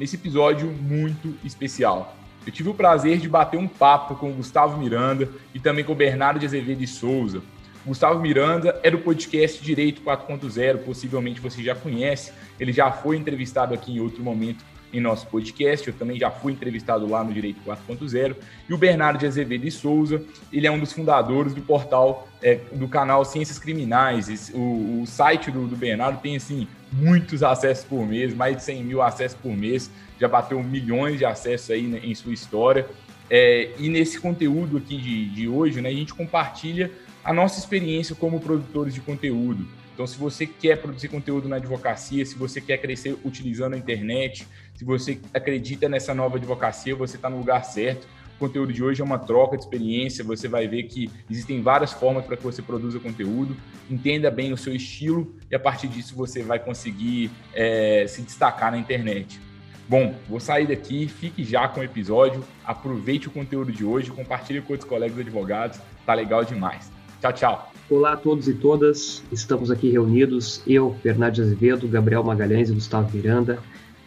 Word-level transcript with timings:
nesse 0.00 0.16
episódio 0.16 0.72
muito 0.72 1.36
especial. 1.44 2.16
Eu 2.46 2.50
tive 2.50 2.70
o 2.70 2.74
prazer 2.74 3.18
de 3.18 3.28
bater 3.28 3.58
um 3.58 3.68
papo 3.68 4.14
com 4.14 4.30
o 4.30 4.34
Gustavo 4.34 4.78
Miranda 4.78 5.28
e 5.54 5.60
também 5.60 5.84
com 5.84 5.92
o 5.92 5.94
Bernardo 5.94 6.40
de 6.40 6.46
Azevedo 6.46 6.78
de 6.78 6.86
Souza. 6.86 7.42
O 7.84 7.88
Gustavo 7.88 8.18
Miranda 8.18 8.80
é 8.82 8.90
do 8.90 8.98
podcast 8.98 9.62
Direito 9.62 10.00
4.0, 10.00 10.78
possivelmente 10.78 11.38
você 11.38 11.62
já 11.62 11.74
conhece, 11.74 12.32
ele 12.58 12.72
já 12.72 12.90
foi 12.90 13.18
entrevistado 13.18 13.74
aqui 13.74 13.92
em 13.92 14.00
outro 14.00 14.22
momento 14.22 14.64
em 14.92 15.00
nosso 15.00 15.26
podcast. 15.26 15.86
Eu 15.86 15.94
também 15.94 16.18
já 16.18 16.30
fui 16.30 16.52
entrevistado 16.52 17.06
lá 17.06 17.22
no 17.22 17.32
Direito 17.32 17.60
4.0. 17.66 18.36
E 18.68 18.74
o 18.74 18.78
Bernardo 18.78 19.18
de 19.18 19.26
Azevedo 19.26 19.62
de 19.62 19.70
Souza, 19.70 20.22
ele 20.52 20.66
é 20.66 20.70
um 20.70 20.78
dos 20.78 20.92
fundadores 20.92 21.54
do 21.54 21.62
portal, 21.62 22.28
é, 22.42 22.56
do 22.72 22.88
canal 22.88 23.24
Ciências 23.24 23.58
Criminais. 23.58 24.50
O, 24.54 25.02
o 25.02 25.06
site 25.06 25.50
do, 25.50 25.66
do, 25.66 25.76
Bernardo 25.76 26.20
tem, 26.20 26.36
assim, 26.36 26.66
muitos 26.92 27.42
acessos 27.42 27.84
por 27.84 28.06
mês, 28.06 28.34
mais 28.34 28.56
de 28.56 28.62
100 28.64 28.84
mil 28.84 29.02
acessos 29.02 29.38
por 29.40 29.56
mês. 29.56 29.90
Já 30.18 30.28
bateu 30.28 30.62
milhões 30.62 31.18
de 31.18 31.24
acessos 31.24 31.70
aí 31.70 31.82
né, 31.82 32.00
em 32.02 32.14
sua 32.14 32.32
história. 32.32 32.86
É, 33.28 33.70
e 33.78 33.88
nesse 33.88 34.20
conteúdo 34.20 34.76
aqui 34.76 34.96
de, 34.96 35.28
de 35.30 35.48
hoje, 35.48 35.80
né, 35.80 35.88
a 35.88 35.92
gente 35.92 36.12
compartilha 36.12 36.90
a 37.22 37.32
nossa 37.32 37.58
experiência 37.58 38.14
como 38.14 38.40
produtores 38.40 38.92
de 38.92 39.00
conteúdo. 39.00 39.66
Então, 39.94 40.06
se 40.06 40.16
você 40.16 40.46
quer 40.46 40.80
produzir 40.80 41.08
conteúdo 41.08 41.48
na 41.48 41.56
advocacia, 41.56 42.24
se 42.24 42.34
você 42.34 42.60
quer 42.60 42.78
crescer 42.78 43.16
utilizando 43.22 43.74
a 43.74 43.76
internet, 43.76 44.46
se 44.74 44.84
você 44.84 45.20
acredita 45.34 45.88
nessa 45.88 46.14
nova 46.14 46.38
advocacia, 46.38 46.96
você 46.96 47.16
está 47.16 47.28
no 47.28 47.36
lugar 47.36 47.62
certo. 47.64 48.08
Conteúdo 48.40 48.72
de 48.72 48.82
hoje 48.82 49.02
é 49.02 49.04
uma 49.04 49.18
troca 49.18 49.54
de 49.54 49.62
experiência. 49.62 50.24
Você 50.24 50.48
vai 50.48 50.66
ver 50.66 50.84
que 50.84 51.10
existem 51.30 51.60
várias 51.60 51.92
formas 51.92 52.24
para 52.24 52.38
que 52.38 52.42
você 52.42 52.62
produza 52.62 52.98
conteúdo. 52.98 53.54
Entenda 53.90 54.30
bem 54.30 54.50
o 54.50 54.56
seu 54.56 54.74
estilo 54.74 55.34
e 55.50 55.54
a 55.54 55.58
partir 55.58 55.88
disso 55.88 56.16
você 56.16 56.42
vai 56.42 56.58
conseguir 56.58 57.30
é, 57.52 58.06
se 58.08 58.22
destacar 58.22 58.72
na 58.72 58.78
internet. 58.78 59.38
Bom, 59.86 60.14
vou 60.26 60.40
sair 60.40 60.66
daqui, 60.66 61.06
fique 61.06 61.44
já 61.44 61.68
com 61.68 61.80
o 61.80 61.84
episódio, 61.84 62.42
aproveite 62.64 63.28
o 63.28 63.30
conteúdo 63.30 63.70
de 63.70 63.84
hoje, 63.84 64.10
compartilhe 64.10 64.62
com 64.62 64.72
outros 64.72 64.88
colegas 64.88 65.18
advogados, 65.18 65.78
tá 66.06 66.14
legal 66.14 66.42
demais. 66.42 66.90
Tchau, 67.20 67.32
tchau. 67.34 67.72
Olá 67.90 68.12
a 68.12 68.16
todos 68.16 68.48
e 68.48 68.54
todas, 68.54 69.22
estamos 69.30 69.70
aqui 69.70 69.90
reunidos, 69.90 70.62
eu, 70.66 70.96
Bernardo 71.02 71.42
Azevedo, 71.42 71.86
Gabriel 71.88 72.24
Magalhães 72.24 72.70
e 72.70 72.72
Gustavo 72.72 73.14
Miranda, 73.14 73.58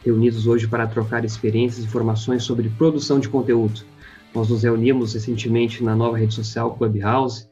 reunidos 0.04 0.48
hoje 0.48 0.68
para 0.68 0.88
trocar 0.88 1.24
experiências 1.24 1.84
e 1.84 1.88
informações 1.88 2.44
sobre 2.44 2.70
produção 2.70 3.20
de 3.20 3.30
conteúdo. 3.30 3.93
Nós 4.34 4.50
nos 4.50 4.64
reunimos 4.64 5.14
recentemente 5.14 5.84
na 5.84 5.96
nova 5.96 6.18
rede 6.18 6.34
social 6.34 6.76
Clubhouse, 6.76 7.48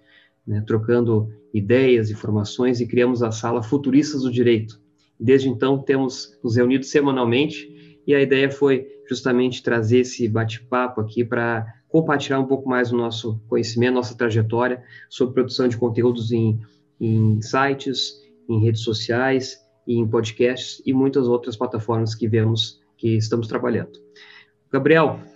né, 0.45 0.63
trocando 0.65 1.31
ideias, 1.53 2.09
informações 2.09 2.81
e 2.81 2.87
criamos 2.87 3.21
a 3.21 3.31
sala 3.31 3.61
Futuristas 3.61 4.23
do 4.23 4.31
Direito. 4.31 4.81
Desde 5.19 5.47
então 5.47 5.77
temos 5.77 6.37
nos 6.43 6.55
reunido 6.55 6.83
semanalmente 6.83 8.01
e 8.07 8.15
a 8.15 8.21
ideia 8.21 8.49
foi 8.49 8.87
justamente 9.07 9.61
trazer 9.61 9.99
esse 9.99 10.27
bate-papo 10.27 11.01
aqui 11.01 11.23
para 11.23 11.65
compartilhar 11.87 12.39
um 12.39 12.47
pouco 12.47 12.67
mais 12.67 12.91
o 12.91 12.97
nosso 12.97 13.39
conhecimento, 13.47 13.93
nossa 13.93 14.17
trajetória 14.17 14.81
sobre 15.09 15.35
produção 15.35 15.67
de 15.67 15.77
conteúdos 15.77 16.31
em, 16.31 16.59
em 16.99 17.41
sites, 17.41 18.21
em 18.49 18.59
redes 18.59 18.81
sociais 18.81 19.59
em 19.87 20.07
podcasts 20.07 20.81
e 20.85 20.93
muitas 20.93 21.27
outras 21.27 21.55
plataformas 21.55 22.15
que 22.15 22.27
vemos 22.27 22.81
que 22.97 23.15
estamos 23.17 23.47
trabalhando. 23.47 23.99
Gabriel. 24.71 25.30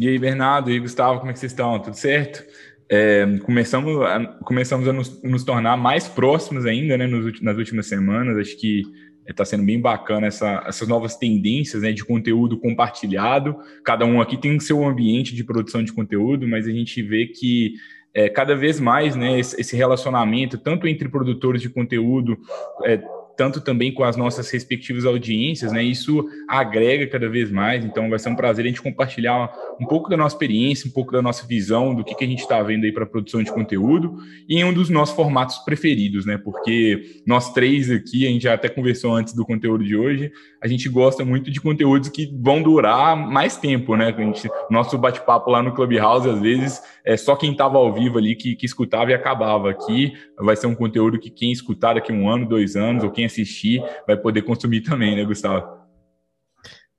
E 0.00 0.08
aí, 0.08 0.18
Bernardo 0.18 0.70
e 0.70 0.80
Gustavo, 0.80 1.18
como 1.18 1.30
é 1.30 1.34
que 1.34 1.38
vocês 1.38 1.52
estão? 1.52 1.78
Tudo 1.78 1.94
certo? 1.94 2.42
É, 2.88 3.36
começamos, 3.44 4.00
a, 4.00 4.24
começamos 4.42 4.88
a 4.88 4.94
nos, 4.94 5.22
nos, 5.22 5.44
tornar 5.44 5.76
mais 5.76 6.08
próximos 6.08 6.64
ainda, 6.64 6.96
né, 6.96 7.06
nos, 7.06 7.38
nas 7.42 7.58
últimas 7.58 7.84
semanas. 7.84 8.38
Acho 8.38 8.56
que 8.56 8.82
está 9.28 9.44
sendo 9.44 9.62
bem 9.62 9.78
bacana 9.78 10.26
essa, 10.26 10.64
essas 10.66 10.88
novas 10.88 11.16
tendências 11.16 11.82
né, 11.82 11.92
de 11.92 12.02
conteúdo 12.02 12.58
compartilhado. 12.58 13.54
Cada 13.84 14.06
um 14.06 14.22
aqui 14.22 14.38
tem 14.38 14.56
o 14.56 14.60
seu 14.60 14.82
ambiente 14.82 15.34
de 15.34 15.44
produção 15.44 15.84
de 15.84 15.92
conteúdo, 15.92 16.48
mas 16.48 16.66
a 16.66 16.70
gente 16.70 17.02
vê 17.02 17.26
que 17.26 17.74
é, 18.14 18.30
cada 18.30 18.56
vez 18.56 18.80
mais 18.80 19.14
né, 19.14 19.38
esse 19.38 19.76
relacionamento, 19.76 20.56
tanto 20.56 20.88
entre 20.88 21.10
produtores 21.10 21.60
de 21.60 21.68
conteúdo, 21.68 22.38
é, 22.86 23.02
tanto 23.40 23.58
também 23.62 23.90
com 23.90 24.04
as 24.04 24.18
nossas 24.18 24.50
respectivas 24.50 25.06
audiências, 25.06 25.72
né? 25.72 25.82
Isso 25.82 26.28
agrega 26.46 27.06
cada 27.06 27.26
vez 27.26 27.50
mais, 27.50 27.82
então 27.82 28.10
vai 28.10 28.18
ser 28.18 28.28
um 28.28 28.36
prazer 28.36 28.66
a 28.66 28.68
gente 28.68 28.82
compartilhar 28.82 29.50
um 29.80 29.86
pouco 29.86 30.10
da 30.10 30.16
nossa 30.18 30.34
experiência, 30.34 30.86
um 30.86 30.92
pouco 30.92 31.10
da 31.10 31.22
nossa 31.22 31.46
visão 31.46 31.94
do 31.94 32.04
que, 32.04 32.14
que 32.14 32.22
a 32.22 32.26
gente 32.26 32.40
está 32.40 32.62
vendo 32.62 32.84
aí 32.84 32.92
para 32.92 33.06
produção 33.06 33.42
de 33.42 33.50
conteúdo 33.50 34.18
e 34.46 34.58
em 34.58 34.64
um 34.64 34.74
dos 34.74 34.90
nossos 34.90 35.16
formatos 35.16 35.56
preferidos, 35.56 36.26
né? 36.26 36.36
Porque 36.36 37.22
nós 37.26 37.50
três 37.54 37.90
aqui, 37.90 38.26
a 38.26 38.30
gente 38.30 38.42
já 38.42 38.52
até 38.52 38.68
conversou 38.68 39.14
antes 39.14 39.32
do 39.32 39.46
conteúdo 39.46 39.82
de 39.82 39.96
hoje, 39.96 40.30
a 40.62 40.68
gente 40.68 40.86
gosta 40.90 41.24
muito 41.24 41.50
de 41.50 41.62
conteúdos 41.62 42.10
que 42.10 42.30
vão 42.42 42.62
durar 42.62 43.16
mais 43.16 43.56
tempo, 43.56 43.96
né? 43.96 44.14
A 44.14 44.20
gente, 44.20 44.50
nosso 44.70 44.98
bate-papo 44.98 45.50
lá 45.50 45.62
no 45.62 45.72
Clubhouse, 45.72 46.28
às 46.28 46.40
vezes, 46.42 46.82
é 47.02 47.16
só 47.16 47.34
quem 47.34 47.52
estava 47.52 47.78
ao 47.78 47.90
vivo 47.94 48.18
ali 48.18 48.36
que, 48.36 48.54
que 48.54 48.66
escutava 48.66 49.10
e 49.10 49.14
acabava. 49.14 49.70
Aqui 49.70 50.12
vai 50.38 50.56
ser 50.56 50.66
um 50.66 50.74
conteúdo 50.74 51.18
que 51.18 51.30
quem 51.30 51.50
escutar 51.50 51.94
daqui 51.94 52.12
um 52.12 52.28
ano, 52.28 52.46
dois 52.46 52.76
anos, 52.76 53.02
ou 53.02 53.10
quem 53.10 53.24
assistir, 53.30 53.82
vai 54.06 54.16
poder 54.16 54.42
consumir 54.42 54.82
também, 54.82 55.16
né, 55.16 55.24
Gustavo? 55.24 55.80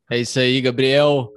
É 0.09 0.19
isso 0.19 0.39
aí, 0.39 0.59
Gabriel. 0.61 1.29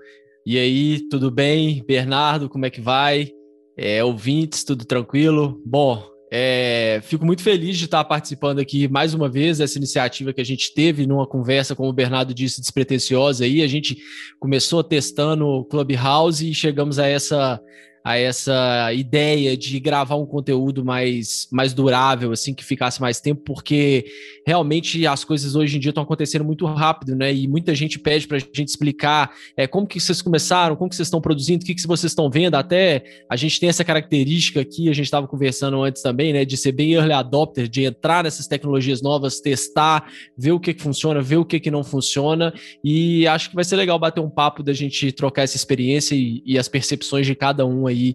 E 0.46 0.58
aí, 0.58 1.00
tudo 1.08 1.30
bem? 1.30 1.84
Bernardo, 1.86 2.48
como 2.48 2.66
é 2.66 2.70
que 2.70 2.80
vai? 2.80 3.30
É, 3.76 4.02
ouvintes, 4.04 4.64
tudo 4.64 4.84
tranquilo? 4.84 5.60
Bom, 5.64 6.04
é, 6.36 7.00
fico 7.04 7.24
muito 7.24 7.42
feliz 7.42 7.78
de 7.78 7.84
estar 7.84 8.02
participando 8.02 8.58
aqui 8.58 8.88
mais 8.88 9.14
uma 9.14 9.28
vez 9.28 9.58
dessa 9.58 9.78
iniciativa 9.78 10.32
que 10.32 10.40
a 10.40 10.44
gente 10.44 10.74
teve 10.74 11.06
numa 11.06 11.28
conversa, 11.28 11.76
como 11.76 11.88
o 11.88 11.92
Bernardo 11.92 12.34
disse, 12.34 12.60
despretensiosa 12.60 13.44
aí. 13.44 13.62
A 13.62 13.68
gente 13.68 13.96
começou 14.40 14.82
testando 14.82 15.46
o 15.46 15.64
Clubhouse 15.64 16.48
e 16.48 16.52
chegamos 16.52 16.98
a 16.98 17.06
essa 17.06 17.60
a 18.04 18.18
essa 18.18 18.92
ideia 18.92 19.56
de 19.56 19.80
gravar 19.80 20.16
um 20.16 20.26
conteúdo 20.26 20.84
mais, 20.84 21.48
mais 21.50 21.72
durável, 21.72 22.32
assim, 22.32 22.52
que 22.52 22.62
ficasse 22.62 23.00
mais 23.00 23.18
tempo, 23.18 23.40
porque 23.46 24.04
realmente 24.46 25.06
as 25.06 25.24
coisas 25.24 25.56
hoje 25.56 25.78
em 25.78 25.80
dia 25.80 25.88
estão 25.88 26.02
acontecendo 26.02 26.44
muito 26.44 26.66
rápido, 26.66 27.16
né? 27.16 27.32
E 27.32 27.48
muita 27.48 27.74
gente 27.74 27.98
pede 27.98 28.28
para 28.28 28.36
a 28.36 28.40
gente 28.40 28.68
explicar 28.68 29.32
é, 29.56 29.66
como 29.66 29.86
que 29.86 29.98
vocês 29.98 30.20
começaram, 30.20 30.76
como 30.76 30.90
que 30.90 30.96
vocês 30.96 31.06
estão 31.06 31.18
produzindo, 31.18 31.64
o 31.64 31.66
que, 31.66 31.74
que 31.74 31.86
vocês 31.86 32.12
estão 32.12 32.28
vendo. 32.28 32.56
Até 32.56 33.04
a 33.26 33.36
gente 33.36 33.58
tem 33.58 33.70
essa 33.70 33.82
característica 33.82 34.60
aqui, 34.60 34.90
a 34.90 34.92
gente 34.92 35.06
estava 35.06 35.26
conversando 35.26 35.82
antes 35.82 36.02
também, 36.02 36.34
né? 36.34 36.44
De 36.44 36.58
ser 36.58 36.72
bem 36.72 36.92
early 36.92 37.14
adopter, 37.14 37.66
de 37.66 37.84
entrar 37.84 38.22
nessas 38.22 38.46
tecnologias 38.46 39.00
novas, 39.00 39.40
testar, 39.40 40.12
ver 40.36 40.52
o 40.52 40.60
que, 40.60 40.74
que 40.74 40.82
funciona, 40.82 41.22
ver 41.22 41.38
o 41.38 41.44
que, 41.44 41.58
que 41.58 41.70
não 41.70 41.82
funciona. 41.82 42.52
E 42.84 43.26
acho 43.26 43.48
que 43.48 43.54
vai 43.54 43.64
ser 43.64 43.76
legal 43.76 43.98
bater 43.98 44.20
um 44.20 44.28
papo 44.28 44.62
da 44.62 44.74
gente 44.74 45.10
trocar 45.10 45.44
essa 45.44 45.56
experiência 45.56 46.14
e, 46.14 46.42
e 46.44 46.58
as 46.58 46.68
percepções 46.68 47.26
de 47.26 47.34
cada 47.34 47.64
um 47.64 47.88
aí, 47.94 48.14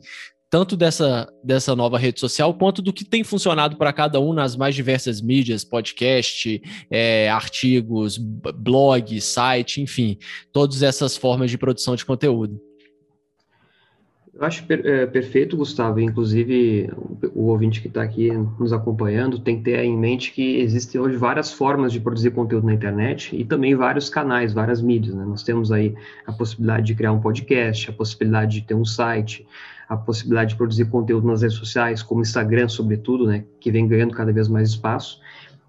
tanto 0.50 0.76
dessa, 0.76 1.32
dessa 1.44 1.76
nova 1.76 1.98
rede 1.98 2.20
social, 2.20 2.54
quanto 2.54 2.82
do 2.82 2.92
que 2.92 3.06
tem 3.06 3.24
funcionado 3.24 3.78
para 3.78 3.94
cada 3.94 4.20
um 4.20 4.34
nas 4.34 4.56
mais 4.56 4.74
diversas 4.74 5.22
mídias, 5.22 5.64
podcast, 5.64 6.62
é, 6.90 7.30
artigos, 7.30 8.18
blog, 8.18 9.22
site, 9.22 9.82
enfim, 9.82 10.18
todas 10.52 10.82
essas 10.82 11.16
formas 11.16 11.52
de 11.52 11.58
produção 11.58 11.96
de 11.96 12.06
conteúdo. 12.06 12.60
Eu 14.40 14.46
acho 14.46 14.64
per, 14.64 14.86
é, 14.86 15.06
perfeito, 15.06 15.58
Gustavo. 15.58 16.00
Inclusive, 16.00 16.90
o, 16.96 17.42
o 17.42 17.44
ouvinte 17.48 17.82
que 17.82 17.90
está 17.90 18.02
aqui 18.02 18.32
nos 18.32 18.72
acompanhando 18.72 19.38
tem 19.38 19.58
que 19.58 19.66
ter 19.66 19.84
em 19.84 19.98
mente 19.98 20.32
que 20.32 20.60
existem 20.60 21.00
hoje 21.00 21.18
várias 21.18 21.52
formas 21.52 21.92
de 21.92 22.00
produzir 22.00 22.32
conteúdo 22.32 22.66
na 22.66 22.74
internet 22.74 23.36
e 23.36 23.44
também 23.44 23.76
vários 23.76 24.08
canais, 24.10 24.54
várias 24.54 24.82
mídias. 24.82 25.14
Né? 25.14 25.26
Nós 25.26 25.44
temos 25.44 25.74
aí 25.74 25.94
a 26.26 26.32
possibilidade 26.32 26.88
de 26.88 26.96
criar 26.96 27.12
um 27.12 27.20
podcast, 27.20 27.90
a 27.90 27.94
possibilidade 27.94 28.62
de 28.62 28.68
ter 28.68 28.76
um 28.76 28.86
site, 28.86 29.46
a 29.90 29.98
possibilidade 29.98 30.52
de 30.52 30.56
produzir 30.56 30.86
conteúdo 30.86 31.26
nas 31.26 31.42
redes 31.42 31.58
sociais, 31.58 32.04
como 32.04 32.22
Instagram, 32.22 32.70
sobretudo, 32.70 33.26
né? 33.26 33.44
que 33.60 33.72
vem 33.72 33.88
ganhando 33.88 34.14
cada 34.14 34.32
vez 34.32 34.48
mais 34.48 34.70
espaço. 34.70 35.20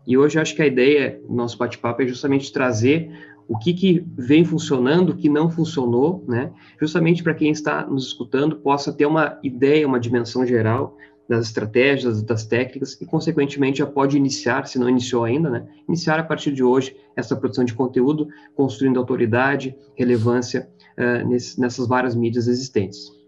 E 0.06 0.18
hoje 0.18 0.36
eu 0.36 0.42
acho 0.42 0.54
que 0.54 0.60
a 0.60 0.66
ideia 0.66 1.18
do 1.26 1.34
nosso 1.34 1.56
bate-papo 1.56 2.02
é 2.02 2.06
justamente 2.06 2.52
trazer 2.52 3.10
o 3.48 3.58
que, 3.58 3.72
que 3.72 4.04
vem 4.16 4.44
funcionando, 4.44 5.10
o 5.10 5.16
que 5.16 5.28
não 5.28 5.50
funcionou, 5.50 6.24
né? 6.28 6.52
Justamente 6.80 7.20
para 7.20 7.34
quem 7.34 7.50
está 7.50 7.84
nos 7.84 8.06
escutando 8.06 8.56
possa 8.56 8.92
ter 8.92 9.06
uma 9.06 9.40
ideia, 9.42 9.86
uma 9.88 9.98
dimensão 9.98 10.46
geral 10.46 10.96
das 11.28 11.46
estratégias, 11.46 12.22
das 12.22 12.44
técnicas 12.44 13.00
e, 13.00 13.06
consequentemente, 13.06 13.78
já 13.78 13.86
pode 13.86 14.16
iniciar, 14.16 14.66
se 14.66 14.78
não 14.78 14.88
iniciou 14.88 15.24
ainda, 15.24 15.48
né, 15.48 15.66
iniciar 15.88 16.18
a 16.18 16.24
partir 16.24 16.52
de 16.52 16.62
hoje 16.62 16.96
essa 17.16 17.36
produção 17.36 17.64
de 17.64 17.72
conteúdo, 17.72 18.28
construindo 18.54 18.98
autoridade, 18.98 19.76
relevância 19.96 20.68
uh, 20.98 21.28
nesse, 21.28 21.60
nessas 21.60 21.86
várias 21.86 22.16
mídias 22.16 22.48
existentes. 22.48 23.19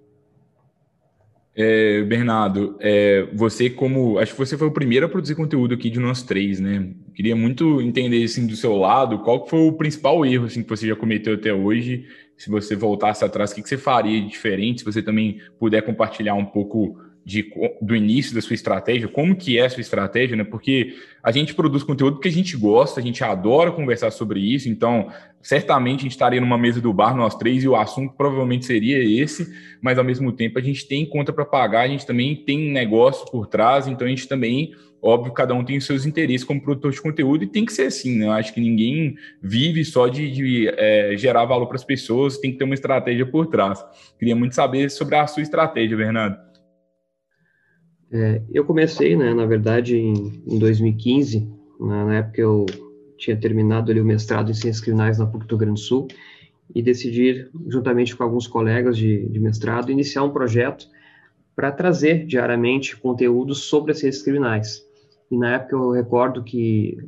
É, 1.54 2.02
Bernardo, 2.04 2.76
é, 2.80 3.28
você 3.34 3.68
como 3.68 4.18
acho 4.18 4.32
que 4.32 4.38
você 4.38 4.56
foi 4.56 4.68
o 4.68 4.72
primeiro 4.72 5.04
a 5.04 5.08
produzir 5.08 5.34
conteúdo 5.34 5.74
aqui 5.74 5.90
de 5.90 6.00
nós 6.00 6.22
três, 6.22 6.58
né? 6.58 6.90
Queria 7.14 7.36
muito 7.36 7.80
entender 7.82 8.24
assim 8.24 8.46
do 8.46 8.56
seu 8.56 8.74
lado, 8.76 9.18
qual 9.18 9.46
foi 9.46 9.60
o 9.60 9.72
principal 9.72 10.24
erro 10.24 10.46
assim 10.46 10.62
que 10.62 10.68
você 10.68 10.86
já 10.86 10.96
cometeu 10.96 11.34
até 11.34 11.52
hoje? 11.52 12.06
Se 12.38 12.48
você 12.48 12.74
voltasse 12.74 13.22
atrás, 13.22 13.52
o 13.52 13.54
que, 13.54 13.62
que 13.62 13.68
você 13.68 13.76
faria 13.76 14.18
de 14.18 14.28
diferente? 14.28 14.80
Se 14.80 14.84
você 14.84 15.02
também 15.02 15.40
puder 15.58 15.82
compartilhar 15.82 16.34
um 16.34 16.46
pouco 16.46 16.98
de, 17.24 17.52
do 17.80 17.94
início 17.94 18.34
da 18.34 18.40
sua 18.40 18.54
estratégia, 18.54 19.06
como 19.06 19.36
que 19.36 19.58
é 19.58 19.66
a 19.66 19.70
sua 19.70 19.80
estratégia, 19.80 20.36
né? 20.36 20.44
Porque 20.44 20.94
a 21.22 21.30
gente 21.30 21.54
produz 21.54 21.84
conteúdo 21.84 22.14
porque 22.14 22.28
a 22.28 22.32
gente 22.32 22.56
gosta, 22.56 22.98
a 22.98 23.02
gente 23.02 23.22
adora 23.22 23.70
conversar 23.70 24.10
sobre 24.10 24.40
isso, 24.40 24.68
então 24.68 25.08
certamente 25.40 26.00
a 26.00 26.02
gente 26.02 26.12
estaria 26.12 26.40
numa 26.40 26.58
mesa 26.58 26.80
do 26.80 26.92
bar, 26.92 27.16
nós 27.16 27.36
três, 27.36 27.62
e 27.62 27.68
o 27.68 27.76
assunto 27.76 28.14
provavelmente 28.16 28.64
seria 28.64 28.98
esse, 29.22 29.52
mas 29.80 29.98
ao 29.98 30.04
mesmo 30.04 30.32
tempo 30.32 30.58
a 30.58 30.62
gente 30.62 30.86
tem 30.86 31.06
conta 31.06 31.32
para 31.32 31.44
pagar, 31.44 31.82
a 31.82 31.88
gente 31.88 32.04
também 32.04 32.34
tem 32.34 32.70
negócio 32.70 33.30
por 33.30 33.46
trás, 33.46 33.86
então 33.86 34.04
a 34.04 34.10
gente 34.10 34.26
também, 34.26 34.74
óbvio, 35.00 35.32
cada 35.32 35.54
um 35.54 35.64
tem 35.64 35.76
os 35.76 35.86
seus 35.86 36.04
interesses 36.04 36.44
como 36.44 36.60
produtor 36.60 36.90
de 36.90 37.00
conteúdo 37.00 37.44
e 37.44 37.46
tem 37.46 37.64
que 37.64 37.72
ser 37.72 37.86
assim, 37.86 38.18
né? 38.18 38.26
Eu 38.26 38.32
acho 38.32 38.52
que 38.52 38.60
ninguém 38.60 39.14
vive 39.40 39.84
só 39.84 40.08
de, 40.08 40.28
de 40.28 40.68
é, 40.76 41.16
gerar 41.16 41.44
valor 41.44 41.66
para 41.66 41.76
as 41.76 41.84
pessoas, 41.84 42.38
tem 42.38 42.50
que 42.50 42.58
ter 42.58 42.64
uma 42.64 42.74
estratégia 42.74 43.26
por 43.26 43.46
trás. 43.46 43.84
Queria 44.18 44.34
muito 44.34 44.56
saber 44.56 44.90
sobre 44.90 45.14
a 45.14 45.26
sua 45.28 45.42
estratégia, 45.42 45.96
Bernardo. 45.96 46.51
É, 48.12 48.42
eu 48.52 48.62
comecei, 48.64 49.16
né, 49.16 49.32
na 49.32 49.46
verdade, 49.46 49.96
em, 49.96 50.42
em 50.46 50.58
2015, 50.58 51.48
na, 51.80 52.04
na, 52.04 52.16
época 52.16 52.42
eu 52.42 52.66
tinha 53.16 53.34
terminado 53.34 53.90
ali 53.90 54.00
o 54.00 54.04
mestrado 54.04 54.50
em 54.50 54.54
Ciências 54.54 54.80
Criminais 54.80 55.18
na 55.18 55.26
PUC 55.26 55.46
do 55.46 55.56
Grande 55.56 55.80
do 55.80 55.84
Sul, 55.84 56.08
e 56.74 56.82
decidi, 56.82 57.48
juntamente 57.68 58.14
com 58.14 58.22
alguns 58.22 58.46
colegas 58.46 58.98
de, 58.98 59.26
de 59.28 59.40
mestrado, 59.40 59.90
iniciar 59.90 60.24
um 60.24 60.30
projeto 60.30 60.86
para 61.56 61.72
trazer 61.72 62.26
diariamente 62.26 62.96
conteúdos 62.96 63.64
sobre 63.64 63.92
as 63.92 63.98
ciências 63.98 64.22
criminais. 64.22 64.86
E 65.30 65.36
na 65.36 65.54
época 65.54 65.76
eu 65.76 65.90
recordo 65.90 66.44
que 66.44 66.98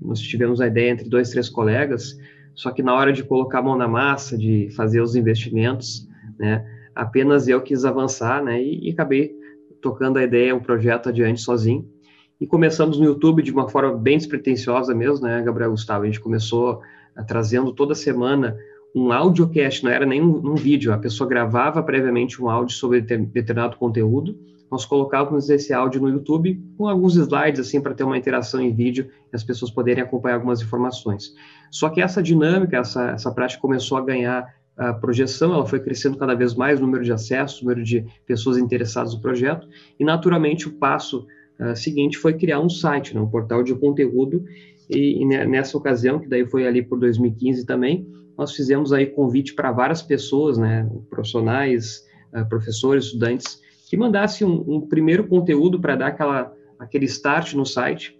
nós 0.00 0.20
tivemos 0.20 0.60
a 0.60 0.66
ideia 0.68 0.90
entre 0.90 1.08
dois, 1.08 1.30
três 1.30 1.48
colegas, 1.48 2.16
só 2.54 2.70
que 2.70 2.82
na 2.82 2.94
hora 2.94 3.12
de 3.12 3.24
colocar 3.24 3.58
a 3.58 3.62
mão 3.62 3.76
na 3.76 3.88
massa, 3.88 4.38
de 4.38 4.68
fazer 4.76 5.00
os 5.00 5.16
investimentos, 5.16 6.08
né, 6.38 6.64
apenas 6.94 7.48
eu 7.48 7.60
quis 7.60 7.84
avançar, 7.84 8.42
né, 8.42 8.62
e, 8.62 8.88
e 8.88 8.92
acabei 8.92 9.41
tocando 9.82 10.18
a 10.18 10.22
ideia, 10.22 10.56
o 10.56 10.60
projeto 10.62 11.10
adiante 11.10 11.40
sozinho. 11.40 11.86
E 12.40 12.46
começamos 12.46 12.98
no 12.98 13.04
YouTube 13.04 13.42
de 13.42 13.52
uma 13.52 13.68
forma 13.68 13.94
bem 13.96 14.16
despretensiosa 14.16 14.94
mesmo, 14.94 15.26
né, 15.26 15.42
Gabriel 15.42 15.70
Gustavo? 15.70 16.04
A 16.04 16.06
gente 16.06 16.20
começou 16.20 16.80
uh, 17.16 17.26
trazendo 17.26 17.72
toda 17.72 17.94
semana 17.94 18.56
um 18.94 19.12
audiocast, 19.12 19.84
não 19.84 19.90
era 19.90 20.06
nem 20.06 20.22
um, 20.22 20.52
um, 20.52 20.54
vídeo, 20.54 20.92
a 20.92 20.98
pessoa 20.98 21.28
gravava 21.28 21.82
previamente 21.82 22.42
um 22.42 22.48
áudio 22.48 22.76
sobre 22.76 23.00
determinado 23.00 23.76
conteúdo, 23.76 24.38
nós 24.70 24.86
colocávamos 24.86 25.50
esse 25.50 25.72
áudio 25.72 26.00
no 26.00 26.08
YouTube 26.08 26.58
com 26.78 26.88
alguns 26.88 27.14
slides, 27.16 27.60
assim, 27.60 27.80
para 27.80 27.92
ter 27.92 28.04
uma 28.04 28.16
interação 28.16 28.58
em 28.58 28.72
vídeo 28.72 29.10
e 29.30 29.36
as 29.36 29.44
pessoas 29.44 29.70
poderem 29.70 30.02
acompanhar 30.02 30.36
algumas 30.36 30.62
informações. 30.62 31.34
Só 31.70 31.90
que 31.90 32.00
essa 32.00 32.22
dinâmica, 32.22 32.78
essa, 32.78 33.10
essa 33.10 33.30
prática 33.30 33.60
começou 33.60 33.98
a 33.98 34.04
ganhar 34.04 34.46
a 34.76 34.92
projeção, 34.92 35.52
ela 35.52 35.66
foi 35.66 35.80
crescendo 35.80 36.16
cada 36.16 36.34
vez 36.34 36.54
mais, 36.54 36.78
o 36.78 36.82
número 36.82 37.04
de 37.04 37.12
acessos, 37.12 37.60
o 37.60 37.64
número 37.64 37.82
de 37.82 38.04
pessoas 38.26 38.56
interessadas 38.56 39.14
no 39.14 39.20
projeto, 39.20 39.68
e 39.98 40.04
naturalmente 40.04 40.68
o 40.68 40.72
passo 40.72 41.26
uh, 41.60 41.76
seguinte 41.76 42.16
foi 42.18 42.34
criar 42.34 42.60
um 42.60 42.68
site, 42.68 43.14
né, 43.14 43.20
um 43.20 43.28
portal 43.28 43.62
de 43.62 43.74
conteúdo, 43.74 44.44
e, 44.88 45.22
e, 45.22 45.24
nessa 45.24 45.76
ocasião, 45.76 46.18
que 46.18 46.28
daí 46.28 46.46
foi 46.46 46.66
ali 46.66 46.82
por 46.82 46.98
2015 46.98 47.66
também, 47.66 48.06
nós 48.36 48.54
fizemos 48.54 48.92
aí 48.92 49.06
convite 49.06 49.54
para 49.54 49.70
várias 49.70 50.02
pessoas, 50.02 50.56
né, 50.56 50.88
profissionais, 51.10 52.04
uh, 52.34 52.48
professores, 52.48 53.06
estudantes, 53.06 53.60
que 53.88 53.96
mandassem 53.96 54.46
um, 54.46 54.76
um 54.76 54.80
primeiro 54.80 55.28
conteúdo 55.28 55.78
para 55.78 55.96
dar 55.96 56.06
aquela, 56.08 56.52
aquele 56.78 57.04
start 57.04 57.52
no 57.54 57.66
site, 57.66 58.18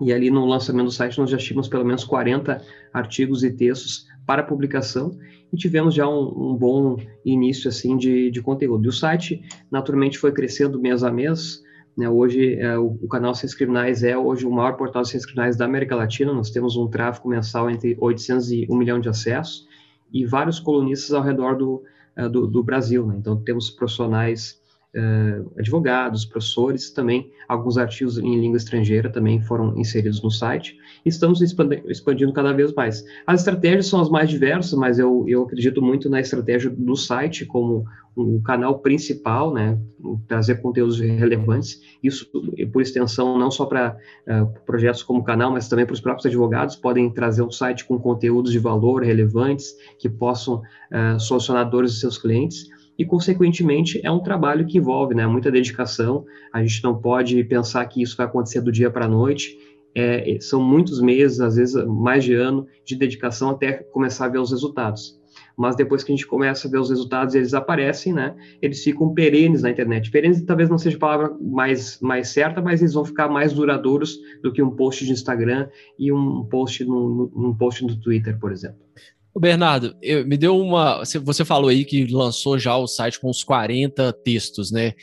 e 0.00 0.12
ali 0.12 0.30
no 0.30 0.44
lançamento 0.44 0.86
do 0.86 0.92
site 0.92 1.18
nós 1.18 1.30
já 1.30 1.38
tínhamos 1.38 1.68
pelo 1.68 1.84
menos 1.84 2.04
40 2.04 2.60
artigos 2.92 3.42
e 3.42 3.50
textos 3.50 4.04
para 4.26 4.42
publicação 4.42 5.16
e 5.52 5.56
tivemos 5.56 5.94
já 5.94 6.08
um, 6.08 6.50
um 6.50 6.54
bom 6.54 6.96
início 7.24 7.68
assim 7.68 7.96
de, 7.96 8.30
de, 8.30 8.42
conteúdo. 8.42 8.84
E 8.84 8.88
o 8.88 8.92
site 8.92 9.42
naturalmente 9.70 10.18
foi 10.18 10.32
crescendo 10.32 10.80
mês 10.80 11.02
a 11.02 11.10
mês. 11.10 11.62
Né? 11.96 12.08
Hoje 12.08 12.56
é, 12.56 12.78
o, 12.78 12.98
o, 13.02 13.08
canal 13.08 13.34
Ciências 13.34 13.54
Criminais 13.54 14.02
é 14.02 14.16
hoje 14.16 14.44
o 14.44 14.50
maior 14.50 14.76
portal 14.76 15.02
de 15.02 15.08
ciências 15.08 15.26
criminais 15.26 15.56
da 15.56 15.64
América 15.64 15.94
Latina. 15.94 16.32
Nós 16.32 16.50
temos 16.50 16.76
um 16.76 16.88
tráfego 16.88 17.28
mensal 17.28 17.70
entre 17.70 17.96
800 18.00 18.50
e 18.50 18.66
1 18.68 18.76
milhão 18.76 19.00
de 19.00 19.08
acessos 19.08 19.66
e 20.12 20.24
vários 20.24 20.58
colunistas 20.58 21.12
ao 21.12 21.22
redor 21.22 21.56
do, 21.56 21.82
uh, 22.18 22.28
do, 22.28 22.46
do, 22.46 22.62
Brasil. 22.62 23.06
Né? 23.06 23.16
Então 23.18 23.36
temos 23.36 23.70
profissionais 23.70 24.60
uh, 24.96 25.52
advogados, 25.58 26.24
professores, 26.24 26.90
também 26.90 27.30
alguns 27.48 27.78
artigos 27.78 28.18
em 28.18 28.40
língua 28.40 28.56
estrangeira 28.56 29.10
também 29.10 29.40
foram 29.40 29.78
inseridos 29.78 30.22
no 30.22 30.30
site. 30.30 30.76
E 31.04 31.08
estamos 31.08 31.40
expandindo 31.40 32.32
cada 32.32 32.52
vez 32.52 32.72
mais. 32.72 33.04
As 33.26 33.40
estratégias 33.40 33.86
são 33.86 34.00
as 34.00 34.08
mais 34.08 34.28
diversas, 34.28 34.78
mas 34.78 34.98
eu, 34.98 35.24
eu 35.28 35.44
acredito 35.44 35.82
muito 35.82 36.08
na 36.08 36.20
estratégia 36.20 36.70
do 36.70 36.96
site 36.96 37.44
como 37.44 37.84
um 38.16 38.40
canal 38.40 38.78
principal, 38.78 39.52
né, 39.52 39.78
trazer 40.26 40.62
conteúdos 40.62 40.98
relevantes, 40.98 41.82
isso 42.02 42.26
por 42.72 42.80
extensão 42.80 43.38
não 43.38 43.50
só 43.50 43.66
para 43.66 43.96
uh, 44.26 44.64
projetos 44.64 45.02
como 45.02 45.22
canal, 45.22 45.50
mas 45.50 45.68
também 45.68 45.84
para 45.84 45.92
os 45.92 46.00
próprios 46.00 46.24
advogados, 46.24 46.76
podem 46.76 47.10
trazer 47.10 47.42
um 47.42 47.50
site 47.50 47.84
com 47.84 47.98
conteúdos 47.98 48.52
de 48.52 48.58
valor 48.58 49.02
relevantes, 49.02 49.76
que 49.98 50.08
possam 50.08 50.62
uh, 50.90 51.20
solucionar 51.20 51.68
dores 51.68 51.90
dos 51.90 52.00
seus 52.00 52.16
clientes, 52.16 52.68
e, 52.98 53.04
consequentemente, 53.04 54.00
é 54.02 54.10
um 54.10 54.20
trabalho 54.20 54.66
que 54.66 54.78
envolve 54.78 55.14
né, 55.14 55.26
muita 55.26 55.50
dedicação. 55.50 56.24
A 56.52 56.62
gente 56.62 56.82
não 56.82 56.98
pode 56.98 57.42
pensar 57.44 57.84
que 57.86 58.02
isso 58.02 58.16
vai 58.16 58.26
acontecer 58.26 58.60
do 58.60 58.72
dia 58.72 58.90
para 58.90 59.04
a 59.04 59.08
noite. 59.08 59.56
É, 59.94 60.38
são 60.40 60.62
muitos 60.62 61.00
meses, 61.00 61.40
às 61.40 61.56
vezes 61.56 61.74
mais 61.86 62.22
de 62.24 62.34
ano, 62.34 62.66
de 62.84 62.96
dedicação 62.96 63.50
até 63.50 63.72
começar 63.72 64.26
a 64.26 64.28
ver 64.28 64.38
os 64.38 64.50
resultados. 64.50 65.18
Mas 65.56 65.74
depois 65.74 66.04
que 66.04 66.12
a 66.12 66.14
gente 66.14 66.26
começa 66.26 66.68
a 66.68 66.70
ver 66.70 66.78
os 66.78 66.90
resultados, 66.90 67.34
eles 67.34 67.54
aparecem, 67.54 68.12
né? 68.12 68.34
Eles 68.60 68.82
ficam 68.82 69.12
perenes 69.14 69.62
na 69.62 69.70
internet. 69.70 70.10
Perenes 70.10 70.42
talvez 70.42 70.68
não 70.68 70.78
seja 70.78 70.96
a 70.96 71.00
palavra 71.00 71.36
mais, 71.40 71.98
mais 72.00 72.28
certa, 72.28 72.60
mas 72.60 72.80
eles 72.82 72.92
vão 72.92 73.04
ficar 73.04 73.28
mais 73.28 73.52
duradouros 73.52 74.18
do 74.42 74.52
que 74.52 74.62
um 74.62 74.70
post 74.70 75.04
de 75.04 75.12
Instagram 75.12 75.68
e 75.98 76.12
um 76.12 76.44
post 76.44 76.84
no, 76.84 77.30
no 77.34 77.48
um 77.48 77.56
post 77.56 77.84
no 77.84 77.96
Twitter, 77.98 78.38
por 78.38 78.52
exemplo. 78.52 78.80
Bernardo, 79.38 79.94
eu, 80.00 80.26
me 80.26 80.36
deu 80.36 80.58
uma. 80.58 81.02
Você 81.04 81.44
falou 81.44 81.68
aí 81.68 81.84
que 81.84 82.06
lançou 82.06 82.58
já 82.58 82.76
o 82.76 82.86
site 82.86 83.20
com 83.20 83.28
uns 83.28 83.44
40 83.44 84.12
textos, 84.24 84.70
né? 84.70 84.94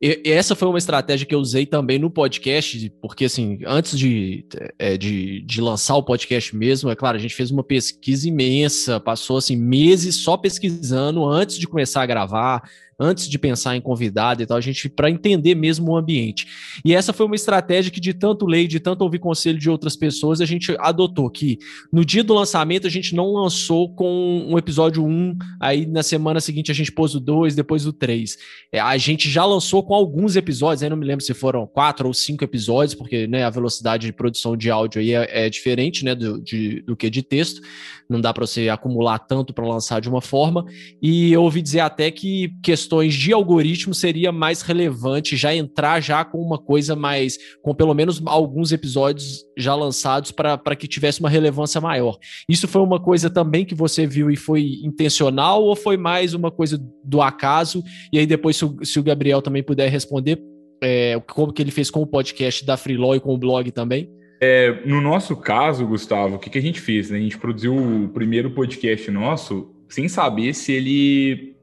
E, 0.00 0.22
essa 0.24 0.54
foi 0.54 0.66
uma 0.66 0.78
estratégia 0.78 1.26
que 1.26 1.34
eu 1.34 1.38
usei 1.38 1.66
também 1.66 1.98
no 1.98 2.10
podcast, 2.10 2.90
porque 3.02 3.26
assim, 3.26 3.58
antes 3.66 3.98
de, 3.98 4.46
é, 4.78 4.96
de, 4.96 5.42
de, 5.42 5.60
lançar 5.60 5.96
o 5.96 6.02
podcast 6.02 6.56
mesmo, 6.56 6.90
é 6.90 6.96
claro, 6.96 7.16
a 7.16 7.20
gente 7.20 7.34
fez 7.34 7.50
uma 7.50 7.62
pesquisa 7.62 8.26
imensa, 8.26 8.98
passou 8.98 9.36
assim 9.36 9.56
meses 9.56 10.16
só 10.16 10.36
pesquisando 10.36 11.26
antes 11.26 11.58
de 11.58 11.68
começar 11.68 12.02
a 12.02 12.06
gravar 12.06 12.62
antes 13.00 13.26
de 13.28 13.38
pensar 13.38 13.74
em 13.74 13.80
convidado 13.80 14.42
e 14.42 14.46
tal, 14.46 14.58
a 14.58 14.60
gente 14.60 14.86
para 14.90 15.10
entender 15.10 15.54
mesmo 15.54 15.90
o 15.90 15.96
ambiente. 15.96 16.46
E 16.84 16.94
essa 16.94 17.14
foi 17.14 17.24
uma 17.24 17.34
estratégia 17.34 17.90
que 17.90 17.98
de 17.98 18.12
tanto 18.12 18.44
ler, 18.44 18.66
de 18.68 18.78
tanto 18.78 19.00
ouvir 19.00 19.18
conselho 19.18 19.58
de 19.58 19.70
outras 19.70 19.96
pessoas, 19.96 20.40
a 20.42 20.44
gente 20.44 20.76
adotou 20.78 21.30
que 21.30 21.58
no 21.90 22.04
dia 22.04 22.22
do 22.22 22.34
lançamento 22.34 22.86
a 22.86 22.90
gente 22.90 23.14
não 23.14 23.32
lançou 23.32 23.94
com 23.94 24.46
um 24.46 24.58
episódio 24.58 25.02
1, 25.02 25.38
aí 25.58 25.86
na 25.86 26.02
semana 26.02 26.40
seguinte 26.40 26.70
a 26.70 26.74
gente 26.74 26.92
pôs 26.92 27.14
o 27.14 27.20
2, 27.20 27.54
depois 27.54 27.86
o 27.86 27.92
3. 27.92 28.36
É, 28.70 28.78
a 28.78 28.98
gente 28.98 29.30
já 29.30 29.46
lançou 29.46 29.82
com 29.90 29.96
alguns 29.96 30.36
episódios, 30.36 30.84
aí 30.84 30.88
não 30.88 30.96
me 30.96 31.04
lembro 31.04 31.24
se 31.24 31.34
foram 31.34 31.66
quatro 31.66 32.06
ou 32.06 32.14
cinco 32.14 32.44
episódios, 32.44 32.94
porque 32.94 33.26
né, 33.26 33.42
a 33.42 33.50
velocidade 33.50 34.06
de 34.06 34.12
produção 34.12 34.56
de 34.56 34.70
áudio 34.70 35.00
aí 35.00 35.12
é, 35.12 35.46
é 35.46 35.50
diferente 35.50 36.04
né, 36.04 36.14
do, 36.14 36.40
de, 36.40 36.80
do 36.82 36.94
que 36.96 37.10
de 37.10 37.24
texto, 37.24 37.60
não 38.08 38.20
dá 38.20 38.32
para 38.32 38.46
você 38.46 38.68
acumular 38.68 39.20
tanto 39.20 39.52
para 39.52 39.66
lançar 39.66 40.00
de 40.00 40.08
uma 40.08 40.20
forma. 40.20 40.64
E 41.00 41.32
eu 41.32 41.42
ouvi 41.42 41.62
dizer 41.62 41.80
até 41.80 42.10
que 42.10 42.52
questões 42.62 43.14
de 43.14 43.32
algoritmo 43.32 43.94
seria 43.94 44.32
mais 44.32 44.62
relevante 44.62 45.36
já 45.36 45.54
entrar 45.54 46.00
já 46.00 46.24
com 46.24 46.38
uma 46.38 46.58
coisa 46.58 46.96
mais, 46.96 47.38
com 47.62 47.72
pelo 47.72 47.94
menos 47.94 48.20
alguns 48.26 48.72
episódios 48.72 49.44
já 49.56 49.74
lançados 49.74 50.32
para 50.32 50.76
que 50.76 50.88
tivesse 50.88 51.20
uma 51.20 51.28
relevância 51.28 51.80
maior. 51.80 52.18
Isso 52.48 52.66
foi 52.66 52.82
uma 52.82 53.00
coisa 53.00 53.30
também 53.30 53.64
que 53.64 53.74
você 53.74 54.06
viu 54.06 54.30
e 54.30 54.36
foi 54.36 54.80
intencional 54.82 55.62
ou 55.62 55.76
foi 55.76 55.96
mais 55.96 56.34
uma 56.34 56.50
coisa 56.50 56.80
do 57.04 57.22
acaso? 57.22 57.82
E 58.12 58.18
aí 58.18 58.26
depois 58.26 58.56
se 58.56 58.64
o, 58.64 58.84
se 58.84 58.98
o 58.98 59.02
Gabriel 59.02 59.40
também 59.40 59.62
puder 59.62 59.79
responder, 59.88 60.38
é, 60.82 61.20
como 61.28 61.52
que 61.52 61.62
ele 61.62 61.70
fez 61.70 61.90
com 61.90 62.00
o 62.00 62.06
podcast 62.06 62.64
da 62.64 62.76
Freelaw 62.76 63.14
e 63.16 63.20
com 63.20 63.34
o 63.34 63.38
blog 63.38 63.70
também? 63.70 64.10
É, 64.40 64.80
no 64.86 65.00
nosso 65.00 65.36
caso, 65.36 65.86
Gustavo, 65.86 66.36
o 66.36 66.38
que, 66.38 66.48
que 66.48 66.58
a 66.58 66.62
gente 66.62 66.80
fez? 66.80 67.10
Né? 67.10 67.18
A 67.18 67.20
gente 67.20 67.36
produziu 67.36 67.76
o 67.76 68.08
primeiro 68.08 68.50
podcast 68.50 69.10
nosso 69.10 69.74
sem 69.88 70.08
saber 70.08 70.54
se 70.54 70.72
ele 70.72 71.56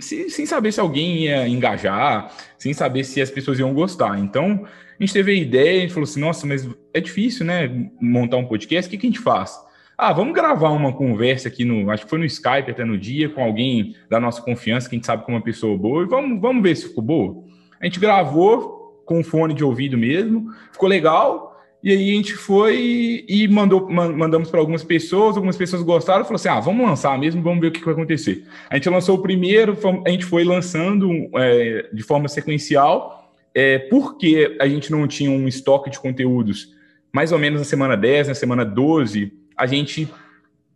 se, 0.00 0.28
sem 0.30 0.44
saber 0.44 0.72
se 0.72 0.80
alguém 0.80 1.24
ia 1.24 1.48
engajar, 1.48 2.32
sem 2.58 2.72
saber 2.72 3.04
se 3.04 3.20
as 3.20 3.30
pessoas 3.30 3.58
iam 3.58 3.72
gostar. 3.72 4.18
Então, 4.18 4.66
a 4.98 5.02
gente 5.02 5.12
teve 5.12 5.32
a 5.32 5.34
ideia, 5.34 5.78
a 5.78 5.80
gente 5.82 5.94
falou 5.94 6.08
assim, 6.08 6.20
nossa, 6.20 6.46
mas 6.46 6.68
é 6.92 7.00
difícil, 7.00 7.46
né, 7.46 7.88
montar 8.00 8.36
um 8.36 8.46
podcast, 8.46 8.88
o 8.88 8.90
que, 8.90 8.98
que 8.98 9.06
a 9.06 9.10
gente 9.10 9.20
faz? 9.20 9.56
Ah, 9.96 10.12
vamos 10.12 10.34
gravar 10.34 10.70
uma 10.70 10.92
conversa 10.92 11.48
aqui 11.48 11.64
no, 11.64 11.90
acho 11.90 12.04
que 12.04 12.10
foi 12.10 12.18
no 12.18 12.24
Skype 12.24 12.70
até 12.70 12.84
no 12.84 12.98
dia, 12.98 13.28
com 13.28 13.42
alguém 13.42 13.94
da 14.08 14.20
nossa 14.20 14.40
confiança, 14.42 14.88
que 14.88 14.94
a 14.94 14.98
gente 14.98 15.06
sabe 15.06 15.24
que 15.24 15.30
é 15.30 15.34
uma 15.34 15.42
pessoa 15.42 15.76
boa, 15.76 16.02
e 16.02 16.06
vamos, 16.06 16.40
vamos 16.40 16.62
ver 16.62 16.76
se 16.76 16.88
ficou 16.88 17.02
boa. 17.02 17.47
A 17.80 17.84
gente 17.84 18.00
gravou 18.00 19.02
com 19.04 19.24
fone 19.24 19.54
de 19.54 19.64
ouvido 19.64 19.96
mesmo, 19.96 20.52
ficou 20.70 20.88
legal, 20.88 21.48
e 21.82 21.92
aí 21.92 22.10
a 22.10 22.14
gente 22.14 22.34
foi 22.34 23.24
e 23.28 23.46
mandou, 23.48 23.88
mandamos 23.88 24.50
para 24.50 24.58
algumas 24.58 24.82
pessoas, 24.82 25.36
algumas 25.36 25.56
pessoas 25.56 25.82
gostaram, 25.82 26.24
falou 26.24 26.36
assim: 26.36 26.48
ah, 26.48 26.58
vamos 26.58 26.86
lançar 26.86 27.16
mesmo, 27.18 27.42
vamos 27.42 27.60
ver 27.60 27.68
o 27.68 27.72
que 27.72 27.84
vai 27.84 27.94
acontecer. 27.94 28.44
A 28.68 28.74
gente 28.74 28.88
lançou 28.90 29.16
o 29.16 29.22
primeiro, 29.22 29.76
a 30.04 30.10
gente 30.10 30.24
foi 30.24 30.44
lançando 30.44 31.10
é, 31.34 31.88
de 31.92 32.02
forma 32.02 32.28
sequencial, 32.28 33.32
é, 33.54 33.78
porque 33.78 34.56
a 34.60 34.66
gente 34.66 34.90
não 34.90 35.06
tinha 35.06 35.30
um 35.30 35.46
estoque 35.46 35.88
de 35.88 36.00
conteúdos 36.00 36.76
mais 37.12 37.32
ou 37.32 37.38
menos 37.38 37.60
na 37.60 37.64
semana 37.64 37.96
10, 37.96 38.28
na 38.28 38.34
semana 38.34 38.64
12, 38.64 39.32
a 39.56 39.66
gente 39.66 40.08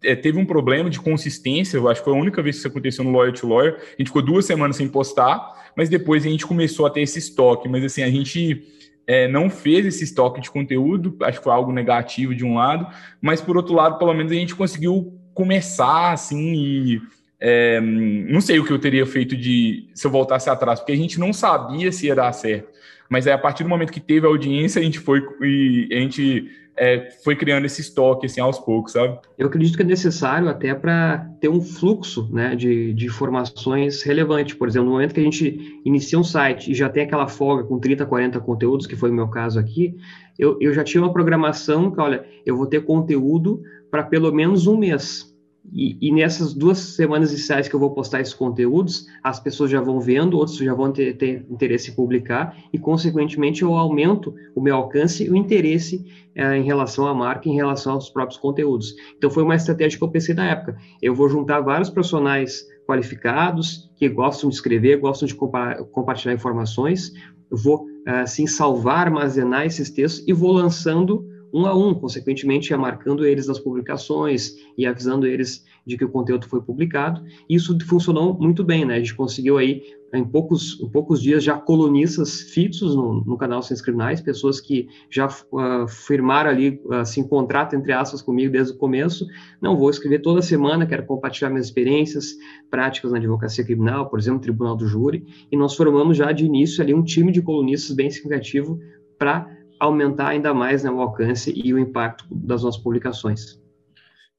é, 0.05 0.15
teve 0.15 0.39
um 0.39 0.45
problema 0.45 0.91
de 0.91 1.01
consistência, 1.01 1.77
eu 1.77 1.89
acho 1.89 2.01
que 2.01 2.05
foi 2.05 2.17
a 2.17 2.21
única 2.21 2.43
vez 2.43 2.57
que 2.57 2.61
isso 2.61 2.69
aconteceu 2.69 3.05
no 3.05 3.13
Lawyer 3.13 3.33
to 3.33 3.47
Lawyer, 3.47 3.77
a 3.77 3.97
gente 3.99 4.09
ficou 4.09 4.23
duas 4.23 4.45
semanas 4.45 4.77
sem 4.77 4.89
postar, 4.89 5.73
mas 5.77 5.89
depois 5.89 6.25
a 6.25 6.29
gente 6.29 6.47
começou 6.47 6.87
a 6.87 6.91
ter 6.91 7.03
esse 7.03 7.19
estoque, 7.19 7.69
mas 7.69 7.85
assim, 7.85 8.03
a 8.03 8.11
gente 8.11 8.63
é, 9.07 9.29
não 9.29 9.49
fez 9.51 9.87
esse 9.87 10.05
estoque 10.05 10.41
de 10.41 10.51
conteúdo, 10.51 11.17
acho 11.23 11.39
que 11.39 11.45
foi 11.45 11.53
algo 11.53 11.73
negativo 11.73 12.35
de 12.35 12.45
um 12.45 12.55
lado, 12.55 12.87
mas 13.21 13.41
por 13.41 13.57
outro 13.57 13.75
lado, 13.75 13.99
pelo 13.99 14.15
menos 14.15 14.33
a 14.33 14.37
gente 14.37 14.55
conseguiu 14.55 15.19
começar 15.35 16.13
assim 16.13 16.55
e 16.55 17.03
é, 17.41 17.81
não 17.81 18.41
sei 18.41 18.61
o 18.61 18.65
que 18.65 18.73
eu 18.73 18.79
teria 18.79 19.05
feito 19.05 19.37
de 19.37 19.89
se 19.95 20.07
eu 20.07 20.11
voltasse 20.11 20.49
atrás, 20.49 20.79
porque 20.79 20.93
a 20.93 20.97
gente 20.97 21.19
não 21.19 21.33
sabia 21.33 21.91
se 21.91 22.07
ia 22.07 22.15
dar 22.15 22.33
certo. 22.33 22.69
Mas 23.09 23.27
é 23.27 23.33
a 23.33 23.39
partir 23.39 23.65
do 23.65 23.69
momento 23.69 23.93
que 23.93 24.01
teve 24.01 24.27
a 24.27 24.31
audiência, 24.31 24.81
a 24.81 24.85
gente 24.85 24.99
foi 24.99 25.21
e 25.43 25.89
a 25.91 25.97
gente 25.97 26.49
é, 26.77 27.11
foi 27.23 27.37
criando 27.37 27.65
esse 27.67 27.81
estoque 27.81 28.27
assim 28.27 28.41
aos 28.41 28.59
poucos, 28.59 28.93
sabe? 28.93 29.19
Eu 29.37 29.47
acredito 29.47 29.77
que 29.77 29.83
é 29.83 29.87
necessário 29.87 30.49
até 30.49 30.75
para 30.75 31.31
ter 31.41 31.49
um 31.49 31.61
fluxo 31.61 32.29
né, 32.33 32.57
de, 32.57 32.95
de 32.95 33.07
informações 33.07 34.03
relevante. 34.03 34.57
Por 34.57 34.69
exemplo, 34.69 34.87
no 34.87 34.93
momento 34.93 35.15
que 35.15 35.21
a 35.21 35.25
gente 35.25 35.81
inicia 35.85 36.19
um 36.19 36.25
site 36.25 36.73
e 36.73 36.75
já 36.75 36.89
tem 36.89 37.05
aquela 37.05 37.27
folga 37.27 37.65
com 37.65 37.79
30, 37.79 38.07
40 38.07 38.41
conteúdos, 38.41 38.87
que 38.87 38.97
foi 38.97 39.11
o 39.11 39.15
meu 39.15 39.29
caso 39.29 39.59
aqui, 39.59 39.97
eu, 40.39 40.57
eu 40.61 40.73
já 40.73 40.83
tinha 40.83 41.03
uma 41.03 41.13
programação 41.13 41.91
que, 41.91 42.01
olha, 42.01 42.25
eu 42.45 42.57
vou 42.57 42.67
ter 42.67 42.85
conteúdo 42.85 43.63
para 43.91 44.03
pelo 44.03 44.33
menos 44.33 44.67
um 44.67 44.77
mês. 44.77 45.32
E, 45.71 45.97
e, 46.01 46.13
nessas 46.13 46.53
duas 46.53 46.79
semanas 46.79 47.31
iniciais 47.31 47.69
que 47.69 47.75
eu 47.75 47.79
vou 47.79 47.93
postar 47.93 48.21
esses 48.21 48.35
conteúdos, 48.35 49.07
as 49.23 49.39
pessoas 49.39 49.71
já 49.71 49.81
vão 49.81 50.01
vendo, 50.01 50.37
outros 50.37 50.57
já 50.57 50.75
vão 50.75 50.93
ter, 50.93 51.17
ter 51.17 51.47
interesse 51.49 51.91
em 51.91 51.95
publicar, 51.95 52.57
e, 52.73 52.79
consequentemente, 52.79 53.63
eu 53.63 53.75
aumento 53.75 54.35
o 54.57 54.61
meu 54.61 54.75
alcance 54.75 55.25
e 55.25 55.31
o 55.31 55.37
interesse 55.37 56.05
é, 56.35 56.57
em 56.57 56.65
relação 56.65 57.07
à 57.07 57.15
marca, 57.15 57.49
em 57.49 57.55
relação 57.55 57.95
aos 57.95 58.11
próprios 58.11 58.41
conteúdos. 58.41 58.95
Então, 59.17 59.31
foi 59.31 59.45
uma 59.45 59.55
estratégia 59.55 59.97
que 59.97 60.05
eu 60.05 60.11
pensei 60.11 60.35
na 60.35 60.51
época. 60.51 60.77
Eu 61.01 61.15
vou 61.15 61.29
juntar 61.29 61.61
vários 61.61 61.89
profissionais 61.89 62.67
qualificados, 62.87 63.89
que 63.97 64.09
gostam 64.09 64.51
de 64.51 64.57
escrever, 64.57 64.99
gostam 64.99 65.29
de 65.29 65.35
compa 65.35 65.77
compartilhar 65.93 66.35
informações, 66.35 67.13
vou, 67.51 67.87
assim, 68.05 68.47
salvar, 68.49 69.07
armazenar 69.07 69.65
esses 69.65 69.91
textos 69.91 70.27
e 70.27 70.33
vou 70.33 70.53
lançando 70.53 71.25
um 71.53 71.67
a 71.67 71.75
um, 71.75 71.95
consequentemente, 71.95 72.75
marcando 72.75 73.27
eles 73.27 73.47
nas 73.47 73.59
publicações 73.59 74.55
e 74.77 74.87
avisando 74.87 75.27
eles 75.27 75.65
de 75.87 75.97
que 75.97 76.05
o 76.05 76.09
conteúdo 76.09 76.47
foi 76.47 76.63
publicado. 76.63 77.23
Isso 77.49 77.77
funcionou 77.87 78.35
muito 78.35 78.65
bem, 78.65 78.85
né? 78.85 78.95
A 78.95 78.99
gente 78.99 79.15
conseguiu 79.15 79.59
aí, 79.59 79.83
em 80.15 80.25
poucos, 80.25 80.81
em 80.81 80.89
poucos 80.89 81.21
dias, 81.21 81.43
já 81.43 81.59
colunistas 81.59 82.41
fixos 82.41 82.95
no, 82.95 83.25
no 83.25 83.37
canal 83.37 83.63
Sem 83.63 83.77
Criminais, 83.77 84.21
pessoas 84.21 84.61
que 84.61 84.87
já 85.11 85.27
uh, 85.27 85.89
firmaram 85.89 86.51
ali, 86.51 86.81
assim, 86.91 87.27
contrato, 87.27 87.75
entre 87.75 87.93
aspas, 87.93 88.23
comigo 88.23 88.53
desde 88.53 88.75
o 88.75 88.79
começo. 88.79 89.27
Não, 89.61 89.77
vou 89.77 89.91
escrever 89.91 90.21
toda 90.21 90.41
semana, 90.41 90.87
quero 90.87 91.05
compartilhar 91.05 91.51
minhas 91.51 91.67
experiências, 91.67 92.37
práticas 92.71 93.11
na 93.11 93.19
advocacia 93.19 93.65
criminal, 93.65 94.09
por 94.09 94.19
exemplo, 94.19 94.41
tribunal 94.41 94.77
do 94.77 94.87
júri, 94.87 95.25
e 95.51 95.57
nós 95.57 95.75
formamos 95.75 96.17
já 96.17 96.31
de 96.33 96.45
início 96.45 96.83
ali 96.83 96.95
um 96.95 97.03
time 97.03 97.33
de 97.33 97.43
colunistas 97.43 97.95
bem 97.97 98.11
significativo 98.11 98.79
para 99.19 99.62
aumentar 99.83 100.29
ainda 100.29 100.55
mais 100.55 100.85
né, 100.85 100.91
o 100.91 101.01
alcance 101.01 101.53
e 101.55 101.75
o 101.75 101.79
impacto 101.79 102.25
das 102.31 102.63
nossas 102.63 102.81
publicações. 102.81 103.61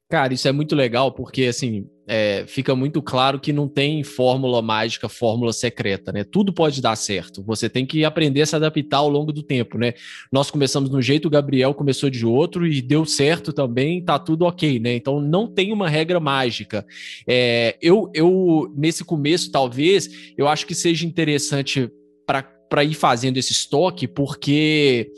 Cara, 0.10 0.34
isso 0.34 0.48
é 0.48 0.52
muito 0.52 0.76
legal 0.76 1.12
porque 1.12 1.46
assim 1.46 1.88
é, 2.08 2.46
fica 2.48 2.76
muito 2.76 3.02
claro 3.02 3.40
que 3.40 3.52
não 3.52 3.68
tem 3.68 4.04
fórmula 4.04 4.62
mágica, 4.62 5.10
fórmula 5.10 5.52
secreta, 5.52 6.12
né? 6.12 6.24
Tudo 6.24 6.54
pode 6.54 6.82
dar 6.82 6.96
certo. 6.96 7.44
Você 7.44 7.68
tem 7.68 7.86
que 7.86 8.06
aprender 8.06 8.42
a 8.42 8.46
se 8.46 8.56
adaptar 8.56 8.98
ao 8.98 9.10
longo 9.10 9.34
do 9.34 9.42
tempo, 9.42 9.78
né? 9.78 9.94
Nós 10.32 10.52
começamos 10.52 10.90
de 10.90 10.96
um 10.96 11.02
jeito, 11.02 11.28
o 11.28 11.32
Gabriel 11.32 11.74
começou 11.74 12.10
de 12.10 12.26
outro 12.26 12.68
e 12.68 12.82
deu 12.82 13.06
certo 13.06 13.52
também, 13.52 14.04
tá 14.04 14.20
tudo 14.20 14.46
ok, 14.46 14.80
né? 14.80 14.96
Então 14.96 15.20
não 15.20 15.48
tem 15.48 15.74
uma 15.74 15.90
regra 15.90 16.20
mágica. 16.20 16.86
É, 17.28 17.76
eu, 17.82 18.10
eu 18.14 18.72
nesse 18.78 19.04
começo 19.04 19.52
talvez 19.52 20.34
eu 20.38 20.48
acho 20.48 20.68
que 20.68 20.76
seja 20.76 21.06
interessante 21.08 21.90
para 22.26 22.53
para 22.74 22.84
ir 22.84 22.96
fazendo 22.96 23.38
esse 23.38 23.52
estoque, 23.52 24.08
porque 24.08 25.12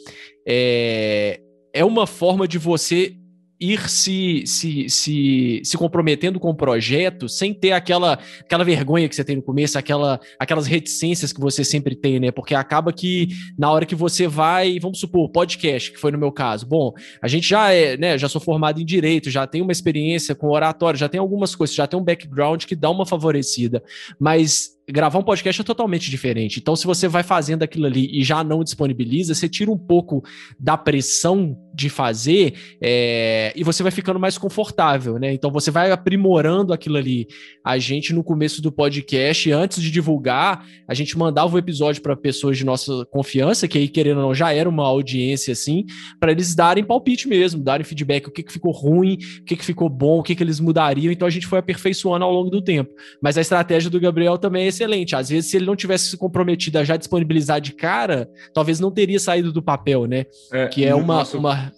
é, 0.46 1.40
é 1.74 1.86
uma 1.86 2.06
forma 2.06 2.46
de 2.46 2.58
você 2.58 3.16
ir 3.58 3.90
se, 3.90 4.44
se, 4.46 4.90
se, 4.90 5.62
se 5.64 5.78
comprometendo 5.78 6.38
com 6.38 6.50
o 6.50 6.54
projeto 6.54 7.30
sem 7.30 7.54
ter 7.54 7.72
aquela, 7.72 8.20
aquela 8.42 8.66
vergonha 8.66 9.08
que 9.08 9.16
você 9.16 9.24
tem 9.24 9.38
no 9.38 9.42
começo, 9.42 9.80
aquela, 9.80 10.20
aquelas 10.38 10.68
reticências 10.68 11.32
que 11.32 11.40
você 11.40 11.64
sempre 11.64 11.96
tem, 11.96 12.20
né? 12.20 12.30
Porque 12.30 12.54
acaba 12.54 12.92
que 12.92 13.30
na 13.58 13.72
hora 13.72 13.86
que 13.86 13.96
você 13.96 14.28
vai, 14.28 14.78
vamos 14.78 15.00
supor, 15.00 15.30
podcast, 15.30 15.94
que 15.94 15.98
foi 15.98 16.12
no 16.12 16.18
meu 16.18 16.34
caso. 16.34 16.66
Bom, 16.66 16.92
a 17.22 17.28
gente 17.30 17.48
já 17.48 17.72
é, 17.72 17.96
né? 17.96 18.18
Já 18.18 18.28
sou 18.28 18.42
formado 18.42 18.82
em 18.82 18.86
direito, 18.86 19.30
já 19.30 19.48
tenho 19.48 19.64
uma 19.64 19.72
experiência 19.72 20.36
com 20.36 20.50
oratório, 20.50 21.00
já 21.00 21.08
tem 21.08 21.22
algumas 21.22 21.56
coisas, 21.56 21.74
já 21.74 21.88
tem 21.88 21.98
um 21.98 22.04
background 22.04 22.66
que 22.66 22.76
dá 22.76 22.90
uma 22.90 23.06
favorecida, 23.06 23.82
mas 24.20 24.75
gravar 24.88 25.18
um 25.18 25.24
podcast 25.24 25.62
é 25.62 25.64
totalmente 25.64 26.12
diferente. 26.12 26.60
Então, 26.60 26.76
se 26.76 26.86
você 26.86 27.08
vai 27.08 27.24
fazendo 27.24 27.64
aquilo 27.64 27.88
ali 27.88 28.08
e 28.12 28.24
já 28.24 28.44
não 28.44 28.64
disponibiliza, 28.64 29.34
você 29.34 29.50
tira 29.50 29.72
um 29.72 29.78
pouco 29.78 30.24
da 30.60 30.78
pressão 30.78 31.58
de 31.74 31.90
fazer 31.90 32.54
é, 32.82 33.52
e 33.56 33.64
você 33.64 33.84
vai 33.84 33.92
ficando 33.92 34.20
mais 34.20 34.38
confortável, 34.38 35.18
né? 35.20 35.34
Então, 35.34 35.52
você 35.52 35.72
vai 35.72 35.92
aprimorando 35.92 36.72
aquilo 36.72 36.98
ali. 36.98 37.28
A 37.66 37.78
gente, 37.80 38.14
no 38.14 38.24
começo 38.24 38.62
do 38.62 38.72
podcast, 38.72 39.52
antes 39.52 39.82
de 39.82 39.90
divulgar, 39.90 40.64
a 40.88 40.94
gente 40.94 41.18
mandava 41.18 41.56
o 41.56 41.58
episódio 41.58 42.02
para 42.02 42.16
pessoas 42.16 42.58
de 42.58 42.64
nossa 42.64 43.06
confiança, 43.08 43.68
que 43.68 43.78
aí, 43.78 43.88
querendo 43.88 44.18
ou 44.18 44.28
não, 44.28 44.36
já 44.36 44.54
era 44.54 44.70
uma 44.70 44.86
audiência 44.86 45.52
assim, 45.52 45.86
para 46.20 46.32
eles 46.32 46.54
darem 46.54 46.84
palpite 46.84 47.28
mesmo, 47.28 47.64
darem 47.64 47.84
feedback, 47.84 48.28
o 48.28 48.32
que, 48.32 48.44
que 48.44 48.54
ficou 48.54 48.72
ruim, 48.72 49.18
o 49.42 49.46
que, 49.46 49.56
que 49.56 49.66
ficou 49.66 49.90
bom, 49.90 50.20
o 50.20 50.24
que, 50.24 50.36
que 50.36 50.44
eles 50.44 50.60
mudariam. 50.60 51.12
Então, 51.12 51.28
a 51.28 51.32
gente 51.32 51.48
foi 51.48 51.58
aperfeiçoando 51.58 52.24
ao 52.24 52.32
longo 52.32 52.52
do 52.52 52.62
tempo. 52.62 52.94
Mas 53.22 53.36
a 53.38 53.42
estratégia 53.42 53.90
do 53.90 54.00
Gabriel 54.00 54.38
também 54.38 54.68
é 54.68 54.72
excelente. 54.76 55.16
Às 55.16 55.30
vezes, 55.30 55.50
se 55.50 55.58
ele 55.58 55.66
não 55.66 55.76
tivesse 55.76 56.10
se 56.10 56.18
comprometido 56.18 56.78
a 56.78 56.84
já 56.84 56.98
disponibilizar 56.98 57.60
de 57.62 57.74
cara, 57.74 58.30
talvez 58.54 58.80
não 58.80 58.92
teria 58.92 59.20
saído 59.20 59.52
do 59.52 59.62
papel, 59.62 60.06
né? 60.06 60.26
É, 60.52 60.68
que 60.68 60.86
é 60.86 60.94
uma, 60.94 61.16
nosso... 61.16 61.38
uma. 61.38 61.72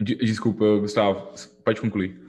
Desculpa, 0.00 0.78
Gustavo, 0.78 1.28
pode 1.64 1.80
concluir. 1.80 2.20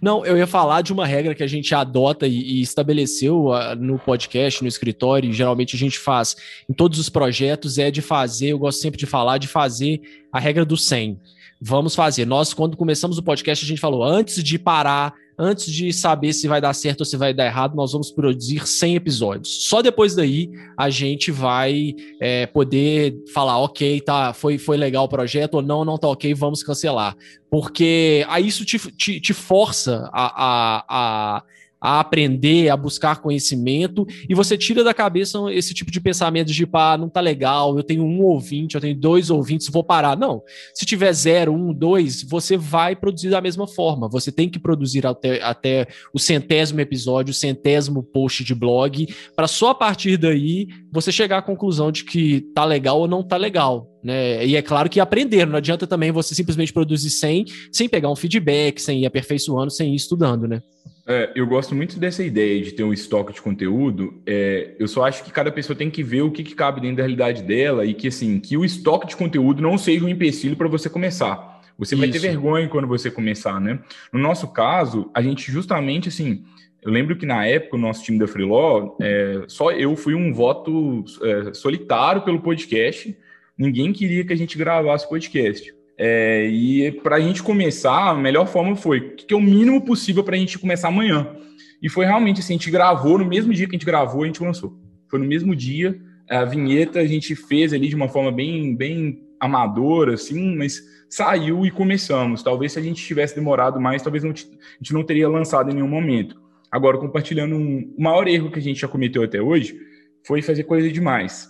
Não, 0.00 0.24
eu 0.24 0.36
ia 0.36 0.46
falar 0.46 0.82
de 0.82 0.92
uma 0.92 1.06
regra 1.06 1.34
que 1.34 1.42
a 1.42 1.46
gente 1.46 1.74
adota 1.74 2.26
e, 2.26 2.58
e 2.58 2.60
estabeleceu 2.60 3.46
uh, 3.46 3.74
no 3.76 3.98
podcast, 3.98 4.62
no 4.62 4.68
escritório, 4.68 5.30
e 5.30 5.32
geralmente 5.32 5.74
a 5.74 5.78
gente 5.78 5.98
faz 5.98 6.36
em 6.68 6.72
todos 6.72 6.98
os 6.98 7.08
projetos, 7.08 7.78
é 7.78 7.90
de 7.90 8.02
fazer, 8.02 8.48
eu 8.48 8.58
gosto 8.58 8.80
sempre 8.80 8.98
de 8.98 9.06
falar, 9.06 9.38
de 9.38 9.48
fazer 9.48 10.00
a 10.32 10.38
regra 10.38 10.64
do 10.64 10.76
100. 10.76 11.18
Vamos 11.66 11.94
fazer. 11.94 12.26
Nós, 12.26 12.52
quando 12.52 12.76
começamos 12.76 13.16
o 13.16 13.22
podcast, 13.22 13.64
a 13.64 13.68
gente 13.68 13.80
falou, 13.80 14.04
antes 14.04 14.44
de 14.44 14.58
parar 14.58 15.14
antes 15.38 15.72
de 15.72 15.92
saber 15.92 16.32
se 16.32 16.46
vai 16.46 16.60
dar 16.60 16.72
certo 16.74 17.00
ou 17.00 17.06
se 17.06 17.16
vai 17.16 17.34
dar 17.34 17.46
errado, 17.46 17.74
nós 17.74 17.92
vamos 17.92 18.10
produzir 18.10 18.66
100 18.66 18.96
episódios. 18.96 19.66
Só 19.68 19.82
depois 19.82 20.14
daí 20.14 20.50
a 20.76 20.88
gente 20.90 21.30
vai 21.30 21.94
é, 22.20 22.46
poder 22.46 23.16
falar, 23.32 23.58
ok, 23.58 24.00
tá, 24.00 24.32
foi, 24.32 24.58
foi 24.58 24.76
legal 24.76 25.04
o 25.04 25.08
projeto, 25.08 25.54
ou 25.54 25.62
não, 25.62 25.84
não 25.84 25.98
tá 25.98 26.08
ok, 26.08 26.32
vamos 26.34 26.62
cancelar. 26.62 27.16
Porque 27.50 28.24
aí 28.28 28.46
isso 28.46 28.64
te, 28.64 28.78
te, 28.92 29.20
te 29.20 29.32
força 29.32 30.08
a, 30.12 30.44
a, 30.44 30.84
a 30.88 31.42
a 31.84 32.00
aprender, 32.00 32.70
a 32.70 32.76
buscar 32.78 33.20
conhecimento, 33.20 34.06
e 34.26 34.34
você 34.34 34.56
tira 34.56 34.82
da 34.82 34.94
cabeça 34.94 35.38
esse 35.52 35.74
tipo 35.74 35.90
de 35.90 36.00
pensamento 36.00 36.50
de, 36.50 36.66
pá, 36.66 36.96
não 36.96 37.10
tá 37.10 37.20
legal, 37.20 37.76
eu 37.76 37.82
tenho 37.82 38.02
um 38.02 38.22
ouvinte, 38.22 38.74
eu 38.74 38.80
tenho 38.80 38.98
dois 38.98 39.28
ouvintes, 39.28 39.68
vou 39.68 39.84
parar. 39.84 40.16
Não. 40.16 40.42
Se 40.72 40.86
tiver 40.86 41.12
zero, 41.12 41.52
um, 41.52 41.74
dois, 41.74 42.22
você 42.22 42.56
vai 42.56 42.96
produzir 42.96 43.28
da 43.28 43.42
mesma 43.42 43.68
forma. 43.68 44.08
Você 44.08 44.32
tem 44.32 44.48
que 44.48 44.58
produzir 44.58 45.06
até, 45.06 45.42
até 45.42 45.86
o 46.14 46.18
centésimo 46.18 46.80
episódio, 46.80 47.32
o 47.32 47.34
centésimo 47.34 48.02
post 48.02 48.42
de 48.42 48.54
blog, 48.54 49.06
para 49.36 49.46
só 49.46 49.68
a 49.68 49.74
partir 49.74 50.16
daí 50.16 50.68
você 50.90 51.12
chegar 51.12 51.36
à 51.36 51.42
conclusão 51.42 51.92
de 51.92 52.04
que 52.04 52.40
tá 52.54 52.64
legal 52.64 52.98
ou 52.98 53.06
não 53.06 53.22
tá 53.22 53.36
legal. 53.36 53.90
Né? 54.02 54.46
E 54.46 54.56
é 54.56 54.62
claro 54.62 54.88
que 54.88 55.00
aprender, 55.00 55.46
não 55.46 55.56
adianta 55.56 55.86
também 55.86 56.10
você 56.10 56.34
simplesmente 56.34 56.72
produzir 56.72 57.10
sem, 57.10 57.44
sem 57.70 57.90
pegar 57.90 58.10
um 58.10 58.16
feedback, 58.16 58.80
sem 58.80 59.02
ir 59.02 59.06
aperfeiçoando, 59.06 59.70
sem 59.70 59.92
ir 59.92 59.96
estudando, 59.96 60.48
né? 60.48 60.62
É, 61.06 61.32
eu 61.34 61.46
gosto 61.46 61.74
muito 61.74 61.98
dessa 61.98 62.24
ideia 62.24 62.62
de 62.62 62.72
ter 62.72 62.82
um 62.82 62.92
estoque 62.92 63.32
de 63.32 63.42
conteúdo. 63.42 64.22
É, 64.26 64.74
eu 64.78 64.88
só 64.88 65.04
acho 65.04 65.22
que 65.22 65.30
cada 65.30 65.52
pessoa 65.52 65.76
tem 65.76 65.90
que 65.90 66.02
ver 66.02 66.22
o 66.22 66.30
que, 66.30 66.42
que, 66.42 66.54
cabe 66.54 66.80
dentro 66.80 66.96
da 66.96 67.02
realidade 67.02 67.42
dela 67.42 67.84
e 67.84 67.92
que 67.92 68.08
assim 68.08 68.40
que 68.40 68.56
o 68.56 68.64
estoque 68.64 69.06
de 69.06 69.16
conteúdo 69.16 69.60
não 69.60 69.76
seja 69.76 70.04
um 70.04 70.08
empecilho 70.08 70.56
para 70.56 70.68
você 70.68 70.88
começar. 70.88 71.60
Você 71.76 71.94
Isso. 71.94 72.02
vai 72.02 72.10
ter 72.10 72.18
vergonha 72.20 72.68
quando 72.68 72.88
você 72.88 73.10
começar, 73.10 73.60
né? 73.60 73.80
No 74.12 74.18
nosso 74.18 74.48
caso, 74.48 75.10
a 75.12 75.20
gente 75.20 75.50
justamente 75.50 76.08
assim. 76.08 76.44
Eu 76.80 76.90
lembro 76.90 77.16
que 77.16 77.24
na 77.24 77.46
época 77.46 77.76
o 77.76 77.80
nosso 77.80 78.04
time 78.04 78.18
da 78.18 78.26
Freeló, 78.26 78.94
é, 79.00 79.42
só 79.48 79.72
eu 79.72 79.96
fui 79.96 80.14
um 80.14 80.32
voto 80.32 81.04
é, 81.22 81.54
solitário 81.54 82.22
pelo 82.22 82.40
podcast. 82.40 83.16
Ninguém 83.56 83.92
queria 83.92 84.24
que 84.24 84.32
a 84.32 84.36
gente 84.36 84.56
gravasse 84.58 85.08
podcast. 85.08 85.73
É, 85.96 86.46
e 86.46 86.90
para 87.02 87.16
a 87.16 87.20
gente 87.20 87.42
começar, 87.42 88.10
a 88.10 88.14
melhor 88.14 88.46
forma 88.46 88.74
foi 88.74 88.98
o 88.98 89.16
que 89.16 89.32
é 89.32 89.36
o 89.36 89.40
mínimo 89.40 89.84
possível 89.84 90.24
para 90.24 90.34
a 90.34 90.38
gente 90.38 90.58
começar 90.58 90.88
amanhã. 90.88 91.36
E 91.80 91.88
foi 91.88 92.04
realmente 92.04 92.40
assim: 92.40 92.54
a 92.54 92.56
gente 92.56 92.70
gravou 92.70 93.18
no 93.18 93.24
mesmo 93.24 93.52
dia 93.52 93.66
que 93.66 93.76
a 93.76 93.78
gente 93.78 93.86
gravou, 93.86 94.22
a 94.22 94.26
gente 94.26 94.42
lançou. 94.42 94.76
Foi 95.08 95.18
no 95.18 95.26
mesmo 95.26 95.54
dia. 95.54 96.00
A 96.28 96.44
vinheta 96.44 97.00
a 97.00 97.06
gente 97.06 97.36
fez 97.36 97.72
ali 97.72 97.88
de 97.88 97.94
uma 97.94 98.08
forma 98.08 98.32
bem, 98.32 98.74
bem 98.74 99.22
amadora, 99.38 100.14
assim, 100.14 100.56
mas 100.56 100.80
saiu 101.08 101.66
e 101.66 101.70
começamos. 101.70 102.42
Talvez 102.42 102.72
se 102.72 102.78
a 102.78 102.82
gente 102.82 103.04
tivesse 103.04 103.34
demorado 103.34 103.78
mais, 103.78 104.02
talvez 104.02 104.24
não, 104.24 104.30
a 104.30 104.34
gente 104.34 104.92
não 104.92 105.04
teria 105.04 105.28
lançado 105.28 105.70
em 105.70 105.74
nenhum 105.74 105.88
momento. 105.88 106.40
Agora, 106.70 106.98
compartilhando 106.98 107.54
um, 107.54 107.94
o 107.96 108.02
maior 108.02 108.26
erro 108.26 108.50
que 108.50 108.58
a 108.58 108.62
gente 108.62 108.80
já 108.80 108.88
cometeu 108.88 109.22
até 109.22 109.40
hoje 109.40 109.78
foi 110.26 110.40
fazer 110.42 110.64
coisa 110.64 110.90
demais. 110.90 111.48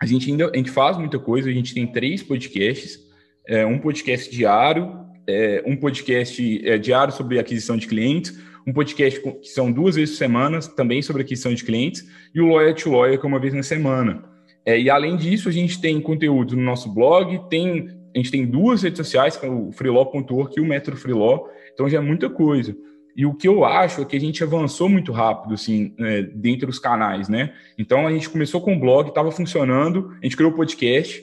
A 0.00 0.06
gente 0.06 0.30
ainda 0.30 0.50
a 0.52 0.56
gente 0.56 0.70
faz 0.70 0.98
muita 0.98 1.18
coisa, 1.18 1.48
a 1.48 1.52
gente 1.52 1.72
tem 1.72 1.86
três 1.86 2.22
podcasts 2.22 2.98
é, 3.46 3.64
um 3.64 3.78
podcast 3.78 4.30
diário, 4.34 5.04
é, 5.26 5.62
um 5.66 5.76
podcast 5.76 6.68
é, 6.68 6.78
diário 6.78 7.12
sobre 7.12 7.38
aquisição 7.38 7.76
de 7.76 7.86
clientes, 7.86 8.38
um 8.66 8.72
podcast 8.72 9.20
que 9.20 9.48
são 9.48 9.70
duas 9.70 9.96
vezes 9.96 10.14
por 10.14 10.18
semana, 10.18 10.60
também 10.60 11.02
sobre 11.02 11.22
aquisição 11.22 11.52
de 11.52 11.64
clientes, 11.64 12.04
e 12.34 12.40
o 12.40 12.48
Lawyer 12.48 12.74
to 12.74 12.90
Lawyer, 12.90 13.18
que 13.18 13.26
é 13.26 13.28
uma 13.28 13.38
vez 13.38 13.52
na 13.52 13.62
semana. 13.62 14.24
É, 14.64 14.80
e 14.80 14.88
além 14.88 15.16
disso, 15.16 15.48
a 15.48 15.52
gente 15.52 15.80
tem 15.80 16.00
conteúdo 16.00 16.56
no 16.56 16.62
nosso 16.62 16.92
blog, 16.92 17.38
tem, 17.50 17.90
a 18.14 18.18
gente 18.18 18.30
tem 18.30 18.46
duas 18.46 18.82
redes 18.82 18.98
sociais, 18.98 19.36
que 19.36 19.44
é 19.44 19.50
o 19.50 19.70
freelaw.org 19.72 20.54
e 20.56 20.60
o 20.60 20.64
Metro 20.64 20.96
Freelaw, 20.96 21.46
então 21.72 21.88
já 21.88 21.98
é 21.98 22.00
muita 22.00 22.30
coisa. 22.30 22.74
E 23.16 23.24
o 23.24 23.34
que 23.34 23.46
eu 23.46 23.64
acho 23.64 24.00
é 24.00 24.04
que 24.04 24.16
a 24.16 24.20
gente 24.20 24.42
avançou 24.42 24.88
muito 24.88 25.12
rápido, 25.12 25.54
assim, 25.54 25.94
é, 26.00 26.22
dentro 26.22 26.66
dos 26.66 26.78
canais, 26.78 27.28
né? 27.28 27.52
Então 27.78 28.06
a 28.06 28.10
gente 28.10 28.28
começou 28.28 28.60
com 28.60 28.74
o 28.74 28.80
blog, 28.80 29.08
estava 29.08 29.30
funcionando, 29.30 30.10
a 30.20 30.24
gente 30.24 30.36
criou 30.36 30.50
o 30.50 30.54
podcast, 30.54 31.22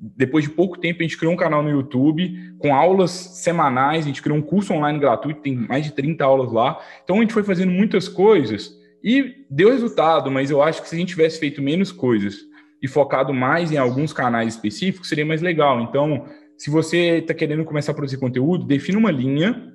depois 0.00 0.44
de 0.44 0.50
pouco 0.50 0.78
tempo, 0.78 1.00
a 1.00 1.02
gente 1.02 1.18
criou 1.18 1.34
um 1.34 1.36
canal 1.36 1.62
no 1.62 1.70
YouTube 1.70 2.54
com 2.58 2.74
aulas 2.74 3.10
semanais, 3.10 4.04
a 4.04 4.08
gente 4.08 4.22
criou 4.22 4.38
um 4.38 4.42
curso 4.42 4.72
online 4.72 4.98
gratuito, 4.98 5.42
tem 5.42 5.54
mais 5.54 5.84
de 5.84 5.92
30 5.92 6.24
aulas 6.24 6.50
lá. 6.50 6.80
Então, 7.04 7.18
a 7.18 7.20
gente 7.20 7.34
foi 7.34 7.42
fazendo 7.42 7.70
muitas 7.70 8.08
coisas 8.08 8.74
e 9.04 9.44
deu 9.50 9.70
resultado, 9.70 10.30
mas 10.30 10.50
eu 10.50 10.62
acho 10.62 10.80
que 10.80 10.88
se 10.88 10.94
a 10.94 10.98
gente 10.98 11.10
tivesse 11.10 11.38
feito 11.38 11.60
menos 11.60 11.92
coisas 11.92 12.38
e 12.82 12.88
focado 12.88 13.34
mais 13.34 13.70
em 13.70 13.76
alguns 13.76 14.12
canais 14.12 14.54
específicos, 14.54 15.08
seria 15.08 15.26
mais 15.26 15.42
legal. 15.42 15.82
Então, 15.82 16.24
se 16.56 16.70
você 16.70 17.18
está 17.18 17.34
querendo 17.34 17.64
começar 17.64 17.92
a 17.92 17.94
produzir 17.94 18.18
conteúdo, 18.18 18.64
defina 18.64 18.98
uma 18.98 19.10
linha 19.10 19.70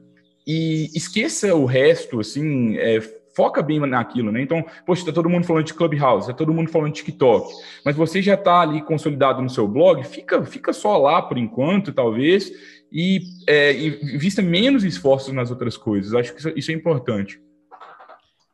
e 0.45 0.89
esqueça 0.95 1.53
o 1.55 1.65
resto, 1.65 2.19
assim, 2.19 2.77
é, 2.77 2.99
foca 3.35 3.61
bem 3.61 3.79
naquilo, 3.79 4.31
né? 4.31 4.41
Então, 4.41 4.65
poxa, 4.85 5.05
tá 5.05 5.11
todo 5.11 5.29
mundo 5.29 5.45
falando 5.45 5.65
de 5.65 5.73
Clubhouse, 5.73 6.27
tá 6.27 6.33
todo 6.33 6.53
mundo 6.53 6.69
falando 6.69 6.93
de 6.93 7.03
TikTok, 7.03 7.53
mas 7.83 7.95
você 7.95 8.21
já 8.21 8.37
tá 8.37 8.61
ali 8.61 8.81
consolidado 8.81 9.41
no 9.41 9.49
seu 9.49 9.67
blog, 9.67 10.03
fica, 10.03 10.43
fica 10.45 10.71
só 10.71 10.97
lá 10.97 11.21
por 11.21 11.37
enquanto, 11.37 11.91
talvez, 11.91 12.51
e, 12.91 13.19
é, 13.47 13.73
vista 14.17 14.41
menos 14.41 14.83
esforços 14.83 15.33
nas 15.33 15.51
outras 15.51 15.75
coisas. 15.75 16.13
Acho 16.13 16.33
que 16.33 16.39
isso, 16.39 16.53
isso 16.55 16.71
é 16.71 16.73
importante. 16.73 17.39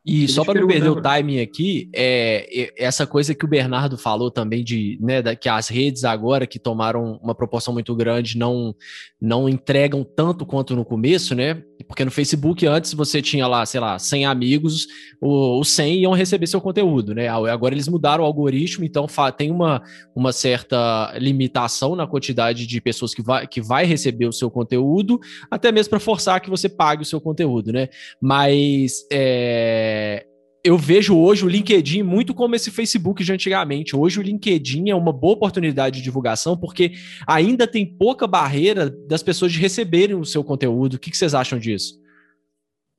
E 0.04 0.26
só 0.26 0.44
para 0.44 0.60
não 0.60 0.66
perder 0.66 0.88
o 0.88 1.00
timing 1.00 1.40
aqui, 1.40 1.88
é, 1.94 2.72
essa 2.76 3.06
coisa 3.06 3.36
que 3.36 3.44
o 3.44 3.48
Bernardo 3.48 3.96
falou 3.96 4.32
também 4.32 4.64
de 4.64 4.98
né, 5.00 5.22
que 5.36 5.48
as 5.48 5.68
redes 5.68 6.02
agora 6.02 6.44
que 6.44 6.58
tomaram 6.58 7.20
uma 7.22 7.36
proporção 7.36 7.72
muito 7.72 7.94
grande 7.94 8.36
não 8.36 8.74
não 9.20 9.48
entregam 9.48 10.02
tanto 10.02 10.44
quanto 10.44 10.74
no 10.74 10.84
começo, 10.84 11.36
né? 11.36 11.62
Porque 11.82 12.04
no 12.04 12.10
Facebook 12.10 12.66
antes 12.66 12.94
você 12.94 13.20
tinha 13.20 13.46
lá, 13.46 13.64
sei 13.66 13.80
lá, 13.80 13.98
100 13.98 14.26
amigos, 14.26 14.86
os 15.20 15.68
100 15.68 16.00
iam 16.00 16.12
receber 16.12 16.46
seu 16.46 16.60
conteúdo, 16.60 17.14
né? 17.14 17.28
Agora 17.28 17.74
eles 17.74 17.88
mudaram 17.88 18.24
o 18.24 18.26
algoritmo, 18.26 18.84
então 18.84 19.06
tem 19.36 19.50
uma, 19.50 19.82
uma 20.14 20.32
certa 20.32 21.12
limitação 21.18 21.94
na 21.94 22.06
quantidade 22.06 22.66
de 22.66 22.80
pessoas 22.80 23.14
que 23.14 23.22
vai, 23.22 23.46
que 23.46 23.60
vai 23.60 23.84
receber 23.84 24.26
o 24.26 24.32
seu 24.32 24.50
conteúdo, 24.50 25.20
até 25.50 25.70
mesmo 25.70 25.90
para 25.90 26.00
forçar 26.00 26.40
que 26.40 26.50
você 26.50 26.68
pague 26.68 27.02
o 27.02 27.06
seu 27.06 27.20
conteúdo, 27.20 27.72
né? 27.72 27.88
Mas 28.20 29.06
é, 29.12 30.26
eu 30.64 30.78
vejo 30.78 31.16
hoje 31.16 31.44
o 31.44 31.48
LinkedIn 31.48 32.02
muito 32.02 32.32
como 32.32 32.54
esse 32.54 32.70
Facebook 32.70 33.24
de 33.24 33.32
antigamente. 33.32 33.96
Hoje 33.96 34.20
o 34.20 34.22
LinkedIn 34.22 34.90
é 34.90 34.94
uma 34.94 35.12
boa 35.12 35.34
oportunidade 35.34 35.96
de 35.96 36.02
divulgação, 36.02 36.56
porque 36.56 36.92
ainda 37.26 37.66
tem 37.66 37.84
pouca 37.84 38.26
barreira 38.26 38.88
das 38.88 39.22
pessoas 39.22 39.52
de 39.52 39.58
receberem 39.58 40.14
o 40.14 40.24
seu 40.24 40.44
conteúdo. 40.44 40.94
O 40.94 40.98
que, 40.98 41.16
vocês 41.16 41.34
acham 41.34 41.58
disso? 41.58 42.00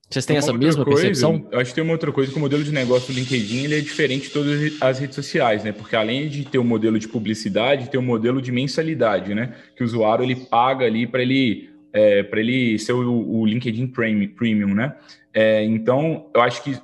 Vocês 0.10 0.26
têm 0.26 0.36
essa 0.36 0.52
mesma 0.52 0.84
coisa, 0.84 1.02
percepção? 1.02 1.47
Eu 1.52 1.60
acho 1.60 1.71
que 1.71 1.76
tem 1.76 1.84
uma 1.84 1.93
outra 1.93 2.12
coisa 2.12 2.32
que 2.32 2.38
o 2.38 2.41
modelo 2.41 2.63
de 2.63 2.71
negócio 2.71 3.12
do 3.12 3.17
LinkedIn 3.17 3.63
ele 3.63 3.78
é 3.78 3.82
diferente 3.82 4.28
de 4.28 4.34
todas 4.34 4.82
as 4.82 4.99
redes 4.99 5.15
sociais, 5.15 5.63
né? 5.63 5.71
Porque 5.71 5.95
além 5.95 6.28
de 6.28 6.43
ter 6.43 6.58
o 6.58 6.62
um 6.62 6.65
modelo 6.65 6.99
de 6.99 7.08
publicidade, 7.08 7.89
tem 7.89 7.99
o 7.99 8.04
um 8.04 8.06
modelo 8.06 8.41
de 8.41 8.52
mensalidade, 8.52 9.34
né? 9.34 9.56
Que 9.76 9.84
o 9.84 9.86
usuário 9.86 10.23
ele 10.23 10.36
paga 10.36 10.86
ali 10.86 11.08
para 11.08 11.21
ele 11.21 11.69
é, 11.93 12.23
para 12.23 12.41
ele 12.41 12.78
ser 12.78 12.91
o, 12.91 13.39
o 13.39 13.45
LinkedIn 13.45 13.88
Premium, 13.88 14.76
né? 14.76 14.95
É, 15.34 15.63
então, 15.63 16.30
eu 16.36 16.41
acho 16.41 16.63
que 16.63 16.78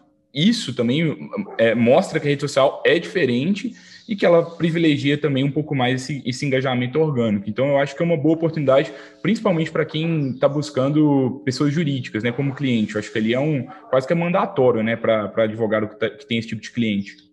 isso 0.47 0.73
também 0.73 1.30
é, 1.58 1.75
mostra 1.75 2.19
que 2.19 2.28
a 2.28 2.30
rede 2.30 2.41
social 2.41 2.82
é 2.86 2.97
diferente 2.99 3.75
e 4.08 4.15
que 4.15 4.25
ela 4.25 4.43
privilegia 4.43 5.17
também 5.19 5.43
um 5.43 5.52
pouco 5.52 5.75
mais 5.75 6.02
esse, 6.02 6.23
esse 6.25 6.43
engajamento 6.43 6.99
orgânico. 6.99 7.47
Então, 7.47 7.67
eu 7.67 7.78
acho 7.78 7.95
que 7.95 8.02
é 8.02 8.06
uma 8.06 8.17
boa 8.17 8.34
oportunidade, 8.34 8.91
principalmente 9.21 9.71
para 9.71 9.86
quem 9.86 10.32
está 10.32 10.49
buscando 10.49 11.41
pessoas 11.45 11.71
jurídicas, 11.71 12.23
né, 12.23 12.32
como 12.32 12.56
cliente. 12.56 12.95
Eu 12.95 12.99
acho 12.99 13.12
que 13.12 13.17
ali 13.19 13.36
é 13.36 13.39
um 13.39 13.67
quase 13.89 14.08
que 14.08 14.13
é 14.13 14.15
mandatório, 14.15 14.82
né, 14.82 14.95
para 14.95 15.32
advogado 15.43 15.88
que, 15.88 15.99
tá, 15.99 16.10
que 16.10 16.25
tem 16.25 16.39
esse 16.39 16.47
tipo 16.47 16.62
de 16.62 16.71
cliente. 16.71 17.30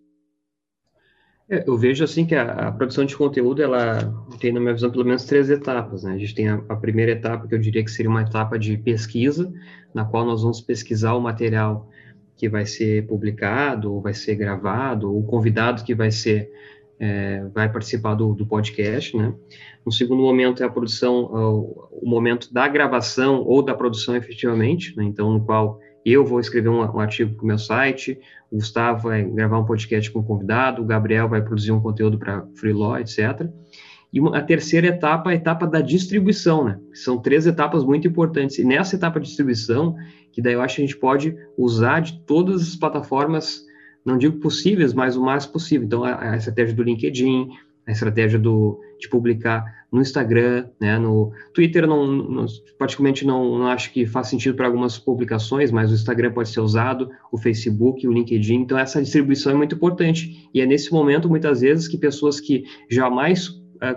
É, 1.49 1.63
eu 1.65 1.77
vejo 1.77 2.03
assim 2.03 2.25
que 2.25 2.35
a, 2.35 2.67
a, 2.67 2.71
produção 2.71 3.05
de 3.05 3.15
conteúdo 3.15 3.63
ela 3.63 4.13
tem 4.39 4.51
na 4.51 4.59
minha 4.59 4.73
visão 4.73 4.91
pelo 4.91 5.05
menos 5.05 5.23
três 5.23 5.49
etapas, 5.49 6.03
né? 6.03 6.13
A 6.13 6.17
gente 6.17 6.35
tem 6.35 6.49
a, 6.49 6.61
a, 6.67 6.75
primeira 6.75 7.13
etapa 7.13 7.47
que 7.47 7.55
eu 7.55 7.59
diria 7.59 7.83
que 7.83 7.89
seria 7.89 8.09
uma 8.09 8.21
etapa 8.21 8.59
de 8.59 8.77
pesquisa, 8.77 9.51
na 9.93 10.03
qual 10.03 10.25
nós 10.25 10.41
vamos 10.41 10.59
pesquisar 10.59 11.13
o 11.13 11.21
material 11.21 11.89
que 12.37 12.47
vai 12.47 12.65
ser 12.65 13.05
publicado, 13.07 13.93
ou 13.93 14.01
vai 14.01 14.13
ser 14.13 14.35
gravado, 14.35 15.11
ou 15.11 15.19
o 15.19 15.23
convidado 15.23 15.83
que 15.83 15.95
vai 15.95 16.11
ser 16.11 16.49
é, 16.99 17.43
vai 17.53 17.71
participar 17.71 18.15
do, 18.15 18.33
do, 18.33 18.45
podcast, 18.45 19.15
né? 19.15 19.33
No 19.85 19.91
segundo 19.91 20.21
momento 20.21 20.63
é 20.63 20.65
a 20.65 20.69
produção, 20.69 21.25
o, 21.25 21.89
o, 22.01 22.09
momento 22.09 22.51
da 22.51 22.67
gravação 22.67 23.43
ou 23.43 23.61
da 23.61 23.75
produção 23.75 24.15
efetivamente, 24.15 24.95
né? 24.97 25.03
Então, 25.03 25.31
no 25.31 25.45
qual 25.45 25.79
eu 26.03 26.25
vou 26.25 26.39
escrever 26.39 26.69
um, 26.69 26.79
um 26.79 26.99
artigo 26.99 27.35
para 27.35 27.43
o 27.43 27.47
meu 27.47 27.59
site, 27.59 28.19
o 28.49 28.55
Gustavo 28.55 29.09
vai 29.09 29.23
gravar 29.23 29.59
um 29.59 29.65
podcast 29.65 30.09
com 30.09 30.19
o 30.19 30.23
convidado, 30.23 30.81
o 30.81 30.85
Gabriel 30.85 31.29
vai 31.29 31.41
produzir 31.41 31.71
um 31.71 31.81
conteúdo 31.81 32.17
para 32.17 32.47
Freelaw, 32.55 32.99
etc. 32.99 33.47
E 34.13 34.19
a 34.33 34.41
terceira 34.41 34.87
etapa, 34.87 35.29
a 35.29 35.35
etapa 35.35 35.67
da 35.67 35.81
distribuição, 35.81 36.63
né? 36.63 36.79
São 36.93 37.17
três 37.17 37.45
etapas 37.45 37.83
muito 37.83 38.07
importantes. 38.07 38.57
E 38.57 38.63
nessa 38.63 38.95
etapa 38.95 39.19
de 39.19 39.27
distribuição, 39.27 39.95
que 40.31 40.41
daí 40.41 40.53
eu 40.53 40.61
acho 40.61 40.75
que 40.77 40.81
a 40.81 40.85
gente 40.85 40.97
pode 40.97 41.35
usar 41.57 41.99
de 41.99 42.19
todas 42.25 42.61
as 42.61 42.75
plataformas, 42.75 43.65
não 44.05 44.17
digo 44.17 44.39
possíveis, 44.39 44.93
mas 44.93 45.17
o 45.17 45.21
mais 45.21 45.45
possível. 45.45 45.85
Então, 45.85 46.03
a, 46.03 46.31
a 46.31 46.37
estratégia 46.37 46.73
do 46.73 46.83
LinkedIn, 46.83 47.49
a 47.85 47.91
estratégia 47.91 48.39
do, 48.39 48.79
de 48.99 49.09
publicar 49.09 49.63
no 49.91 50.01
Instagram, 50.01 50.67
né, 50.79 50.99
no 50.99 51.31
Twitter, 51.53 51.87
não, 51.87 52.05
não, 52.05 52.45
praticamente 52.77 53.25
não, 53.25 53.57
não 53.59 53.67
acho 53.67 53.91
que 53.93 54.05
faz 54.05 54.27
sentido 54.27 54.55
para 54.55 54.67
algumas 54.67 54.97
publicações, 54.99 55.71
mas 55.71 55.89
o 55.89 55.93
Instagram 55.93 56.33
pode 56.33 56.49
ser 56.49 56.59
usado, 56.59 57.09
o 57.31 57.37
Facebook, 57.37 58.05
o 58.05 58.11
LinkedIn, 58.11 58.55
então 58.55 58.77
essa 58.77 59.01
distribuição 59.01 59.53
é 59.53 59.55
muito 59.55 59.75
importante, 59.75 60.49
e 60.53 60.59
é 60.59 60.65
nesse 60.65 60.91
momento, 60.91 61.29
muitas 61.29 61.61
vezes, 61.61 61.87
que 61.87 61.97
pessoas 61.97 62.39
que 62.41 62.65
jamais 62.89 63.49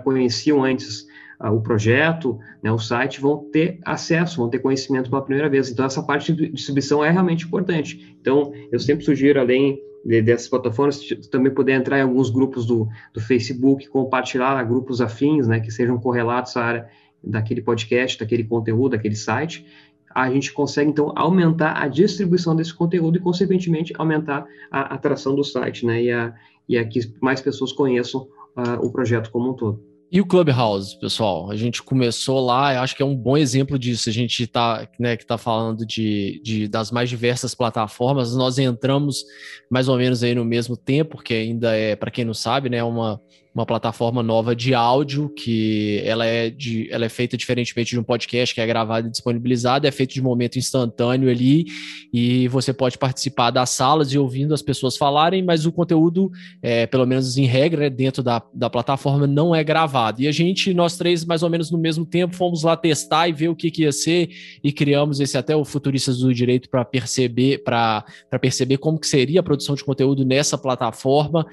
conheciam 0.03 0.63
antes 0.63 1.07
uh, 1.41 1.49
o 1.49 1.61
projeto, 1.61 2.39
né, 2.61 2.71
o 2.71 2.79
site, 2.79 3.19
vão 3.19 3.49
ter 3.51 3.79
acesso, 3.85 4.37
vão 4.37 4.49
ter 4.49 4.59
conhecimento 4.59 5.09
pela 5.09 5.21
primeira 5.21 5.49
vez. 5.49 5.69
Então, 5.69 5.85
essa 5.85 6.03
parte 6.03 6.33
de 6.33 6.49
distribuição 6.49 7.03
é 7.03 7.09
realmente 7.09 7.45
importante. 7.45 8.15
Então, 8.19 8.53
eu 8.71 8.79
sempre 8.79 9.03
sugiro, 9.03 9.39
além 9.39 9.79
de, 10.05 10.21
dessas 10.21 10.47
plataformas, 10.47 10.99
também 11.31 11.53
poder 11.53 11.73
entrar 11.73 11.99
em 11.99 12.01
alguns 12.01 12.29
grupos 12.29 12.65
do, 12.65 12.87
do 13.13 13.19
Facebook, 13.19 13.87
compartilhar 13.89 14.63
grupos 14.63 15.01
afins, 15.01 15.47
né, 15.47 15.59
que 15.59 15.71
sejam 15.71 15.97
correlatos 15.97 16.55
à 16.57 16.63
área 16.63 16.89
daquele 17.23 17.61
podcast, 17.61 18.19
daquele 18.19 18.43
conteúdo, 18.43 18.91
daquele 18.91 19.15
site, 19.15 19.65
a 20.13 20.29
gente 20.29 20.51
consegue, 20.51 20.89
então, 20.89 21.13
aumentar 21.15 21.81
a 21.81 21.87
distribuição 21.87 22.55
desse 22.55 22.73
conteúdo 22.73 23.17
e, 23.17 23.21
consequentemente, 23.21 23.93
aumentar 23.97 24.45
a 24.69 24.93
atração 24.93 25.35
do 25.35 25.43
site, 25.43 25.85
né, 25.85 26.03
e 26.03 26.11
a, 26.11 26.33
e 26.67 26.77
a 26.77 26.85
que 26.85 26.99
mais 27.21 27.39
pessoas 27.41 27.71
conheçam 27.71 28.27
uh, 28.57 28.85
o 28.85 28.91
projeto 28.91 29.31
como 29.31 29.51
um 29.51 29.55
todo. 29.55 29.91
E 30.11 30.19
o 30.19 30.25
Clubhouse, 30.25 30.99
pessoal? 30.99 31.49
A 31.49 31.55
gente 31.55 31.81
começou 31.81 32.45
lá, 32.45 32.81
acho 32.81 32.97
que 32.97 33.01
é 33.01 33.05
um 33.05 33.15
bom 33.15 33.37
exemplo 33.37 33.79
disso. 33.79 34.09
A 34.09 34.11
gente 34.11 34.43
está 34.43 34.85
né, 34.99 35.15
que 35.15 35.25
tá 35.25 35.37
falando 35.37 35.85
de, 35.85 36.41
de, 36.43 36.67
das 36.67 36.91
mais 36.91 37.09
diversas 37.09 37.55
plataformas. 37.55 38.35
Nós 38.35 38.59
entramos 38.59 39.23
mais 39.69 39.87
ou 39.87 39.95
menos 39.95 40.21
aí 40.21 40.35
no 40.35 40.43
mesmo 40.43 40.75
tempo, 40.75 41.11
porque 41.11 41.33
ainda 41.33 41.73
é, 41.73 41.95
para 41.95 42.11
quem 42.11 42.25
não 42.25 42.33
sabe, 42.33 42.69
né, 42.69 42.83
uma, 42.83 43.21
uma 43.53 43.65
plataforma 43.65 44.23
nova 44.23 44.55
de 44.55 44.73
áudio 44.73 45.29
que 45.29 46.01
ela 46.05 46.25
é, 46.25 46.49
de, 46.49 46.87
ela 46.89 47.05
é 47.05 47.09
feita 47.09 47.35
diferentemente 47.35 47.91
de 47.91 47.99
um 47.99 48.03
podcast 48.03 48.55
que 48.55 48.61
é 48.61 48.65
gravado 48.65 49.07
e 49.07 49.11
disponibilizado, 49.11 49.85
é 49.85 49.91
feito 49.91 50.13
de 50.13 50.21
momento 50.21 50.57
instantâneo 50.57 51.29
ali 51.29 51.65
e 52.13 52.47
você 52.47 52.71
pode 52.71 52.97
participar 52.97 53.51
das 53.51 53.69
salas 53.71 54.13
e 54.13 54.17
ouvindo 54.17 54.53
as 54.53 54.61
pessoas 54.61 54.95
falarem, 54.95 55.43
mas 55.43 55.65
o 55.65 55.71
conteúdo, 55.71 56.31
é, 56.61 56.87
pelo 56.87 57.05
menos 57.05 57.37
em 57.37 57.45
regra, 57.45 57.89
dentro 57.89 58.23
da, 58.23 58.41
da 58.53 58.69
plataforma, 58.69 59.27
não 59.27 59.53
é 59.53 59.63
gravado. 59.63 60.21
E 60.21 60.27
a 60.27 60.31
gente, 60.31 60.73
nós 60.73 60.97
três, 60.97 61.25
mais 61.25 61.43
ou 61.43 61.49
menos 61.49 61.69
no 61.69 61.77
mesmo 61.77 62.05
tempo, 62.05 62.35
fomos 62.35 62.63
lá 62.63 62.77
testar 62.77 63.27
e 63.27 63.33
ver 63.33 63.49
o 63.49 63.55
que, 63.55 63.69
que 63.69 63.83
ia 63.83 63.91
ser 63.91 64.29
e 64.63 64.71
criamos 64.71 65.19
esse 65.19 65.37
até 65.37 65.55
o 65.55 65.65
Futuristas 65.65 66.19
do 66.19 66.33
Direito 66.33 66.69
para 66.69 66.85
perceber, 66.85 67.63
para 67.63 68.05
perceber 68.39 68.77
como 68.77 68.99
que 68.99 69.07
seria 69.07 69.41
a 69.41 69.43
produção 69.43 69.75
de 69.75 69.83
conteúdo 69.83 70.23
nessa 70.23 70.57
plataforma 70.57 71.45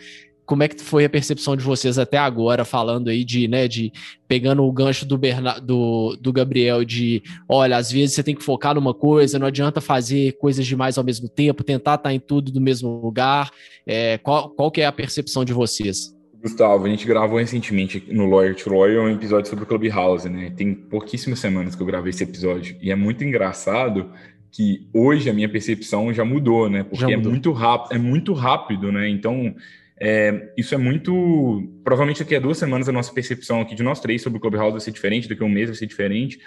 como 0.49 0.63
é 0.63 0.69
que 0.69 0.83
foi 0.83 1.05
a 1.05 1.11
percepção 1.11 1.55
de 1.55 1.63
vocês 1.63 1.99
até 1.99 2.17
agora, 2.17 2.65
falando 2.65 3.09
aí 3.09 3.23
de, 3.23 3.47
né, 3.47 3.69
de 3.69 3.93
pegando 4.27 4.65
o 4.65 4.73
gancho 4.73 5.05
do, 5.05 5.19
Bernard, 5.19 5.61
do, 5.61 6.17
do 6.19 6.33
Gabriel 6.33 6.87
de, 6.87 7.23
olha, 7.47 7.77
às 7.77 7.93
vezes 7.93 8.15
você 8.15 8.23
tem 8.23 8.35
que 8.35 8.43
focar 8.43 8.75
numa 8.75 8.95
coisa, 8.95 9.39
não 9.39 9.47
adianta 9.47 9.79
fazer 9.79 10.39
coisas 10.39 10.67
demais 10.67 10.97
ao 10.97 11.05
mesmo 11.05 11.29
tempo, 11.29 11.63
tentar 11.63 11.97
estar 11.97 12.15
em 12.15 12.19
tudo 12.19 12.51
do 12.51 12.63
mesmo 12.63 12.99
lugar. 12.99 13.51
É, 13.87 14.17
qual, 14.17 14.49
qual 14.49 14.71
que 14.71 14.81
é 14.81 14.87
a 14.87 14.93
percepção 14.93 15.45
de 15.45 15.53
vocês? 15.53 16.17
Gustavo, 16.43 16.87
a 16.87 16.89
gente 16.89 17.07
gravou 17.07 17.39
recentemente 17.39 18.03
no 18.11 18.25
Lawyer 18.25 18.57
to 18.57 18.71
Lawyer 18.71 19.03
um 19.03 19.11
episódio 19.11 19.51
sobre 19.51 19.65
o 19.65 19.67
Clubhouse, 19.67 20.31
né? 20.31 20.51
Tem 20.57 20.73
pouquíssimas 20.73 21.41
semanas 21.41 21.75
que 21.75 21.83
eu 21.83 21.87
gravei 21.87 22.09
esse 22.09 22.25
episódio 22.25 22.75
e 22.81 22.91
é 22.91 22.97
muito 22.97 23.23
engraçado 23.23 24.11
que 24.51 24.89
hoje 24.95 25.29
a 25.29 25.35
minha 25.35 25.49
percepção 25.49 26.11
já 26.15 26.25
mudou, 26.25 26.71
né? 26.71 26.85
Porque 26.85 27.05
mudou. 27.05 27.21
é 27.21 27.33
muito 27.33 27.53
rápido, 27.53 27.95
é 27.95 27.99
muito 27.99 28.33
rápido, 28.33 28.91
né? 28.91 29.11
Então 29.11 29.55
é, 30.01 30.53
isso 30.57 30.75
é 30.75 30.79
muito. 30.79 31.63
Provavelmente 31.83 32.23
daqui 32.23 32.37
a 32.37 32.41
duas 32.41 32.59
semanas 32.59 32.89
a 32.89 32.93
nossa 32.93 33.13
percepção 33.13 33.61
aqui 33.61 33.75
de 33.75 33.83
nós 33.83 34.01
três 34.01 34.23
sobre 34.23 34.39
o 34.39 34.41
Clubhouse 34.41 34.73
vai 34.73 34.81
ser 34.81 34.93
diferente, 34.93 35.29
daqui 35.29 35.43
a 35.43 35.47
um 35.47 35.51
mês 35.51 35.69
vai 35.69 35.77
ser 35.77 35.87
diferente. 35.87 36.39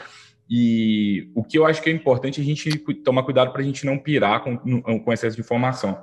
E 0.50 1.30
o 1.36 1.44
que 1.44 1.58
eu 1.58 1.66
acho 1.66 1.82
que 1.82 1.90
é 1.90 1.94
importante 1.94 2.40
é 2.40 2.44
a 2.44 2.46
gente 2.46 2.78
tomar 3.04 3.24
cuidado 3.24 3.52
para 3.52 3.62
a 3.62 3.64
gente 3.64 3.86
não 3.86 3.98
pirar 3.98 4.44
com, 4.44 4.58
com 4.82 5.14
excesso 5.14 5.36
de 5.36 5.42
informação. 5.42 5.98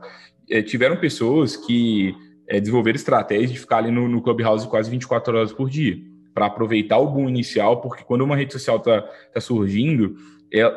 É, 0.50 0.62
tiveram 0.62 0.96
pessoas 0.96 1.56
que 1.56 2.14
é, 2.48 2.58
desenvolveram 2.58 2.96
estratégias 2.96 3.52
de 3.52 3.58
ficar 3.58 3.78
ali 3.78 3.90
no, 3.90 4.08
no 4.08 4.22
Clubhouse 4.22 4.66
quase 4.66 4.90
24 4.90 5.36
horas 5.36 5.52
por 5.52 5.68
dia, 5.68 5.98
para 6.32 6.46
aproveitar 6.46 6.96
o 6.98 7.10
boom 7.10 7.28
inicial, 7.28 7.80
porque 7.80 8.02
quando 8.04 8.22
uma 8.22 8.36
rede 8.36 8.54
social 8.54 8.78
está 8.78 9.02
tá 9.02 9.40
surgindo, 9.40 10.16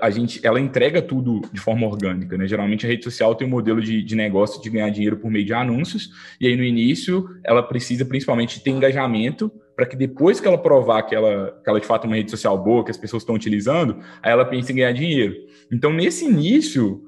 a 0.01 0.09
gente, 0.09 0.45
ela 0.45 0.59
entrega 0.59 1.01
tudo 1.01 1.41
de 1.51 1.59
forma 1.59 1.87
orgânica, 1.87 2.37
né? 2.37 2.47
Geralmente 2.47 2.85
a 2.85 2.89
rede 2.89 3.03
social 3.03 3.33
tem 3.35 3.47
um 3.47 3.49
modelo 3.49 3.81
de, 3.81 4.03
de 4.03 4.15
negócio 4.15 4.61
de 4.61 4.69
ganhar 4.69 4.89
dinheiro 4.89 5.17
por 5.17 5.31
meio 5.31 5.45
de 5.45 5.53
anúncios, 5.53 6.09
e 6.39 6.47
aí 6.47 6.57
no 6.57 6.63
início 6.63 7.29
ela 7.43 7.63
precisa 7.63 8.05
principalmente 8.05 8.61
ter 8.61 8.71
engajamento 8.71 9.51
para 9.75 9.85
que 9.85 9.95
depois 9.95 10.39
que 10.39 10.47
ela 10.47 10.57
provar 10.57 11.03
que 11.03 11.15
ela, 11.15 11.59
que 11.63 11.69
ela 11.69 11.79
de 11.79 11.85
fato 11.85 12.03
é 12.05 12.07
uma 12.07 12.15
rede 12.15 12.29
social 12.29 12.61
boa, 12.61 12.83
que 12.83 12.91
as 12.91 12.97
pessoas 12.97 13.23
estão 13.23 13.33
utilizando, 13.33 13.97
aí 14.21 14.31
ela 14.31 14.45
pensa 14.45 14.71
em 14.71 14.75
ganhar 14.75 14.91
dinheiro. 14.91 15.35
Então, 15.71 15.93
nesse 15.93 16.25
início, 16.25 17.01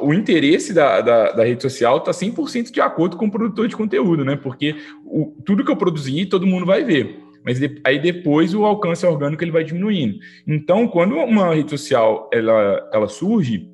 o 0.00 0.14
interesse 0.14 0.72
da, 0.72 1.00
da, 1.00 1.32
da 1.32 1.44
rede 1.44 1.62
social 1.62 1.98
está 1.98 2.12
100% 2.12 2.70
de 2.70 2.80
acordo 2.80 3.16
com 3.16 3.26
o 3.26 3.30
produtor 3.30 3.68
de 3.68 3.76
conteúdo, 3.76 4.24
né? 4.24 4.36
Porque 4.36 4.76
o, 5.04 5.36
tudo 5.44 5.64
que 5.64 5.70
eu 5.70 5.76
produzir, 5.76 6.26
todo 6.26 6.46
mundo 6.46 6.64
vai 6.64 6.84
ver 6.84 7.23
mas 7.44 7.60
de, 7.60 7.80
aí 7.84 7.98
depois 8.00 8.54
o 8.54 8.64
alcance 8.64 9.04
orgânico 9.04 9.44
ele 9.44 9.50
vai 9.50 9.62
diminuindo. 9.62 10.18
Então, 10.46 10.88
quando 10.88 11.16
uma 11.16 11.54
rede 11.54 11.70
social 11.70 12.30
ela, 12.32 12.88
ela 12.92 13.08
surge, 13.08 13.68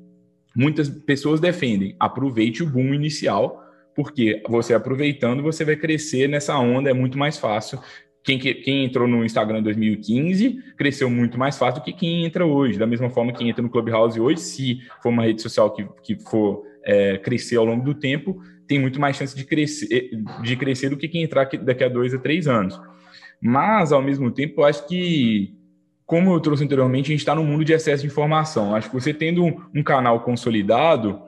muitas 0.55 0.89
pessoas 0.89 1.39
defendem 1.39 1.95
aproveite 1.99 2.61
o 2.61 2.69
boom 2.69 2.93
inicial, 2.93 3.63
porque 3.95 4.43
você 4.47 4.73
aproveitando 4.73 5.41
você 5.41 5.63
vai 5.63 5.75
crescer 5.75 6.27
nessa 6.27 6.57
onda, 6.57 6.89
é 6.89 6.93
muito 6.93 7.17
mais 7.17 7.37
fácil. 7.37 7.79
Quem, 8.23 8.37
quem 8.37 8.85
entrou 8.85 9.07
no 9.07 9.25
Instagram 9.25 9.59
em 9.59 9.63
2015 9.63 10.75
cresceu 10.77 11.09
muito 11.09 11.39
mais 11.39 11.57
fácil 11.57 11.81
do 11.81 11.85
que 11.85 11.93
quem 11.93 12.23
entra 12.23 12.45
hoje. 12.45 12.77
Da 12.77 12.85
mesma 12.85 13.09
forma, 13.09 13.33
quem 13.33 13.49
entra 13.49 13.63
no 13.63 13.69
Clubhouse 13.69 14.19
hoje, 14.19 14.41
se 14.41 14.79
for 15.01 15.09
uma 15.09 15.23
rede 15.23 15.41
social 15.41 15.71
que, 15.73 15.87
que 16.03 16.23
for 16.23 16.63
é, 16.83 17.17
crescer 17.17 17.55
ao 17.55 17.65
longo 17.65 17.83
do 17.83 17.95
tempo, 17.95 18.39
tem 18.67 18.77
muito 18.79 19.01
mais 19.01 19.17
chance 19.17 19.35
de 19.35 19.43
crescer, 19.43 20.11
de 20.43 20.55
crescer 20.55 20.89
do 20.89 20.97
que 20.97 21.07
quem 21.07 21.23
entrar 21.23 21.49
daqui 21.63 21.83
a 21.83 21.89
dois 21.89 22.13
a 22.13 22.19
três 22.19 22.47
anos. 22.47 22.79
Mas, 23.41 23.91
ao 23.91 24.01
mesmo 24.01 24.29
tempo, 24.29 24.61
eu 24.61 24.65
acho 24.65 24.87
que, 24.87 25.55
como 26.05 26.31
eu 26.31 26.39
trouxe 26.39 26.63
anteriormente, 26.63 27.07
a 27.07 27.13
gente 27.13 27.19
está 27.21 27.33
num 27.33 27.43
mundo 27.43 27.65
de 27.65 27.73
excesso 27.73 28.03
de 28.03 28.07
informação. 28.07 28.75
Acho 28.75 28.89
que 28.89 28.93
você 28.93 29.13
tendo 29.13 29.43
um, 29.43 29.59
um 29.73 29.83
canal 29.83 30.19
consolidado, 30.19 31.19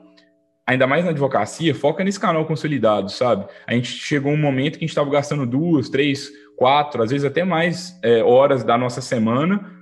ainda 0.64 0.86
mais 0.86 1.04
na 1.04 1.10
advocacia, 1.10 1.74
foca 1.74 2.04
nesse 2.04 2.20
canal 2.20 2.44
consolidado, 2.46 3.10
sabe? 3.10 3.46
A 3.66 3.74
gente 3.74 3.88
chegou 3.88 4.32
um 4.32 4.36
momento 4.36 4.78
que 4.78 4.84
a 4.84 4.86
gente 4.86 4.90
estava 4.90 5.10
gastando 5.10 5.44
duas, 5.44 5.88
três, 5.88 6.30
quatro, 6.56 7.02
às 7.02 7.10
vezes 7.10 7.24
até 7.24 7.42
mais 7.42 7.98
é, 8.02 8.22
horas 8.22 8.62
da 8.62 8.78
nossa 8.78 9.00
semana 9.00 9.73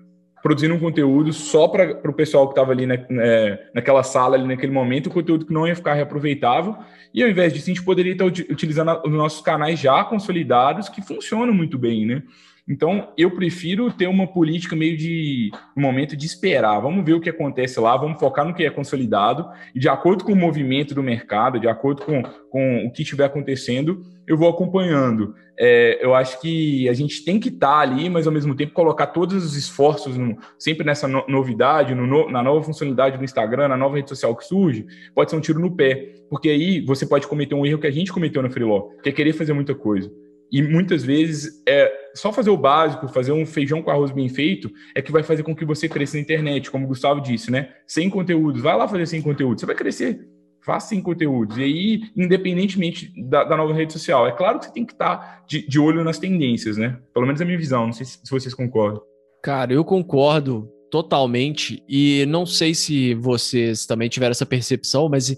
produzindo 0.43 0.75
um 0.75 0.79
conteúdo 0.79 1.33
só 1.33 1.69
para 1.69 2.11
o 2.11 2.13
pessoal 2.13 2.47
que 2.49 2.53
estava 2.53 2.73
ali 2.73 2.85
na, 2.85 2.95
é, 2.95 3.69
naquela 3.75 4.03
sala, 4.03 4.37
ali 4.37 4.47
naquele 4.47 4.73
momento, 4.73 5.09
um 5.09 5.13
conteúdo 5.13 5.47
que 5.47 5.53
não 5.53 5.67
ia 5.67 5.77
ficar 5.77 5.95
reaproveitável. 5.95 6.77
E 7.15 7.23
ao 7.23 7.29
invés 7.29 7.53
disso, 7.53 7.71
a 7.71 7.75
gente 7.75 7.85
poderia 7.85 8.13
estar 8.13 8.25
utilizando 8.25 9.01
os 9.05 9.13
nossos 9.13 9.41
canais 9.41 9.79
já 9.79 10.03
consolidados, 10.05 10.89
que 10.89 11.01
funcionam 11.01 11.55
muito 11.55 11.79
bem, 11.79 12.05
né? 12.05 12.23
Então, 12.69 13.09
eu 13.19 13.31
prefiro 13.33 13.93
ter 13.93 14.07
uma 14.07 14.27
política 14.27 14.77
meio 14.77 14.97
de 14.97 15.51
um 15.77 15.81
momento 15.81 16.17
de 16.17 16.27
esperar. 16.27 16.81
Vamos 16.81 17.05
ver 17.05 17.15
o 17.15 17.21
que 17.21 17.29
acontece 17.29 17.79
lá, 17.81 17.97
vamos 17.97 18.21
focar 18.21 18.47
no 18.47 18.55
que 18.55 18.65
é 18.65 18.71
consolidado, 18.71 19.49
e 19.75 19.81
de 19.81 19.89
acordo 19.89 20.25
com 20.25 20.33
o 20.33 20.37
movimento 20.37 20.95
do 20.95 21.03
mercado, 21.03 21.59
de 21.59 21.69
acordo 21.69 22.03
com, 22.03 22.23
com 22.51 22.87
o 22.87 22.93
que 22.93 23.03
estiver 23.03 23.25
acontecendo, 23.25 24.03
eu 24.33 24.39
vou 24.39 24.49
acompanhando. 24.49 25.35
É, 25.59 26.05
eu 26.05 26.15
acho 26.15 26.41
que 26.41 26.89
a 26.89 26.93
gente 26.95 27.25
tem 27.25 27.39
que 27.39 27.49
estar 27.49 27.69
tá 27.69 27.79
ali, 27.79 28.09
mas 28.09 28.27
ao 28.27 28.33
mesmo 28.33 28.55
tempo 28.55 28.73
colocar 28.73 29.09
todos 29.09 29.45
os 29.45 29.55
esforços 29.55 30.17
no, 30.17 30.37
sempre 30.59 30.87
nessa 30.87 31.07
no, 31.07 31.25
novidade, 31.29 31.95
no, 31.95 32.31
na 32.31 32.43
nova 32.43 32.65
funcionalidade 32.65 33.19
do 33.19 33.25
Instagram, 33.25 33.69
na 33.69 33.77
nova 33.77 33.97
rede 33.97 34.09
social 34.09 34.35
que 34.35 34.47
surge, 34.47 34.87
pode 35.15 35.31
ser 35.31 35.37
um 35.37 35.41
tiro 35.41 35.61
no 35.61 35.77
pé, 35.77 36.15
porque 36.31 36.49
aí 36.49 36.81
você 36.81 37.05
pode 37.05 37.27
cometer 37.27 37.55
um 37.55 37.67
erro 37.67 37.79
que 37.79 37.87
a 37.87 37.91
gente 37.93 38.13
cometeu 38.13 38.43
na 38.43 38.51
Freeló, 38.51 38.89
que 39.03 39.11
é 39.11 39.13
querer 39.13 39.35
fazer 39.35 39.53
muita 39.53 39.75
coisa. 39.75 40.11
E 40.51 40.63
muitas 40.63 41.03
vezes 41.03 41.63
é 41.67 41.91
só 42.15 42.33
fazer 42.33 42.51
o 42.51 42.57
básico, 42.57 43.09
fazer 43.09 43.33
um 43.33 43.45
feijão 43.47 43.83
com 43.83 43.91
arroz 43.91 44.11
bem 44.11 44.29
feito, 44.29 44.71
é 44.95 45.01
que 45.01 45.13
vai 45.13 45.23
fazer 45.23 45.43
com 45.43 45.55
que 45.55 45.65
você 45.65 45.89
cresça 45.89 46.17
na 46.17 46.23
internet, 46.23 46.71
como 46.71 46.85
o 46.85 46.89
Gustavo 46.89 47.21
disse, 47.21 47.51
né? 47.51 47.71
Sem 47.87 48.11
conteúdos. 48.11 48.61
Vai 48.61 48.77
lá 48.77 48.87
fazer 48.87 49.07
sem 49.07 49.23
conteúdo, 49.23 49.61
você 49.61 49.67
vai 49.67 49.75
crescer. 49.75 50.32
Faça 50.65 50.89
sem 50.89 51.01
conteúdos. 51.01 51.59
E 51.59 51.63
aí, 51.63 52.03
independentemente 52.17 53.13
da, 53.29 53.45
da, 53.45 53.57
nova 53.57 53.75
rede 53.75 53.93
social, 53.93 54.27
é 54.27 54.33
claro 54.33 54.59
que 54.59 54.67
você 54.67 54.73
tem 54.73 54.87
que 54.87 54.93
estar 54.93 55.45
de, 55.47 55.67
de 55.67 55.79
olho 55.81 56.05
nas 56.05 56.19
tendências, 56.19 56.77
né? 56.77 56.99
Pelo 57.13 57.27
menos 57.27 57.41
é 57.41 57.45
a 57.45 57.47
minha 57.47 57.59
visão. 57.59 57.87
Não 57.87 57.93
sei 57.93 58.07
se, 58.07 58.19
se 58.23 58.31
vocês 58.31 58.55
concordam. 58.55 59.03
Cara, 59.43 59.73
eu 59.73 59.85
concordo 59.85 60.69
totalmente. 60.91 61.83
E 61.89 62.25
não 62.27 62.47
sei 62.47 62.75
se 62.75 63.15
vocês 63.15 63.87
também 63.87 64.09
tiveram 64.09 64.31
essa 64.31 64.47
percepção, 64.47 65.09
mas 65.09 65.37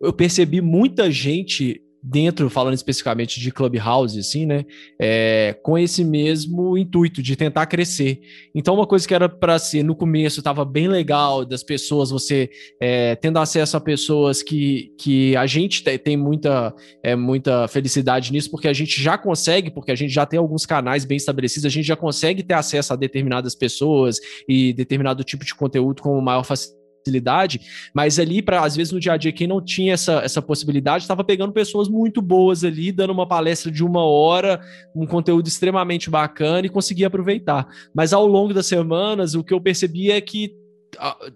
eu 0.00 0.12
percebi 0.12 0.60
muita 0.60 1.10
gente 1.10 1.80
dentro, 2.08 2.48
falando 2.48 2.74
especificamente 2.74 3.40
de 3.40 3.50
Clubhouse, 3.50 4.16
assim, 4.16 4.46
né? 4.46 4.64
É, 5.00 5.56
com 5.60 5.76
esse 5.76 6.04
mesmo 6.04 6.78
intuito 6.78 7.20
de 7.20 7.34
tentar 7.34 7.66
crescer. 7.66 8.20
Então, 8.54 8.74
uma 8.74 8.86
coisa 8.86 9.06
que 9.06 9.12
era 9.12 9.28
para 9.28 9.58
ser 9.58 9.82
no 9.82 9.96
começo 9.96 10.38
estava 10.38 10.64
bem 10.64 10.86
legal 10.86 11.44
das 11.44 11.64
pessoas, 11.64 12.10
você 12.10 12.48
é, 12.80 13.16
tendo 13.16 13.40
acesso 13.40 13.76
a 13.76 13.80
pessoas 13.80 14.40
que, 14.40 14.94
que 15.00 15.36
a 15.36 15.46
gente 15.46 15.82
tem 15.82 16.16
muita, 16.16 16.72
é, 17.02 17.16
muita 17.16 17.66
felicidade 17.66 18.30
nisso, 18.30 18.52
porque 18.52 18.68
a 18.68 18.72
gente 18.72 19.02
já 19.02 19.18
consegue, 19.18 19.68
porque 19.68 19.90
a 19.90 19.96
gente 19.96 20.12
já 20.12 20.24
tem 20.24 20.38
alguns 20.38 20.64
canais 20.64 21.04
bem 21.04 21.16
estabelecidos, 21.16 21.66
a 21.66 21.70
gente 21.70 21.86
já 21.86 21.96
consegue 21.96 22.44
ter 22.44 22.54
acesso 22.54 22.92
a 22.92 22.96
determinadas 22.96 23.56
pessoas 23.56 24.20
e 24.48 24.72
determinado 24.72 25.24
tipo 25.24 25.44
de 25.44 25.54
conteúdo 25.54 26.02
com 26.02 26.20
maior 26.20 26.44
facilidade 26.44 26.85
facilidade, 27.06 27.60
mas 27.94 28.18
ali, 28.18 28.42
para 28.42 28.62
às 28.62 28.76
vezes 28.76 28.92
no 28.92 29.00
dia 29.00 29.12
a 29.12 29.16
dia, 29.16 29.32
quem 29.32 29.46
não 29.46 29.60
tinha 29.60 29.94
essa, 29.94 30.20
essa 30.24 30.42
possibilidade, 30.42 31.04
estava 31.04 31.22
pegando 31.22 31.52
pessoas 31.52 31.88
muito 31.88 32.20
boas 32.20 32.64
ali, 32.64 32.90
dando 32.90 33.12
uma 33.12 33.26
palestra 33.26 33.70
de 33.70 33.84
uma 33.84 34.04
hora, 34.04 34.60
um 34.94 35.06
conteúdo 35.06 35.46
extremamente 35.46 36.10
bacana 36.10 36.66
e 36.66 36.70
conseguia 36.70 37.06
aproveitar. 37.06 37.66
Mas 37.94 38.12
ao 38.12 38.26
longo 38.26 38.52
das 38.52 38.66
semanas, 38.66 39.34
o 39.34 39.44
que 39.44 39.54
eu 39.54 39.60
percebi 39.60 40.10
é 40.10 40.20
que 40.20 40.54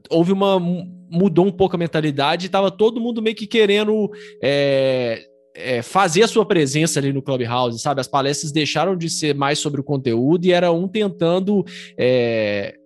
houve 0.09 0.33
uma. 0.33 0.59
mudou 0.59 1.47
um 1.47 1.53
pouco 1.53 1.77
a 1.77 1.79
mentalidade, 1.79 2.47
estava 2.47 2.71
todo 2.71 3.01
mundo 3.01 3.23
meio 3.23 3.37
que 3.37 3.47
querendo. 3.47 4.11
É, 4.43 5.27
é, 5.53 5.83
fazer 5.83 6.23
a 6.23 6.29
sua 6.29 6.47
presença 6.47 7.01
ali 7.01 7.13
no 7.13 7.21
Clubhouse, 7.21 7.81
sabe? 7.81 8.01
As 8.01 8.07
palestras 8.07 8.53
deixaram 8.53 8.97
de 8.97 9.11
ser 9.11 9.35
mais 9.35 9.59
sobre 9.59 9.81
o 9.81 9.85
conteúdo 9.85 10.47
e 10.47 10.53
era 10.53 10.71
um 10.71 10.87
tentando 10.87 11.65
é, 11.99 12.77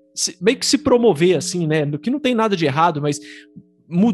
meio 0.41 0.59
que 0.59 0.67
se 0.67 0.79
promover 0.79 1.37
assim, 1.37 1.67
né? 1.67 1.85
Que 1.99 2.11
não 2.11 2.21
tem 2.21 2.35
nada 2.35 2.57
de 2.57 2.65
errado, 2.65 3.01
mas 3.03 3.21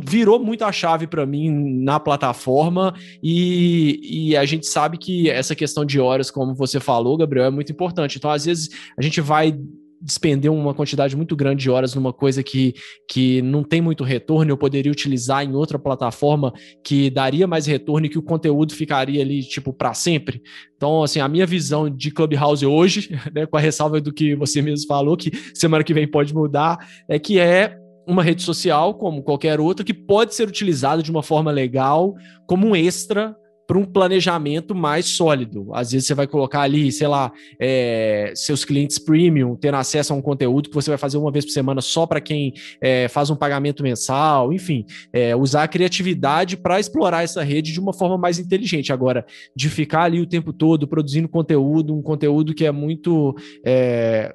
virou 0.04 0.38
muito 0.38 0.64
a 0.64 0.72
chave 0.72 1.06
para 1.06 1.24
mim 1.24 1.48
na 1.82 2.00
plataforma 2.00 2.92
e, 3.22 4.30
e, 4.30 4.36
a 4.36 4.44
gente 4.44 4.66
sabe 4.66 4.98
que 4.98 5.30
essa 5.30 5.54
questão 5.54 5.84
de 5.84 6.00
horas, 6.00 6.30
como 6.30 6.54
você 6.54 6.80
falou, 6.80 7.16
Gabriel, 7.16 7.46
é 7.46 7.50
muito 7.50 7.70
importante. 7.70 8.18
Então, 8.18 8.30
às 8.30 8.44
vezes, 8.44 8.68
a 8.98 9.02
gente 9.02 9.20
vai 9.20 9.56
despender 10.00 10.50
uma 10.50 10.72
quantidade 10.72 11.14
muito 11.14 11.36
grande 11.36 11.62
de 11.62 11.70
horas 11.70 11.94
numa 11.94 12.12
coisa 12.12 12.42
que, 12.42 12.74
que 13.08 13.42
não 13.42 13.62
tem 13.62 13.80
muito 13.80 14.02
retorno, 14.02 14.50
eu 14.50 14.56
poderia 14.56 14.90
utilizar 14.90 15.44
em 15.44 15.54
outra 15.54 15.78
plataforma 15.78 16.52
que 16.82 17.10
daria 17.10 17.46
mais 17.46 17.66
retorno 17.66 18.06
e 18.06 18.08
que 18.08 18.18
o 18.18 18.22
conteúdo 18.22 18.74
ficaria 18.74 19.20
ali, 19.20 19.42
tipo, 19.42 19.72
para 19.72 19.92
sempre. 19.92 20.42
Então, 20.76 21.02
assim, 21.02 21.20
a 21.20 21.28
minha 21.28 21.46
visão 21.46 21.90
de 21.90 22.10
Clubhouse 22.10 22.64
hoje, 22.64 23.10
né, 23.34 23.44
com 23.44 23.56
a 23.56 23.60
ressalva 23.60 24.00
do 24.00 24.12
que 24.12 24.34
você 24.34 24.62
mesmo 24.62 24.86
falou, 24.86 25.16
que 25.16 25.30
semana 25.54 25.84
que 25.84 25.92
vem 25.92 26.08
pode 26.08 26.32
mudar, 26.32 26.78
é 27.08 27.18
que 27.18 27.38
é 27.38 27.76
uma 28.06 28.22
rede 28.22 28.42
social, 28.42 28.94
como 28.94 29.22
qualquer 29.22 29.60
outra, 29.60 29.84
que 29.84 29.94
pode 29.94 30.34
ser 30.34 30.48
utilizada 30.48 31.02
de 31.02 31.10
uma 31.10 31.22
forma 31.22 31.50
legal, 31.50 32.14
como 32.46 32.66
um 32.66 32.74
extra 32.74 33.36
para 33.70 33.78
um 33.78 33.84
planejamento 33.84 34.74
mais 34.74 35.06
sólido. 35.06 35.68
Às 35.72 35.92
vezes 35.92 36.08
você 36.08 36.12
vai 36.12 36.26
colocar 36.26 36.62
ali, 36.62 36.90
sei 36.90 37.06
lá, 37.06 37.30
é, 37.56 38.32
seus 38.34 38.64
clientes 38.64 38.98
premium, 38.98 39.54
tendo 39.54 39.76
acesso 39.76 40.12
a 40.12 40.16
um 40.16 40.20
conteúdo 40.20 40.68
que 40.68 40.74
você 40.74 40.90
vai 40.90 40.98
fazer 40.98 41.18
uma 41.18 41.30
vez 41.30 41.44
por 41.44 41.52
semana 41.52 41.80
só 41.80 42.04
para 42.04 42.20
quem 42.20 42.52
é, 42.80 43.06
faz 43.06 43.30
um 43.30 43.36
pagamento 43.36 43.84
mensal, 43.84 44.52
enfim, 44.52 44.84
é, 45.12 45.36
usar 45.36 45.62
a 45.62 45.68
criatividade 45.68 46.56
para 46.56 46.80
explorar 46.80 47.22
essa 47.22 47.44
rede 47.44 47.72
de 47.72 47.78
uma 47.78 47.92
forma 47.92 48.18
mais 48.18 48.40
inteligente. 48.40 48.92
Agora, 48.92 49.24
de 49.54 49.68
ficar 49.68 50.02
ali 50.02 50.20
o 50.20 50.26
tempo 50.26 50.52
todo 50.52 50.88
produzindo 50.88 51.28
conteúdo, 51.28 51.96
um 51.96 52.02
conteúdo 52.02 52.52
que 52.52 52.66
é 52.66 52.72
muito 52.72 53.36
é, 53.64 54.34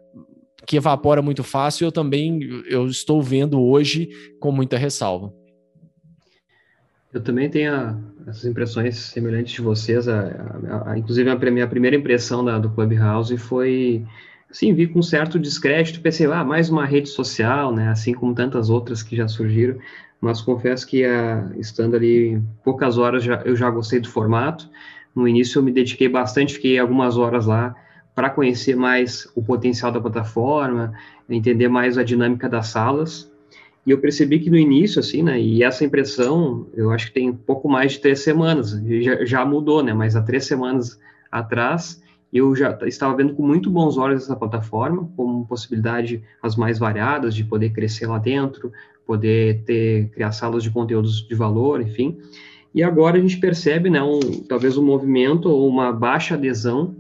que 0.66 0.78
evapora 0.78 1.22
muito 1.22 1.44
fácil, 1.44 1.84
eu 1.84 1.92
também 1.92 2.40
eu 2.70 2.88
estou 2.88 3.22
vendo 3.22 3.62
hoje 3.62 4.08
com 4.40 4.50
muita 4.50 4.78
ressalva. 4.78 5.34
Eu 7.16 7.22
também 7.22 7.50
tenho 7.50 7.98
essas 8.28 8.44
impressões 8.44 8.98
semelhantes 8.98 9.54
de 9.54 9.62
vocês. 9.62 10.06
A, 10.06 10.20
a, 10.70 10.92
a, 10.92 10.98
inclusive, 10.98 11.30
a 11.30 11.36
minha 11.50 11.66
primeira 11.66 11.96
impressão 11.96 12.44
da, 12.44 12.60
do 12.60 12.70
Clubhouse 12.70 13.38
foi, 13.38 14.06
assim, 14.52 14.74
vi 14.74 14.86
com 14.86 15.02
certo 15.02 15.40
descrédito, 15.40 16.02
pensei, 16.02 16.26
ah, 16.26 16.44
mais 16.44 16.70
uma 16.70 16.86
rede 16.86 17.08
social, 17.08 17.74
né, 17.74 17.88
assim 17.88 18.14
como 18.14 18.36
tantas 18.36 18.70
outras 18.70 19.02
que 19.02 19.16
já 19.16 19.30
surgiram, 19.30 19.78
mas 20.20 20.42
confesso 20.42 20.86
que, 20.86 21.06
estando 21.58 21.96
ali 21.96 22.42
poucas 22.66 22.98
horas, 22.98 23.24
já, 23.24 23.42
eu 23.46 23.56
já 23.56 23.70
gostei 23.70 24.02
do 24.02 24.10
formato. 24.10 24.70
No 25.16 25.26
início 25.26 25.60
eu 25.60 25.64
me 25.64 25.72
dediquei 25.72 26.10
bastante, 26.10 26.56
fiquei 26.56 26.78
algumas 26.78 27.16
horas 27.16 27.46
lá 27.46 27.74
para 28.14 28.30
conhecer 28.30 28.76
mais 28.76 29.26
o 29.34 29.42
potencial 29.42 29.90
da 29.90 30.02
plataforma, 30.02 30.92
entender 31.30 31.70
mais 31.70 31.98
a 31.98 32.04
dinâmica 32.04 32.50
das 32.50 32.68
salas, 32.68 33.32
e 33.86 33.92
eu 33.92 34.00
percebi 34.00 34.40
que 34.40 34.50
no 34.50 34.58
início, 34.58 35.00
assim, 35.00 35.22
né, 35.22 35.40
e 35.40 35.64
essa 35.64 35.86
impressão, 35.86 36.68
eu 36.74 36.90
acho 36.90 37.08
que 37.08 37.14
tem 37.14 37.32
pouco 37.32 37.70
mais 37.70 37.94
de 37.94 38.00
três 38.00 38.22
semanas, 38.22 38.72
já, 39.02 39.24
já 39.24 39.46
mudou, 39.46 39.84
né, 39.84 39.94
mas 39.94 40.16
há 40.16 40.22
três 40.22 40.46
semanas 40.46 41.00
atrás, 41.32 42.02
eu 42.34 42.56
já 42.56 42.78
estava 42.86 43.16
vendo 43.16 43.36
com 43.36 43.46
muito 43.46 43.70
bons 43.70 43.98
olhos 43.98 44.24
essa 44.24 44.36
plataforma, 44.36 45.08
como 45.16 45.46
possibilidade 45.46 46.24
as 46.42 46.56
mais 46.56 46.80
variadas 46.80 47.36
de 47.36 47.44
poder 47.44 47.70
crescer 47.70 48.08
lá 48.08 48.18
dentro, 48.18 48.72
poder 49.06 49.64
ter, 49.64 50.10
criar 50.10 50.32
salas 50.32 50.64
de 50.64 50.72
conteúdos 50.72 51.26
de 51.26 51.36
valor, 51.36 51.80
enfim. 51.80 52.18
E 52.74 52.82
agora 52.84 53.18
a 53.18 53.22
gente 53.22 53.38
percebe, 53.38 53.90
né, 53.90 54.02
um, 54.02 54.20
talvez 54.50 54.78
um 54.78 54.84
movimento 54.84 55.48
ou 55.48 55.70
uma 55.70 55.94
baixa 55.94 56.34
adesão 56.34 56.96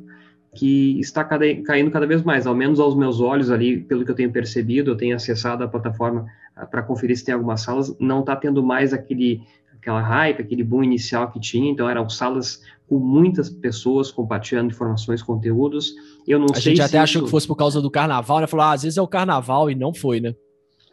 que 0.56 1.00
está 1.00 1.24
caindo 1.24 1.92
cada 1.92 2.08
vez 2.08 2.24
mais, 2.24 2.48
ao 2.48 2.56
menos 2.56 2.80
aos 2.80 2.96
meus 2.96 3.20
olhos 3.20 3.52
ali, 3.52 3.82
pelo 3.82 4.06
que 4.06 4.12
eu 4.12 4.16
tenho 4.16 4.32
percebido, 4.32 4.92
eu 4.92 4.98
tenho 4.98 5.16
acessado 5.16 5.64
a 5.64 5.68
plataforma 5.68 6.26
ah, 6.56 6.66
para 6.66 6.82
conferir 6.82 7.18
se 7.18 7.26
tem 7.26 7.34
algumas 7.34 7.62
salas, 7.62 7.96
não 8.00 8.22
está 8.22 8.36
tendo 8.36 8.64
mais 8.64 8.94
aquele 8.94 9.42
aquela 9.86 10.02
hype, 10.02 10.42
aquele 10.42 10.64
boom 10.64 10.84
inicial 10.84 11.30
que 11.30 11.40
tinha, 11.40 11.70
então 11.70 11.88
eram 11.88 12.10
salas 12.10 12.64
com 12.88 12.98
muitas 12.98 13.50
pessoas 13.50 14.10
compartilhando 14.10 14.72
informações, 14.72 15.22
conteúdos. 15.22 15.94
Eu 16.28 16.40
não 16.40 16.48
a 16.52 16.56
sei 16.56 16.76
gente 16.76 16.82
até 16.82 16.98
isso... 16.98 17.04
achou 17.04 17.24
que 17.24 17.30
fosse 17.30 17.46
por 17.46 17.56
causa 17.56 17.80
do 17.80 17.92
carnaval, 17.92 18.40
né? 18.40 18.48
Falou, 18.48 18.66
ah, 18.66 18.72
às 18.72 18.82
vezes 18.82 18.98
é 18.98 19.02
o 19.02 19.08
carnaval 19.08 19.70
e 19.70 19.76
não 19.76 19.94
foi, 19.94 20.20
né? 20.20 20.34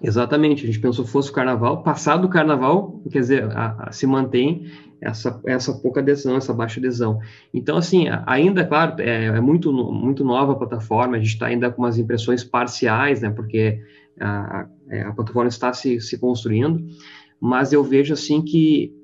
Exatamente, 0.03 0.65
a 0.65 0.67
gente 0.67 0.81
pensou 0.81 1.05
que 1.05 1.11
fosse 1.11 1.31
o 1.31 1.33
carnaval. 1.33 1.83
Passado 1.83 2.27
o 2.27 2.29
carnaval, 2.29 3.01
quer 3.11 3.21
dizer, 3.21 3.45
a, 3.45 3.89
a, 3.89 3.93
se 3.93 4.07
mantém 4.07 4.67
essa, 5.03 5.41
essa 5.45 5.73
pouca 5.75 6.01
adesão, 6.01 6.37
essa 6.37 6.55
baixa 6.55 6.79
adesão. 6.79 7.21
Então, 7.53 7.77
assim, 7.77 8.07
ainda, 8.25 8.65
claro, 8.65 9.01
é, 9.01 9.27
é 9.27 9.41
muito, 9.41 9.73
muito 9.73 10.25
nova 10.25 10.53
a 10.53 10.57
plataforma, 10.57 11.17
a 11.17 11.19
gente 11.19 11.31
está 11.31 11.47
ainda 11.47 11.71
com 11.71 11.83
umas 11.83 11.99
impressões 11.99 12.45
parciais, 12.45 13.21
né, 13.21 13.31
porque 13.31 13.81
a, 14.21 14.67
é, 14.89 15.03
a 15.03 15.13
plataforma 15.13 15.49
está 15.49 15.73
se, 15.73 16.01
se 16.01 16.19
construindo, 16.19 16.87
mas 17.41 17.73
eu 17.73 17.83
vejo, 17.83 18.15
assim, 18.15 18.41
que 18.41 18.95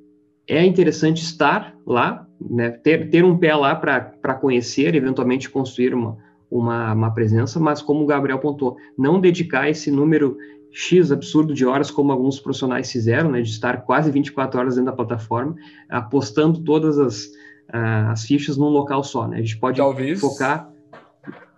é 0.47 0.65
interessante 0.65 1.21
estar 1.21 1.77
lá, 1.85 2.27
né, 2.41 2.71
ter, 2.71 3.11
ter 3.11 3.25
um 3.25 3.37
pé 3.37 3.55
lá 3.55 3.75
para 3.75 4.35
conhecer, 4.35 4.95
eventualmente 4.95 5.51
construir 5.51 5.93
uma, 5.93 6.17
uma, 6.49 6.93
uma 6.93 7.11
presença, 7.13 7.59
mas 7.59 7.83
como 7.83 8.05
o 8.05 8.07
Gabriel 8.07 8.39
apontou, 8.39 8.77
não 8.97 9.21
dedicar 9.21 9.69
esse 9.69 9.91
número 9.91 10.39
X 10.72 11.11
absurdo 11.11 11.54
de 11.54 11.64
horas, 11.64 11.90
como 11.90 12.12
alguns 12.12 12.38
profissionais 12.38 12.90
fizeram, 12.90 13.31
né, 13.31 13.42
de 13.42 13.50
estar 13.50 13.83
quase 13.83 14.11
24 14.11 14.61
horas 14.61 14.74
dentro 14.74 14.90
da 14.90 14.96
plataforma, 14.96 15.54
apostando 15.88 16.62
todas 16.62 16.98
as, 16.98 17.24
uh, 17.68 18.11
as 18.11 18.24
fichas 18.24 18.57
num 18.57 18.68
local 18.68 19.02
só. 19.02 19.26
Né? 19.26 19.38
A 19.38 19.40
gente 19.40 19.59
pode 19.59 19.78
talvez, 19.78 20.20
focar. 20.20 20.70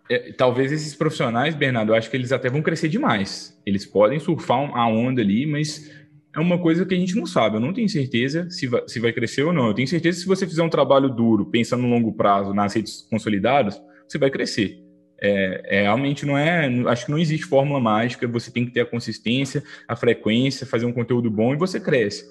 É, 0.08 0.32
talvez 0.32 0.72
esses 0.72 0.94
profissionais, 0.94 1.54
Bernardo, 1.54 1.92
eu 1.92 1.96
acho 1.96 2.10
que 2.10 2.16
eles 2.16 2.32
até 2.32 2.48
vão 2.48 2.62
crescer 2.62 2.88
demais. 2.88 3.58
Eles 3.64 3.86
podem 3.86 4.18
surfar 4.18 4.58
a 4.76 4.88
onda 4.88 5.20
ali, 5.20 5.46
mas 5.46 5.90
é 6.34 6.40
uma 6.40 6.58
coisa 6.58 6.84
que 6.86 6.94
a 6.94 6.98
gente 6.98 7.16
não 7.16 7.26
sabe. 7.26 7.56
Eu 7.56 7.60
não 7.60 7.72
tenho 7.72 7.88
certeza 7.88 8.48
se 8.50 8.66
vai, 8.66 8.82
se 8.86 9.00
vai 9.00 9.12
crescer 9.12 9.42
ou 9.42 9.52
não. 9.52 9.68
Eu 9.68 9.74
tenho 9.74 9.88
certeza 9.88 10.16
que 10.18 10.22
se 10.22 10.28
você 10.28 10.46
fizer 10.46 10.62
um 10.62 10.68
trabalho 10.68 11.08
duro, 11.08 11.46
pensando 11.46 11.82
no 11.82 11.90
longo 11.90 12.12
prazo, 12.12 12.54
nas 12.54 12.74
redes 12.74 13.02
consolidadas, 13.10 13.80
você 14.08 14.18
vai 14.18 14.30
crescer. 14.30 14.89
É, 15.22 15.78
é, 15.78 15.82
realmente 15.82 16.24
não 16.24 16.36
é. 16.36 16.66
Acho 16.86 17.06
que 17.06 17.10
não 17.10 17.18
existe 17.18 17.46
fórmula 17.46 17.80
mágica. 17.80 18.26
Você 18.28 18.50
tem 18.50 18.64
que 18.64 18.72
ter 18.72 18.80
a 18.80 18.86
consistência, 18.86 19.62
a 19.86 19.94
frequência, 19.94 20.66
fazer 20.66 20.86
um 20.86 20.92
conteúdo 20.92 21.30
bom 21.30 21.52
e 21.52 21.58
você 21.58 21.78
cresce. 21.78 22.24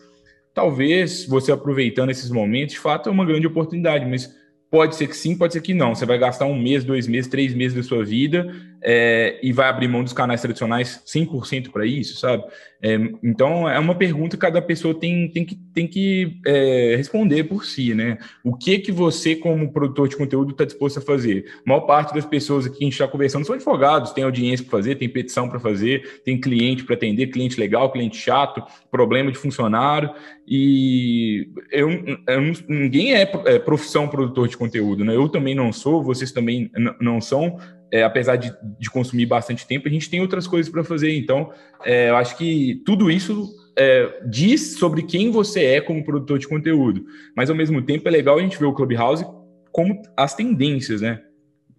Talvez 0.53 1.25
você 1.25 1.51
aproveitando 1.51 2.09
esses 2.09 2.29
momentos, 2.29 2.73
de 2.73 2.79
fato, 2.79 3.09
é 3.09 3.11
uma 3.11 3.25
grande 3.25 3.47
oportunidade, 3.47 4.05
mas 4.05 4.33
Pode 4.71 4.95
ser 4.95 5.07
que 5.07 5.17
sim, 5.17 5.35
pode 5.35 5.53
ser 5.53 5.61
que 5.61 5.73
não. 5.73 5.95
Você 5.95 6.05
vai 6.05 6.19
gastar 6.19 6.45
um 6.45 6.55
mês, 6.55 6.83
dois 6.83 7.07
meses, 7.07 7.29
três 7.29 7.55
meses 7.55 7.75
da 7.75 7.81
sua 7.81 8.05
vida 8.05 8.53
é, 8.81 9.39
e 9.43 9.51
vai 9.51 9.67
abrir 9.67 9.87
mão 9.87 10.03
dos 10.03 10.13
canais 10.13 10.41
tradicionais 10.41 11.03
100% 11.05 11.69
para 11.71 11.85
isso, 11.85 12.19
sabe? 12.19 12.43
É, 12.81 12.95
então, 13.21 13.69
é 13.69 13.77
uma 13.77 13.93
pergunta 13.93 14.37
que 14.37 14.41
cada 14.41 14.61
pessoa 14.61 14.93
tem, 14.93 15.29
tem 15.29 15.43
que, 15.43 15.55
tem 15.73 15.85
que 15.85 16.39
é, 16.45 16.95
responder 16.95 17.43
por 17.43 17.65
si, 17.65 17.93
né? 17.93 18.17
O 18.41 18.55
que 18.55 18.79
que 18.79 18.91
você, 18.91 19.35
como 19.35 19.73
produtor 19.73 20.07
de 20.07 20.15
conteúdo, 20.15 20.51
está 20.51 20.63
disposto 20.63 20.99
a 20.99 21.01
fazer? 21.01 21.45
A 21.65 21.69
maior 21.69 21.81
parte 21.81 22.13
das 22.13 22.25
pessoas 22.25 22.65
aqui 22.65 22.77
que 22.77 22.83
a 22.83 22.87
gente 22.87 22.93
está 22.93 23.07
conversando 23.07 23.45
são 23.45 23.55
advogados, 23.55 24.13
tem 24.13 24.23
audiência 24.23 24.65
para 24.65 24.77
fazer, 24.77 24.95
tem 24.95 25.09
petição 25.09 25.49
para 25.49 25.59
fazer, 25.59 26.21
tem 26.23 26.39
cliente 26.39 26.85
para 26.85 26.95
atender, 26.95 27.27
cliente 27.27 27.59
legal, 27.59 27.91
cliente 27.91 28.15
chato, 28.15 28.63
problema 28.89 29.29
de 29.29 29.37
funcionário. 29.37 30.11
E 30.47 31.49
eu, 31.71 31.89
eu 31.89 32.41
ninguém 32.67 33.13
é, 33.13 33.29
é 33.45 33.59
profissão 33.59 34.07
produtor 34.07 34.47
de 34.47 34.55
conteúdo, 34.55 35.03
né? 35.03 35.15
Eu 35.15 35.27
também 35.27 35.53
não 35.53 35.73
sou, 35.73 36.01
vocês 36.01 36.31
também 36.31 36.71
não 36.99 37.19
são, 37.19 37.57
é, 37.91 38.03
apesar 38.03 38.35
de, 38.35 38.53
de, 38.77 38.89
consumir 38.89 39.25
bastante 39.25 39.65
tempo, 39.65 39.87
a 39.87 39.91
gente 39.91 40.09
tem 40.09 40.21
outras 40.21 40.47
coisas 40.47 40.71
para 40.71 40.83
fazer. 40.83 41.15
Então, 41.17 41.51
é, 41.83 42.09
eu 42.09 42.15
acho 42.15 42.37
que 42.37 42.81
tudo 42.85 43.09
isso 43.09 43.49
é, 43.77 44.21
diz 44.27 44.77
sobre 44.77 45.03
quem 45.03 45.31
você 45.31 45.63
é 45.63 45.81
como 45.81 46.03
produtor 46.03 46.37
de 46.37 46.47
conteúdo. 46.47 47.05
Mas, 47.35 47.49
ao 47.49 47.55
mesmo 47.55 47.81
tempo, 47.81 48.07
é 48.07 48.11
legal 48.11 48.37
a 48.37 48.41
gente 48.41 48.59
ver 48.59 48.65
o 48.65 48.73
Clubhouse 48.73 49.25
como 49.71 50.01
as 50.15 50.35
tendências, 50.35 51.01
né? 51.01 51.21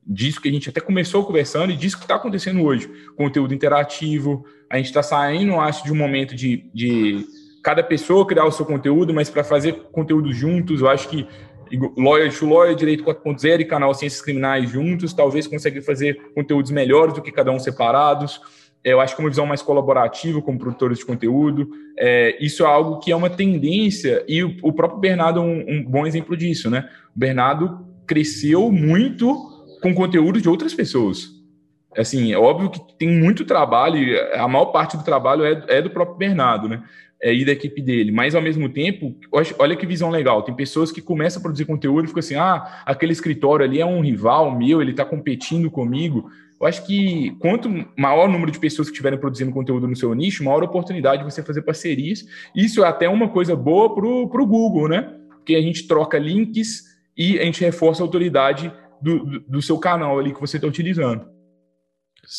Disso 0.07 0.41
que 0.41 0.49
a 0.49 0.53
gente 0.53 0.69
até 0.69 0.81
começou 0.81 1.25
conversando 1.25 1.73
e 1.73 1.77
disso 1.77 1.97
que 1.97 2.05
está 2.05 2.17
acontecendo 2.17 2.63
hoje. 2.63 2.91
Conteúdo 3.17 3.55
interativo, 3.55 4.45
a 4.69 4.77
gente 4.77 4.87
está 4.87 5.03
saindo, 5.03 5.55
acho, 5.61 5.85
de 5.85 5.93
um 5.93 5.97
momento 5.97 6.35
de, 6.35 6.71
de 6.75 7.25
cada 7.63 7.83
pessoa 7.83 8.27
criar 8.27 8.45
o 8.45 8.53
seu 8.53 8.65
conteúdo, 8.65 9.13
mas 9.13 9.29
para 9.29 9.45
fazer 9.45 9.75
conteúdo 9.93 10.33
juntos, 10.33 10.81
eu 10.81 10.89
acho 10.89 11.09
que 11.09 11.27
Lawyer 11.97 12.37
to 12.37 12.47
Lawyer, 12.47 12.75
Direito 12.75 13.05
4.0 13.05 13.61
e 13.61 13.65
canal 13.65 13.95
Ciências 13.95 14.23
Criminais 14.23 14.71
juntos, 14.71 15.13
talvez 15.13 15.47
consiga 15.47 15.81
fazer 15.83 16.33
conteúdos 16.35 16.71
melhores 16.71 17.15
do 17.15 17.23
que 17.23 17.31
cada 17.31 17.51
um 17.51 17.59
separados. 17.59 18.41
Eu 18.83 19.01
acho 19.01 19.15
que 19.15 19.21
uma 19.21 19.29
visão 19.29 19.45
mais 19.45 19.61
colaborativa 19.61 20.41
como 20.41 20.59
produtores 20.59 20.99
de 20.99 21.05
conteúdo. 21.05 21.69
É, 21.99 22.37
isso 22.41 22.65
é 22.65 22.67
algo 22.67 22.99
que 22.99 23.13
é 23.13 23.17
uma 23.17 23.29
tendência, 23.29 24.25
e 24.27 24.43
o, 24.43 24.57
o 24.63 24.73
próprio 24.73 25.01
Bernardo 25.01 25.41
é 25.41 25.43
um, 25.43 25.65
um, 25.69 25.85
bom 25.85 26.07
exemplo 26.07 26.37
disso, 26.37 26.71
né? 26.71 26.89
O 27.15 27.19
Bernardo 27.19 27.87
cresceu 28.07 28.73
muito 28.73 29.37
com 29.83 29.95
conteúdo 29.95 30.41
de 30.41 30.49
outras 30.49 30.73
pessoas. 30.73 31.29
Assim, 31.97 32.33
é 32.33 32.39
óbvio 32.39 32.71
que 32.71 32.81
tem 32.97 33.09
muito 33.09 33.45
trabalho, 33.45 33.99
a 34.35 34.49
maior 34.49 34.67
parte 34.67 34.97
do 34.97 35.05
trabalho 35.05 35.45
é, 35.45 35.63
é 35.69 35.83
do 35.83 35.91
próprio 35.91 36.17
Bernardo, 36.17 36.69
né? 36.69 36.83
É, 37.23 37.35
e 37.35 37.45
da 37.45 37.53
equipe 37.53 37.83
dele, 37.83 38.11
mas 38.11 38.35
ao 38.35 38.41
mesmo 38.41 38.69
tempo, 38.69 39.15
olha 39.59 39.77
que 39.77 39.87
visão 39.87 40.09
legal. 40.09 40.43
Tem 40.43 40.55
pessoas 40.55 40.91
que 40.91 41.03
começam 41.03 41.39
a 41.39 41.43
produzir 41.43 41.67
conteúdo 41.67 42.05
e 42.05 42.09
ficam 42.09 42.21
assim: 42.21 42.35
ah, 42.35 42.83
aquele 42.87 43.13
escritório 43.13 43.65
ali 43.65 43.81
é 43.81 43.85
um 43.85 44.01
rival 44.01 44.57
meu, 44.57 44.81
ele 44.81 44.93
está 44.93 45.05
competindo 45.05 45.71
comigo. 45.71 46.31
eu 46.59 46.67
acho 46.67 46.87
que 46.87 47.37
quanto 47.39 47.69
maior 47.97 48.29
o 48.29 48.33
número 48.33 48.51
de 48.51 48.59
pessoas 48.59 48.89
que 48.89 48.93
estiverem 48.93 49.19
produzindo 49.19 49.53
conteúdo 49.53 49.87
no 49.87 49.95
seu 49.95 50.15
nicho, 50.15 50.43
maior 50.43 50.63
oportunidade 50.63 51.23
de 51.23 51.31
você 51.31 51.43
fazer 51.43 51.61
parcerias. 51.61 52.25
Isso 52.57 52.83
é 52.83 52.89
até 52.89 53.07
uma 53.07 53.29
coisa 53.29 53.55
boa 53.55 53.95
para 53.95 54.07
o 54.07 54.47
Google, 54.47 54.89
né? 54.89 55.15
Porque 55.29 55.55
a 55.55 55.61
gente 55.61 55.87
troca 55.87 56.19
links 56.19 56.85
e 57.17 57.39
a 57.39 57.45
gente 57.45 57.61
reforça 57.63 58.03
a 58.03 58.05
autoridade 58.05 58.73
do, 59.03 59.25
do, 59.25 59.41
do 59.41 59.63
seu 59.63 59.79
canal 59.79 60.19
ali 60.19 60.33
que 60.33 60.41
você 60.41 60.57
está 60.57 60.67
utilizando. 60.67 61.40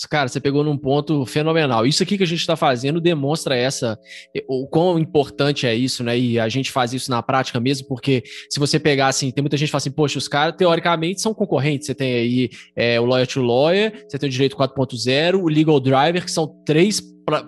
Cara, 0.09 0.29
você 0.29 0.39
pegou 0.39 0.63
num 0.63 0.77
ponto 0.77 1.25
fenomenal. 1.25 1.85
Isso 1.85 2.01
aqui 2.01 2.17
que 2.17 2.23
a 2.23 2.27
gente 2.27 2.39
está 2.39 2.55
fazendo 2.55 3.01
demonstra 3.01 3.55
essa 3.55 3.99
o 4.47 4.65
quão 4.67 4.97
importante 4.97 5.67
é 5.67 5.75
isso, 5.75 6.03
né? 6.03 6.17
E 6.17 6.39
a 6.39 6.47
gente 6.47 6.71
faz 6.71 6.93
isso 6.93 7.11
na 7.11 7.21
prática 7.21 7.59
mesmo, 7.59 7.87
porque 7.87 8.23
se 8.49 8.59
você 8.59 8.79
pegar 8.79 9.07
assim, 9.07 9.31
tem 9.31 9.41
muita 9.41 9.57
gente 9.57 9.67
que 9.67 9.71
fala 9.71 9.79
assim, 9.79 9.91
poxa, 9.91 10.17
os 10.17 10.27
caras 10.27 10.55
teoricamente 10.55 11.21
são 11.21 11.33
concorrentes. 11.33 11.87
Você 11.87 11.95
tem 11.95 12.13
aí 12.13 12.49
é, 12.75 12.99
o 12.99 13.05
Lawyer 13.05 13.27
to 13.27 13.41
Lawyer, 13.41 14.05
você 14.07 14.17
tem 14.17 14.29
o 14.29 14.31
Direito 14.31 14.55
4.0, 14.55 15.35
o 15.35 15.49
Legal 15.49 15.79
Driver, 15.79 16.23
que 16.23 16.31
são 16.31 16.47
três 16.65 17.01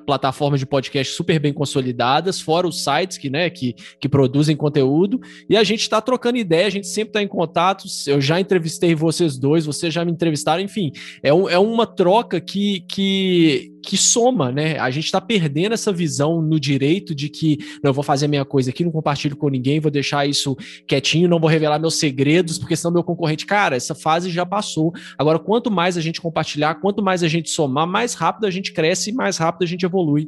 plataformas 0.05 0.59
de 0.59 0.65
podcast 0.65 1.13
super 1.13 1.39
bem 1.39 1.51
consolidadas, 1.51 2.39
fora 2.39 2.67
os 2.67 2.83
sites 2.83 3.17
que, 3.17 3.29
né, 3.29 3.49
que, 3.49 3.75
que 3.99 4.07
produzem 4.07 4.55
conteúdo, 4.55 5.19
e 5.49 5.57
a 5.57 5.63
gente 5.63 5.81
está 5.81 5.99
trocando 6.01 6.37
ideia, 6.37 6.67
a 6.67 6.71
gente 6.71 6.87
sempre 6.87 7.09
está 7.09 7.21
em 7.21 7.27
contato. 7.27 7.85
Eu 8.07 8.21
já 8.21 8.39
entrevistei 8.39 8.95
vocês 8.95 9.37
dois, 9.37 9.65
vocês 9.65 9.93
já 9.93 10.05
me 10.05 10.11
entrevistaram, 10.11 10.61
enfim, 10.61 10.91
é, 11.21 11.33
um, 11.33 11.49
é 11.49 11.57
uma 11.57 11.85
troca 11.85 12.39
que, 12.39 12.81
que, 12.81 13.72
que 13.83 13.97
soma, 13.97 14.51
né? 14.51 14.79
A 14.79 14.89
gente 14.89 15.05
está 15.05 15.19
perdendo 15.19 15.73
essa 15.73 15.91
visão 15.91 16.41
no 16.41 16.59
direito 16.59 17.13
de 17.13 17.27
que 17.27 17.57
não, 17.83 17.89
eu 17.89 17.93
vou 17.93 18.03
fazer 18.03 18.25
a 18.25 18.29
minha 18.29 18.45
coisa 18.45 18.69
aqui, 18.69 18.83
não 18.83 18.91
compartilho 18.91 19.35
com 19.35 19.49
ninguém, 19.49 19.79
vou 19.79 19.91
deixar 19.91 20.25
isso 20.25 20.55
quietinho, 20.87 21.27
não 21.27 21.39
vou 21.39 21.49
revelar 21.49 21.77
meus 21.77 21.95
segredos, 21.95 22.57
porque 22.57 22.75
senão 22.75 22.93
meu 22.93 23.03
concorrente, 23.03 23.45
cara, 23.45 23.75
essa 23.75 23.93
fase 23.93 24.31
já 24.31 24.45
passou. 24.45 24.93
Agora, 25.17 25.37
quanto 25.37 25.69
mais 25.69 25.97
a 25.97 26.01
gente 26.01 26.21
compartilhar, 26.21 26.75
quanto 26.75 27.03
mais 27.03 27.21
a 27.21 27.27
gente 27.27 27.49
somar, 27.49 27.85
mais 27.85 28.13
rápido 28.13 28.47
a 28.47 28.51
gente 28.51 28.71
cresce 28.71 29.09
e 29.09 29.13
mais 29.13 29.37
rápido 29.37 29.63
a 29.63 29.67
gente 29.67 29.85
evolui. 29.85 30.27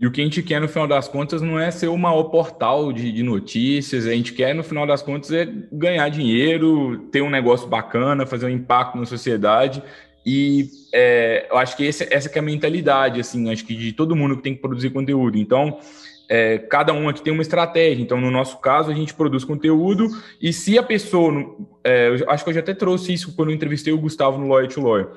E 0.00 0.06
o 0.06 0.10
que 0.10 0.20
a 0.20 0.24
gente 0.24 0.42
quer, 0.42 0.60
no 0.60 0.68
final 0.68 0.88
das 0.88 1.06
contas, 1.06 1.40
não 1.40 1.58
é 1.58 1.70
ser 1.70 1.86
o 1.86 1.96
maior 1.96 2.24
portal 2.24 2.92
de, 2.92 3.12
de, 3.12 3.22
notícias, 3.22 4.04
a 4.04 4.10
gente 4.10 4.32
quer, 4.32 4.52
no 4.52 4.64
final 4.64 4.84
das 4.84 5.00
contas, 5.00 5.30
é 5.30 5.46
ganhar 5.72 6.08
dinheiro, 6.08 6.98
ter 7.12 7.22
um 7.22 7.30
negócio 7.30 7.68
bacana, 7.68 8.26
fazer 8.26 8.46
um 8.46 8.50
impacto 8.50 8.98
na 8.98 9.06
sociedade. 9.06 9.80
E 10.24 10.68
é, 10.92 11.46
eu 11.50 11.58
acho 11.58 11.76
que 11.76 11.84
esse, 11.84 12.06
essa 12.12 12.28
que 12.28 12.38
é 12.38 12.40
a 12.40 12.44
mentalidade, 12.44 13.20
assim, 13.20 13.50
acho 13.50 13.64
que 13.64 13.74
de 13.74 13.92
todo 13.92 14.16
mundo 14.16 14.36
que 14.36 14.42
tem 14.42 14.54
que 14.54 14.60
produzir 14.60 14.90
conteúdo. 14.90 15.36
Então, 15.36 15.78
é, 16.28 16.58
cada 16.58 16.92
um 16.92 17.08
aqui 17.08 17.22
tem 17.22 17.32
uma 17.32 17.42
estratégia. 17.42 18.02
Então, 18.02 18.20
no 18.20 18.30
nosso 18.30 18.58
caso, 18.58 18.90
a 18.90 18.94
gente 18.94 19.14
produz 19.14 19.44
conteúdo 19.44 20.08
e 20.40 20.52
se 20.52 20.78
a 20.78 20.82
pessoa, 20.82 21.56
é, 21.84 22.08
eu 22.08 22.30
acho 22.30 22.44
que 22.44 22.50
eu 22.50 22.54
já 22.54 22.60
até 22.60 22.72
trouxe 22.72 23.12
isso 23.12 23.34
quando 23.34 23.50
eu 23.50 23.54
entrevistei 23.54 23.92
o 23.92 23.98
Gustavo 23.98 24.38
no 24.38 24.48
Lawyer 24.48 24.68
to 24.68 24.80
Lawyer, 24.80 25.08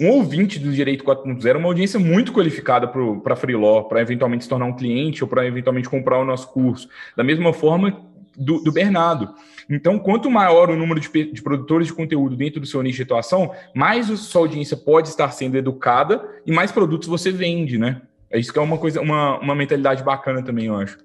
um 0.00 0.10
ouvinte 0.10 0.60
do 0.60 0.70
Direito 0.70 1.04
4.0 1.04 1.44
é 1.44 1.56
uma 1.56 1.68
audiência 1.68 1.98
muito 1.98 2.32
qualificada 2.32 2.86
para 2.86 3.34
Freeló, 3.34 3.82
para 3.82 4.00
eventualmente 4.00 4.44
se 4.44 4.48
tornar 4.48 4.66
um 4.66 4.76
cliente 4.76 5.24
ou 5.24 5.28
para 5.28 5.44
eventualmente 5.44 5.88
comprar 5.88 6.20
o 6.20 6.24
nosso 6.24 6.52
curso. 6.52 6.88
Da 7.16 7.24
mesma 7.24 7.52
forma 7.52 8.00
do, 8.36 8.60
do 8.60 8.70
Bernardo. 8.70 9.34
Então, 9.68 9.98
quanto 9.98 10.30
maior 10.30 10.70
o 10.70 10.76
número 10.76 10.98
de, 10.98 11.08
de, 11.30 11.42
produtores 11.42 11.88
de 11.88 11.92
conteúdo 11.92 12.34
dentro 12.34 12.58
do 12.58 12.66
seu 12.66 12.82
nicho 12.82 12.96
de 12.96 13.02
atuação, 13.02 13.52
mais 13.74 14.10
a 14.10 14.16
sua 14.16 14.42
audiência 14.42 14.76
pode 14.76 15.08
estar 15.08 15.30
sendo 15.30 15.58
educada 15.58 16.26
e 16.46 16.50
mais 16.50 16.72
produtos 16.72 17.06
você 17.06 17.30
vende, 17.30 17.76
né? 17.76 18.00
É 18.30 18.38
isso 18.38 18.52
que 18.52 18.58
é 18.58 18.62
uma 18.62 18.78
coisa, 18.78 19.00
uma, 19.00 19.38
uma 19.38 19.54
mentalidade 19.54 20.02
bacana 20.02 20.42
também, 20.42 20.66
eu 20.66 20.76
acho. 20.76 20.98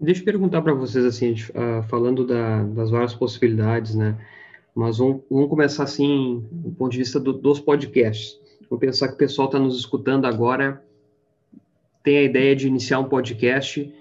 Deixa 0.00 0.22
eu 0.22 0.24
perguntar 0.24 0.62
para 0.62 0.72
vocês, 0.72 1.04
assim, 1.04 1.32
uh, 1.32 1.82
falando 1.84 2.26
da, 2.26 2.62
das 2.62 2.90
várias 2.90 3.14
possibilidades, 3.14 3.94
né? 3.94 4.16
Mas 4.74 4.98
vamos, 4.98 5.22
vamos 5.30 5.48
começar 5.48 5.84
assim, 5.84 6.44
do 6.50 6.72
ponto 6.72 6.92
de 6.92 6.98
vista 6.98 7.20
do, 7.20 7.32
dos 7.32 7.60
podcasts. 7.60 8.38
Vou 8.68 8.78
pensar 8.78 9.08
que 9.08 9.14
o 9.14 9.18
pessoal 9.18 9.46
está 9.46 9.58
nos 9.58 9.78
escutando 9.78 10.26
agora, 10.26 10.82
tem 12.02 12.18
a 12.18 12.22
ideia 12.22 12.56
de 12.56 12.66
iniciar 12.68 12.98
um 12.98 13.04
podcast. 13.04 13.92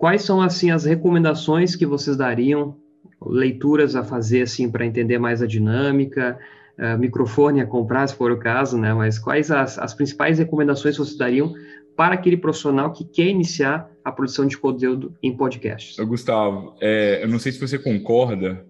Quais 0.00 0.22
são 0.22 0.40
assim 0.40 0.70
as 0.70 0.86
recomendações 0.86 1.76
que 1.76 1.84
vocês 1.84 2.16
dariam, 2.16 2.74
leituras 3.22 3.94
a 3.94 4.02
fazer 4.02 4.40
assim 4.40 4.70
para 4.70 4.86
entender 4.86 5.18
mais 5.18 5.42
a 5.42 5.46
dinâmica, 5.46 6.38
uh, 6.78 6.98
microfone 6.98 7.60
a 7.60 7.66
comprar, 7.66 8.06
se 8.06 8.14
for 8.14 8.32
o 8.32 8.38
caso, 8.38 8.78
né? 8.78 8.94
Mas 8.94 9.18
quais 9.18 9.50
as, 9.50 9.78
as 9.78 9.92
principais 9.92 10.38
recomendações 10.38 10.96
vocês 10.96 11.18
dariam 11.18 11.52
para 11.94 12.14
aquele 12.14 12.38
profissional 12.38 12.94
que 12.94 13.04
quer 13.04 13.26
iniciar 13.26 13.90
a 14.02 14.10
produção 14.10 14.46
de 14.46 14.56
conteúdo 14.56 15.14
em 15.22 15.36
podcasts? 15.36 16.02
Gustavo, 16.02 16.74
é, 16.80 17.22
eu 17.22 17.28
não 17.28 17.38
sei 17.38 17.52
se 17.52 17.60
você 17.60 17.78
concorda, 17.78 18.64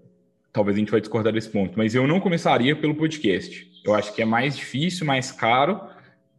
talvez 0.53 0.77
a 0.77 0.81
gente 0.81 0.91
vai 0.91 1.01
discordar 1.01 1.33
desse 1.33 1.49
ponto, 1.49 1.79
mas 1.79 1.95
eu 1.95 2.09
não 2.09 2.19
começaria 2.19 2.75
pelo 2.75 2.97
podcast. 2.97 3.71
Eu 3.87 3.95
acho 3.95 4.13
que 4.13 4.21
é 4.21 4.25
mais 4.25 4.57
difícil, 4.57 5.07
mais 5.07 5.31
caro, 5.31 5.81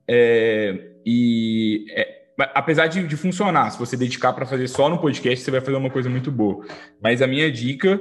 é, 0.05 0.95
e 1.05 1.85
é, 1.91 2.20
apesar 2.53 2.87
de, 2.87 3.07
de, 3.07 3.17
funcionar, 3.17 3.71
se 3.71 3.79
você 3.79 3.97
dedicar 3.97 4.33
para 4.33 4.45
fazer 4.45 4.67
só 4.67 4.89
no 4.89 4.97
podcast, 4.97 5.43
você 5.43 5.51
vai 5.51 5.61
fazer 5.61 5.77
uma 5.77 5.89
coisa 5.89 6.09
muito 6.09 6.31
boa. 6.31 6.65
Mas 7.01 7.21
a 7.21 7.27
minha 7.27 7.51
dica, 7.51 7.99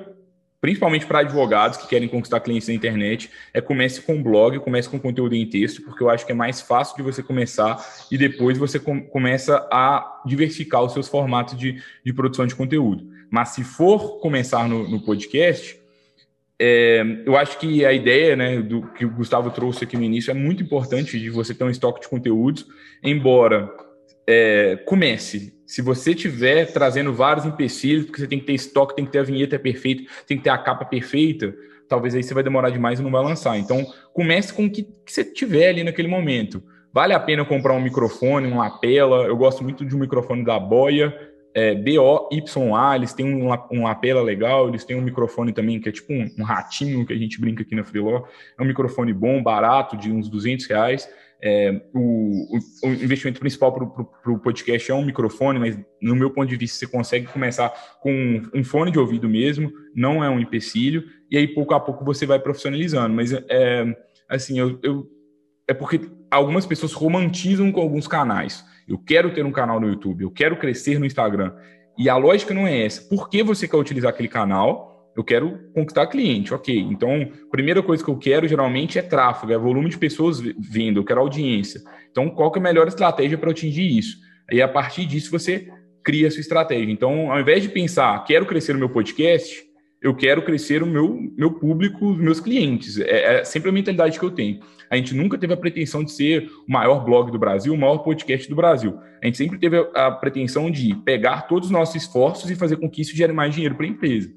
principalmente 0.60 1.06
para 1.06 1.20
advogados 1.20 1.78
que 1.78 1.88
querem 1.88 2.08
conquistar 2.08 2.40
clientes 2.40 2.68
na 2.68 2.74
internet, 2.74 3.30
é 3.52 3.60
comece 3.60 4.02
com 4.02 4.22
blog, 4.22 4.58
comece 4.60 4.88
com 4.88 4.98
conteúdo 4.98 5.34
em 5.34 5.46
texto, 5.46 5.82
porque 5.82 6.02
eu 6.02 6.10
acho 6.10 6.26
que 6.26 6.32
é 6.32 6.34
mais 6.34 6.60
fácil 6.60 6.96
de 6.96 7.02
você 7.02 7.22
começar 7.22 7.78
e 8.10 8.18
depois 8.18 8.58
você 8.58 8.78
com, 8.78 9.00
começa 9.02 9.66
a 9.72 10.22
diversificar 10.26 10.82
os 10.82 10.92
seus 10.92 11.08
formatos 11.08 11.58
de, 11.58 11.82
de 12.04 12.12
produção 12.12 12.46
de 12.46 12.54
conteúdo. 12.54 13.08
Mas 13.30 13.50
se 13.50 13.64
for 13.64 14.20
começar 14.20 14.68
no, 14.68 14.88
no 14.88 15.00
podcast, 15.00 15.80
é, 16.62 17.02
eu 17.24 17.38
acho 17.38 17.58
que 17.58 17.86
a 17.86 17.92
ideia 17.92 18.36
né, 18.36 18.60
do 18.60 18.82
que 18.88 19.06
o 19.06 19.10
Gustavo 19.10 19.50
trouxe 19.50 19.84
aqui 19.84 19.96
no 19.96 20.04
início 20.04 20.30
é 20.30 20.34
muito 20.34 20.62
importante 20.62 21.18
de 21.18 21.30
você 21.30 21.54
ter 21.54 21.64
um 21.64 21.70
estoque 21.70 22.02
de 22.02 22.08
conteúdos, 22.08 22.66
embora 23.02 23.72
é, 24.30 24.76
comece. 24.86 25.52
Se 25.66 25.82
você 25.82 26.14
tiver 26.14 26.66
trazendo 26.72 27.12
vários 27.12 27.44
empecilhos, 27.44 28.06
porque 28.06 28.20
você 28.20 28.28
tem 28.28 28.38
que 28.38 28.46
ter 28.46 28.54
estoque, 28.54 28.94
tem 28.94 29.04
que 29.04 29.10
ter 29.10 29.18
a 29.18 29.24
vinheta 29.24 29.58
perfeita, 29.58 30.04
tem 30.26 30.36
que 30.36 30.44
ter 30.44 30.50
a 30.50 30.58
capa 30.58 30.84
perfeita, 30.84 31.52
talvez 31.88 32.14
aí 32.14 32.22
você 32.22 32.32
vai 32.32 32.44
demorar 32.44 32.70
demais 32.70 33.00
e 33.00 33.02
não 33.02 33.10
vai 33.10 33.24
lançar. 33.24 33.58
Então, 33.58 33.84
comece 34.12 34.52
com 34.54 34.66
o 34.66 34.70
que, 34.70 34.84
que 34.84 35.12
você 35.12 35.24
tiver 35.24 35.70
ali 35.70 35.82
naquele 35.82 36.06
momento. 36.06 36.62
Vale 36.92 37.12
a 37.12 37.18
pena 37.18 37.44
comprar 37.44 37.74
um 37.74 37.80
microfone, 37.80 38.46
uma 38.46 38.64
lapela. 38.64 39.26
Eu 39.26 39.36
gosto 39.36 39.64
muito 39.64 39.84
de 39.84 39.96
um 39.96 39.98
microfone 39.98 40.44
da 40.44 40.58
Boya, 40.58 41.12
é, 41.52 41.74
BOYA, 41.74 42.94
eles 42.94 43.12
têm 43.12 43.26
um, 43.26 43.50
um 43.72 43.82
lapela 43.82 44.22
legal, 44.22 44.68
eles 44.68 44.84
têm 44.84 44.96
um 44.96 45.02
microfone 45.02 45.52
também 45.52 45.80
que 45.80 45.88
é 45.88 45.92
tipo 45.92 46.12
um, 46.12 46.28
um, 46.38 46.44
ratinho 46.44 47.04
que 47.04 47.12
a 47.12 47.16
gente 47.16 47.40
brinca 47.40 47.62
aqui 47.62 47.74
na 47.74 47.82
Freeló. 47.82 48.24
É 48.56 48.62
um 48.62 48.66
microfone 48.66 49.12
bom, 49.12 49.42
barato, 49.42 49.96
de 49.96 50.12
uns 50.12 50.28
200 50.28 50.66
reais. 50.66 51.08
É, 51.42 51.80
o, 51.94 52.58
o, 52.84 52.88
investimento 52.88 53.40
principal 53.40 53.72
para 53.72 54.32
o 54.32 54.38
podcast 54.38 54.90
é 54.90 54.94
um 54.94 55.04
microfone, 55.04 55.58
mas 55.58 55.78
no 56.00 56.14
meu 56.14 56.30
ponto 56.30 56.48
de 56.48 56.56
vista 56.56 56.78
você 56.78 56.86
consegue 56.86 57.26
começar 57.26 57.72
com 58.00 58.12
um, 58.12 58.42
um, 58.60 58.64
fone 58.64 58.90
de 58.90 58.98
ouvido 58.98 59.28
mesmo, 59.28 59.72
não 59.94 60.22
é 60.22 60.28
um 60.28 60.38
empecilho, 60.38 61.04
e 61.30 61.38
aí 61.38 61.48
pouco 61.48 61.72
a 61.72 61.80
pouco 61.80 62.04
você 62.04 62.26
vai 62.26 62.38
profissionalizando. 62.38 63.14
Mas 63.14 63.32
é, 63.32 63.84
assim, 64.28 64.58
eu, 64.58 64.78
eu 64.82 65.06
é 65.66 65.72
porque 65.72 66.00
algumas 66.30 66.66
pessoas 66.66 66.92
romantizam 66.92 67.70
com 67.70 67.80
alguns 67.80 68.08
canais. 68.08 68.64
Eu 68.88 68.98
quero 68.98 69.32
ter 69.32 69.44
um 69.44 69.52
canal 69.52 69.78
no 69.78 69.88
YouTube, 69.88 70.24
eu 70.24 70.30
quero 70.30 70.56
crescer 70.56 70.98
no 70.98 71.06
Instagram. 71.06 71.54
E 71.96 72.08
a 72.08 72.16
lógica 72.16 72.52
não 72.52 72.66
é 72.66 72.84
essa. 72.84 73.02
Por 73.08 73.28
que 73.28 73.42
você 73.42 73.68
quer 73.68 73.76
utilizar 73.76 74.10
aquele 74.10 74.28
canal? 74.28 74.89
Eu 75.16 75.24
quero 75.24 75.58
conquistar 75.74 76.06
cliente, 76.06 76.54
ok. 76.54 76.78
Então, 76.78 77.30
a 77.46 77.50
primeira 77.50 77.82
coisa 77.82 78.02
que 78.02 78.10
eu 78.10 78.16
quero 78.16 78.46
geralmente 78.46 78.98
é 78.98 79.02
tráfego, 79.02 79.52
é 79.52 79.58
volume 79.58 79.90
de 79.90 79.98
pessoas 79.98 80.40
vindo, 80.40 81.00
eu 81.00 81.04
quero 81.04 81.20
audiência. 81.20 81.80
Então, 82.10 82.30
qual 82.30 82.50
que 82.50 82.58
é 82.58 82.60
a 82.60 82.62
melhor 82.62 82.86
estratégia 82.88 83.36
para 83.36 83.50
atingir 83.50 83.98
isso? 83.98 84.16
E 84.50 84.62
a 84.62 84.68
partir 84.68 85.06
disso 85.06 85.30
você 85.30 85.68
cria 86.02 86.28
a 86.28 86.30
sua 86.30 86.40
estratégia. 86.40 86.90
Então, 86.90 87.30
ao 87.30 87.40
invés 87.40 87.62
de 87.62 87.68
pensar, 87.68 88.24
quero 88.24 88.46
crescer 88.46 88.72
no 88.72 88.78
meu 88.78 88.88
podcast, 88.88 89.62
eu 90.00 90.14
quero 90.14 90.42
crescer 90.42 90.82
o 90.82 90.86
meu, 90.86 91.18
meu 91.36 91.52
público, 91.52 92.14
meus 92.14 92.40
clientes. 92.40 92.98
É, 92.98 93.40
é, 93.40 93.44
sempre 93.44 93.68
a 93.68 93.72
mentalidade 93.72 94.18
que 94.18 94.24
eu 94.24 94.30
tenho. 94.30 94.60
A 94.90 94.96
gente 94.96 95.14
nunca 95.14 95.38
teve 95.38 95.52
a 95.52 95.56
pretensão 95.56 96.02
de 96.02 96.10
ser 96.10 96.50
o 96.66 96.72
maior 96.72 97.04
blog 97.04 97.30
do 97.30 97.38
Brasil, 97.38 97.74
o 97.74 97.78
maior 97.78 97.98
podcast 97.98 98.48
do 98.48 98.56
Brasil. 98.56 98.98
A 99.22 99.26
gente 99.26 99.36
sempre 99.36 99.58
teve 99.58 99.76
a, 99.76 100.06
a 100.06 100.10
pretensão 100.10 100.70
de 100.70 100.94
pegar 101.04 101.42
todos 101.42 101.66
os 101.68 101.72
nossos 101.72 101.94
esforços 101.94 102.50
e 102.50 102.56
fazer 102.56 102.76
com 102.76 102.88
que 102.88 103.02
isso 103.02 103.14
gere 103.14 103.32
mais 103.32 103.54
dinheiro 103.54 103.74
para 103.74 103.84
a 103.84 103.88
empresa. 103.88 104.32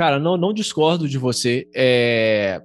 Cara, 0.00 0.18
não, 0.18 0.34
não 0.34 0.54
discordo 0.54 1.06
de 1.06 1.18
você. 1.18 1.68
É... 1.74 2.58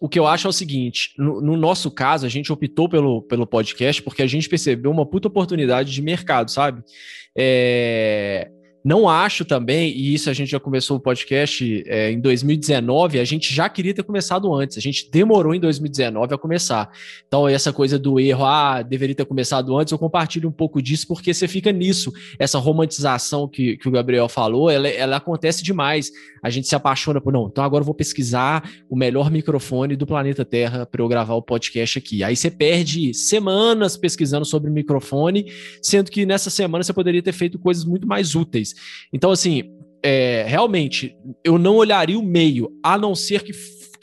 O 0.00 0.08
que 0.08 0.20
eu 0.20 0.24
acho 0.24 0.46
é 0.46 0.50
o 0.50 0.52
seguinte: 0.52 1.12
no, 1.18 1.40
no, 1.40 1.56
nosso 1.56 1.90
caso, 1.90 2.24
a 2.24 2.28
gente 2.28 2.52
optou 2.52 2.88
pelo, 2.88 3.22
pelo 3.22 3.44
podcast 3.44 4.00
porque 4.00 4.22
a 4.22 4.26
gente 4.28 4.48
percebeu 4.48 4.92
uma 4.92 5.04
puta 5.04 5.26
oportunidade 5.26 5.92
de 5.92 6.00
mercado, 6.00 6.48
sabe? 6.48 6.84
É 7.36 8.52
Não 8.86 9.08
acho 9.08 9.44
também, 9.44 9.90
e 9.90 10.14
isso 10.14 10.30
a 10.30 10.32
gente 10.32 10.48
já 10.48 10.60
começou 10.60 10.96
o 10.96 11.00
podcast 11.00 11.82
é, 11.88 12.12
em 12.12 12.20
2019, 12.20 13.18
a 13.18 13.24
gente 13.24 13.52
já 13.52 13.68
queria 13.68 13.92
ter 13.92 14.04
começado 14.04 14.54
antes, 14.54 14.78
a 14.78 14.80
gente 14.80 15.10
demorou 15.10 15.52
em 15.52 15.58
2019 15.58 16.32
a 16.32 16.38
começar. 16.38 16.88
Então, 17.26 17.48
essa 17.48 17.72
coisa 17.72 17.98
do 17.98 18.20
erro, 18.20 18.44
ah, 18.44 18.82
deveria 18.82 19.16
ter 19.16 19.24
começado 19.24 19.76
antes, 19.76 19.90
eu 19.90 19.98
compartilho 19.98 20.48
um 20.48 20.52
pouco 20.52 20.80
disso, 20.80 21.08
porque 21.08 21.34
você 21.34 21.48
fica 21.48 21.72
nisso. 21.72 22.12
Essa 22.38 22.60
romantização 22.60 23.48
que, 23.48 23.76
que 23.76 23.88
o 23.88 23.90
Gabriel 23.90 24.28
falou, 24.28 24.70
ela, 24.70 24.86
ela 24.86 25.16
acontece 25.16 25.64
demais. 25.64 26.12
A 26.40 26.48
gente 26.48 26.68
se 26.68 26.76
apaixona 26.76 27.20
por, 27.20 27.32
não, 27.32 27.48
então 27.48 27.64
agora 27.64 27.82
eu 27.82 27.86
vou 27.86 27.94
pesquisar 27.94 28.70
o 28.88 28.94
melhor 28.94 29.32
microfone 29.32 29.96
do 29.96 30.06
planeta 30.06 30.44
Terra 30.44 30.86
para 30.86 31.02
eu 31.02 31.08
gravar 31.08 31.34
o 31.34 31.42
podcast 31.42 31.98
aqui. 31.98 32.22
Aí 32.22 32.36
você 32.36 32.52
perde 32.52 33.12
semanas 33.12 33.96
pesquisando 33.96 34.44
sobre 34.44 34.70
microfone, 34.70 35.50
sendo 35.82 36.08
que 36.08 36.24
nessa 36.24 36.50
semana 36.50 36.84
você 36.84 36.92
poderia 36.92 37.20
ter 37.20 37.32
feito 37.32 37.58
coisas 37.58 37.84
muito 37.84 38.06
mais 38.06 38.36
úteis. 38.36 38.75
Então, 39.12 39.30
assim, 39.30 39.64
é, 40.02 40.44
realmente, 40.46 41.16
eu 41.44 41.58
não 41.58 41.76
olharia 41.76 42.18
o 42.18 42.22
meio, 42.22 42.70
a 42.82 42.96
não 42.96 43.14
ser 43.14 43.42
que 43.42 43.52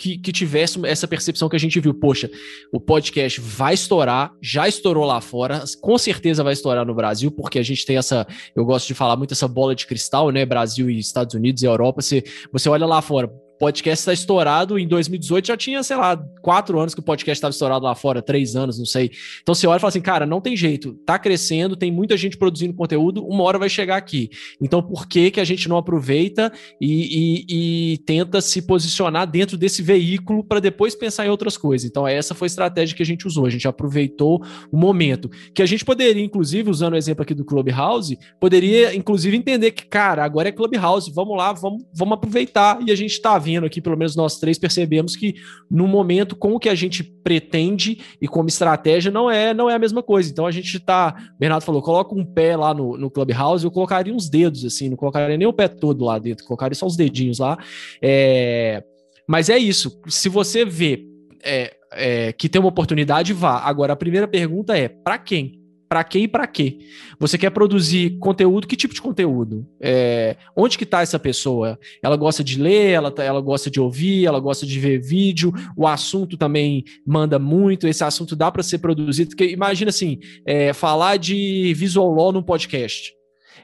que, 0.03 0.17
que, 0.17 0.31
tivesse 0.33 0.85
essa 0.85 1.07
percepção 1.07 1.47
que 1.47 1.55
a 1.55 1.59
gente 1.59 1.79
viu, 1.79 1.93
poxa, 1.93 2.29
o 2.73 2.79
podcast 2.79 3.39
vai 3.39 3.73
estourar, 3.73 4.33
já 4.41 4.67
estourou 4.67 5.05
lá 5.05 5.21
fora, 5.21 5.63
com 5.81 5.97
certeza 5.97 6.43
vai 6.43 6.51
estourar 6.51 6.85
no 6.85 6.93
Brasil, 6.93 7.31
porque 7.31 7.59
a 7.59 7.63
gente 7.63 7.85
tem 7.85 7.95
essa, 7.95 8.27
eu 8.53 8.65
gosto 8.65 8.87
de 8.87 8.93
falar 8.93 9.15
muito 9.15 9.33
essa 9.33 9.47
bola 9.47 9.73
de 9.73 9.87
cristal, 9.87 10.29
né, 10.29 10.45
Brasil 10.45 10.89
e 10.89 10.99
Estados 10.99 11.35
Unidos 11.35 11.63
e 11.63 11.67
Europa, 11.67 12.01
você, 12.01 12.23
você 12.51 12.67
olha 12.67 12.85
lá 12.85 13.01
fora, 13.01 13.31
podcast 13.59 14.01
está 14.01 14.13
estourado 14.13 14.77
em 14.77 14.87
2018, 14.87 15.47
já 15.47 15.57
tinha, 15.57 15.83
sei 15.83 15.97
lá, 15.97 16.17
quatro 16.41 16.79
anos 16.79 16.93
que 16.93 16.99
o 16.99 17.03
podcast 17.03 17.37
estava 17.37 17.51
estourado 17.51 17.85
lá 17.85 17.95
fora, 17.95 18.21
três 18.21 18.55
anos, 18.55 18.77
não 18.77 18.85
sei. 18.85 19.11
Então 19.41 19.55
você 19.55 19.67
olha 19.67 19.77
e 19.77 19.79
fala 19.79 19.89
assim, 19.89 20.01
cara, 20.01 20.25
não 20.25 20.41
tem 20.41 20.55
jeito, 20.55 20.93
tá 21.05 21.17
crescendo, 21.19 21.75
tem 21.75 21.91
muita 21.91 22.17
gente 22.17 22.37
produzindo 22.37 22.73
conteúdo, 22.73 23.25
uma 23.25 23.43
hora 23.43 23.57
vai 23.57 23.69
chegar 23.69 23.97
aqui. 23.97 24.29
Então 24.61 24.81
por 24.81 25.07
que 25.07 25.31
que 25.31 25.39
a 25.39 25.45
gente 25.45 25.69
não 25.69 25.77
aproveita 25.77 26.51
e, 26.79 27.45
e, 27.47 27.93
e 27.93 27.97
tenta 27.99 28.41
se 28.41 28.61
posicionar 28.61 29.29
dentro 29.29 29.57
desse 29.57 29.81
veículo 29.81 30.43
para 30.43 30.59
depois 30.59 30.95
pensar 30.95 31.25
em 31.25 31.29
outras 31.29 31.57
coisas? 31.57 31.89
Então 31.89 32.07
essa 32.07 32.33
foi 32.33 32.45
a 32.45 32.47
estratégia 32.47 32.95
que 32.95 33.03
a 33.03 33.05
gente 33.05 33.27
usou, 33.27 33.45
a 33.45 33.49
gente 33.49 33.67
aproveitou 33.67 34.43
o 34.71 34.77
momento. 34.77 35.29
Que 35.53 35.61
a 35.61 35.65
gente 35.65 35.85
poderia, 35.85 36.23
inclusive, 36.23 36.69
usando 36.69 36.93
o 36.93 36.97
exemplo 36.97 37.23
aqui 37.23 37.33
do 37.33 37.45
Clubhouse, 37.45 38.17
poderia, 38.39 38.95
inclusive, 38.95 39.35
entender 39.35 39.71
que, 39.71 39.85
cara, 39.85 40.23
agora 40.23 40.49
é 40.49 40.51
Clubhouse, 40.51 41.11
vamos 41.13 41.37
lá, 41.37 41.53
vamos, 41.53 41.83
vamos 41.93 42.13
aproveitar 42.15 42.79
e 42.85 42.91
a 42.91 42.95
gente 42.95 43.11
está 43.11 43.37
vindo 43.43 43.65
aqui, 43.65 43.81
pelo 43.81 43.97
menos 43.97 44.15
nós 44.15 44.39
três 44.39 44.57
percebemos 44.57 45.15
que 45.15 45.35
no 45.69 45.87
momento 45.87 46.35
com 46.35 46.53
o 46.53 46.59
que 46.59 46.69
a 46.69 46.75
gente 46.75 47.03
pretende 47.03 47.99
e 48.21 48.27
como 48.27 48.47
estratégia 48.47 49.11
não 49.11 49.29
é 49.29 49.53
não 49.53 49.69
é 49.69 49.75
a 49.75 49.79
mesma 49.79 50.01
coisa. 50.01 50.31
Então 50.31 50.45
a 50.45 50.51
gente 50.51 50.77
está, 50.77 51.15
Bernardo 51.39 51.63
falou, 51.63 51.81
coloca 51.81 52.15
um 52.15 52.25
pé 52.25 52.55
lá 52.55 52.73
no, 52.73 52.97
no 52.97 53.11
Clubhouse, 53.11 53.65
eu 53.65 53.71
colocaria 53.71 54.13
uns 54.13 54.29
dedos 54.29 54.63
assim, 54.63 54.89
não 54.89 54.97
colocaria 54.97 55.37
nem 55.37 55.47
o 55.47 55.53
pé 55.53 55.67
todo 55.67 56.05
lá 56.05 56.17
dentro, 56.17 56.45
colocaria 56.45 56.75
só 56.75 56.85
os 56.85 56.95
dedinhos 56.95 57.39
lá. 57.39 57.57
É, 58.01 58.83
mas 59.27 59.49
é 59.49 59.57
isso. 59.57 60.01
Se 60.07 60.29
você 60.29 60.65
vê 60.65 61.05
é, 61.43 61.73
é, 61.91 62.33
que 62.33 62.49
tem 62.49 62.59
uma 62.59 62.69
oportunidade, 62.69 63.33
vá. 63.33 63.59
Agora 63.59 63.93
a 63.93 63.97
primeira 63.97 64.27
pergunta 64.27 64.77
é 64.77 64.87
para 64.87 65.17
quem? 65.17 65.62
Para 65.93 66.03
quem 66.03 66.23
e 66.23 66.27
para 66.27 66.47
quê? 66.47 66.79
Você 67.19 67.37
quer 67.37 67.51
produzir 67.51 68.17
conteúdo? 68.17 68.65
Que 68.65 68.75
tipo 68.75 68.95
de 68.95 68.99
conteúdo? 68.99 69.63
É, 69.79 70.37
onde 70.57 70.75
que 70.75 70.85
está 70.85 71.03
essa 71.03 71.19
pessoa? 71.19 71.77
Ela 72.01 72.17
gosta 72.17 72.43
de 72.43 72.59
ler, 72.59 72.89
ela, 72.89 73.11
tá, 73.11 73.23
ela 73.23 73.39
gosta 73.39 73.69
de 73.69 73.79
ouvir, 73.79 74.25
ela 74.25 74.39
gosta 74.39 74.65
de 74.65 74.79
ver 74.79 74.99
vídeo, 74.99 75.53
o 75.77 75.85
assunto 75.85 76.35
também 76.35 76.83
manda 77.05 77.37
muito, 77.37 77.87
esse 77.87 78.03
assunto 78.03 78.35
dá 78.35 78.51
para 78.51 78.63
ser 78.63 78.79
produzido. 78.79 79.29
Porque 79.29 79.45
imagina 79.45 79.89
assim, 79.89 80.17
é, 80.47 80.73
falar 80.73 81.17
de 81.17 81.71
visual 81.75 82.11
law 82.11 82.31
num 82.31 82.41
podcast. 82.41 83.13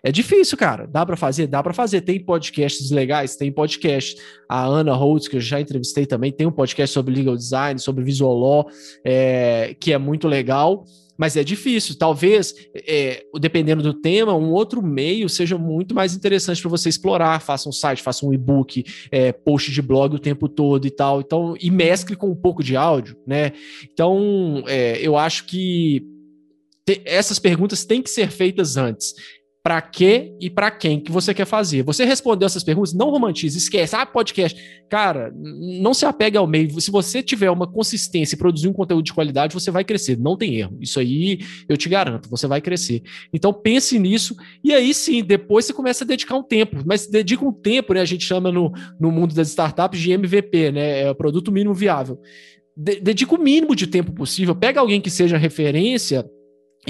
É 0.04 0.12
difícil, 0.12 0.56
cara. 0.56 0.86
Dá 0.86 1.04
para 1.04 1.18
fazer? 1.18 1.48
Dá 1.48 1.64
para 1.64 1.74
fazer. 1.74 2.02
Tem 2.02 2.24
podcasts 2.24 2.92
legais, 2.92 3.36
tem 3.38 3.52
podcast. 3.52 4.16
A 4.48 4.68
Ana 4.68 4.94
Holtz, 4.94 5.28
que 5.28 5.38
eu 5.38 5.42
já 5.42 5.60
entrevistei 5.60 6.06
também, 6.06 6.32
tem 6.32 6.46
um 6.46 6.52
podcast 6.52 6.94
sobre 6.94 7.12
legal 7.16 7.36
design, 7.36 7.80
sobre 7.80 8.04
visual 8.04 8.38
law, 8.38 8.70
é, 9.04 9.76
que 9.80 9.92
é 9.92 9.98
muito 9.98 10.28
legal 10.28 10.86
mas 11.20 11.36
é 11.36 11.44
difícil. 11.44 11.98
Talvez, 11.98 12.56
é, 12.74 13.26
dependendo 13.42 13.84
do 13.84 13.94
tema, 13.94 14.34
um 14.34 14.54
outro 14.54 14.82
meio 14.82 15.28
seja 15.28 15.58
muito 15.58 15.94
mais 15.94 16.16
interessante 16.16 16.62
para 16.62 16.70
você 16.70 16.88
explorar. 16.88 17.42
Faça 17.42 17.68
um 17.68 17.74
site, 17.74 18.02
faça 18.02 18.26
um 18.26 18.34
e-book, 18.34 18.86
é, 19.12 19.34
post 19.34 19.70
de 19.70 19.82
blog 19.82 20.16
o 20.16 20.20
tempo 20.20 20.48
todo 20.48 20.88
e 20.88 20.90
tal. 20.90 21.20
Então, 21.20 21.58
e 21.60 21.70
mescle 21.70 22.16
com 22.16 22.30
um 22.30 22.36
pouco 22.36 22.64
de 22.64 22.78
áudio, 22.78 23.18
né? 23.28 23.52
Então, 23.92 24.64
é, 24.66 24.98
eu 25.02 25.18
acho 25.18 25.46
que 25.46 26.02
essas 27.04 27.38
perguntas 27.38 27.84
têm 27.84 28.02
que 28.02 28.10
ser 28.10 28.32
feitas 28.32 28.78
antes 28.78 29.14
para 29.70 29.84
que 29.84 30.34
e 30.42 30.50
para 30.50 30.72
quem 30.72 31.00
que 31.00 31.12
você 31.12 31.32
quer 31.32 31.46
fazer. 31.46 31.84
Você 31.84 32.04
respondeu 32.04 32.48
essas 32.48 32.64
perguntas, 32.64 32.92
não 32.92 33.12
romantize, 33.12 33.56
esquece. 33.56 33.96
Ah, 33.96 34.04
podcast. 34.04 34.60
Cara, 34.90 35.32
não 35.32 35.94
se 35.94 36.08
apegue 36.08 36.36
ao 36.36 36.48
meio. 36.48 36.82
Se 36.82 36.90
você 36.90 37.22
tiver 37.22 37.52
uma 37.52 37.72
consistência 37.72 38.34
e 38.34 38.38
produzir 38.40 38.68
um 38.68 38.74
conteúdo 38.74 39.04
de 39.04 39.14
qualidade, 39.14 39.54
você 39.54 39.70
vai 39.70 39.84
crescer. 39.84 40.18
Não 40.18 40.36
tem 40.36 40.56
erro. 40.56 40.76
Isso 40.82 41.00
aí 41.00 41.42
eu 41.70 41.78
te 41.78 41.88
garanto, 41.88 42.28
você 42.32 42.48
vai 42.48 42.62
crescer. 42.62 43.04
Então 43.32 43.54
pense 43.54 44.00
nisso 44.00 44.36
e 44.64 44.74
aí 44.74 44.92
sim, 44.92 45.24
depois 45.24 45.66
você 45.66 45.74
começa 45.74 46.04
a 46.04 46.08
dedicar 46.08 46.36
um 46.36 46.42
tempo. 46.42 46.82
Mas 46.84 47.06
dedica 47.06 47.46
um 47.46 47.54
tempo, 47.54 47.94
né? 47.94 48.02
A 48.02 48.06
gente 48.06 48.26
chama 48.26 48.52
no, 48.52 48.72
no 49.00 49.12
mundo 49.12 49.36
das 49.36 49.50
startups 49.50 50.00
de 50.00 50.12
MVP, 50.12 50.72
né? 50.72 51.02
É 51.02 51.12
o 51.12 51.16
produto 51.16 51.52
mínimo 51.52 51.76
viável. 51.76 52.20
dedica 52.76 53.36
o 53.36 53.40
mínimo 53.40 53.76
de 53.76 53.86
tempo 53.86 54.12
possível. 54.14 54.56
Pega 54.56 54.80
alguém 54.80 55.00
que 55.00 55.12
seja 55.12 55.38
referência 55.38 56.26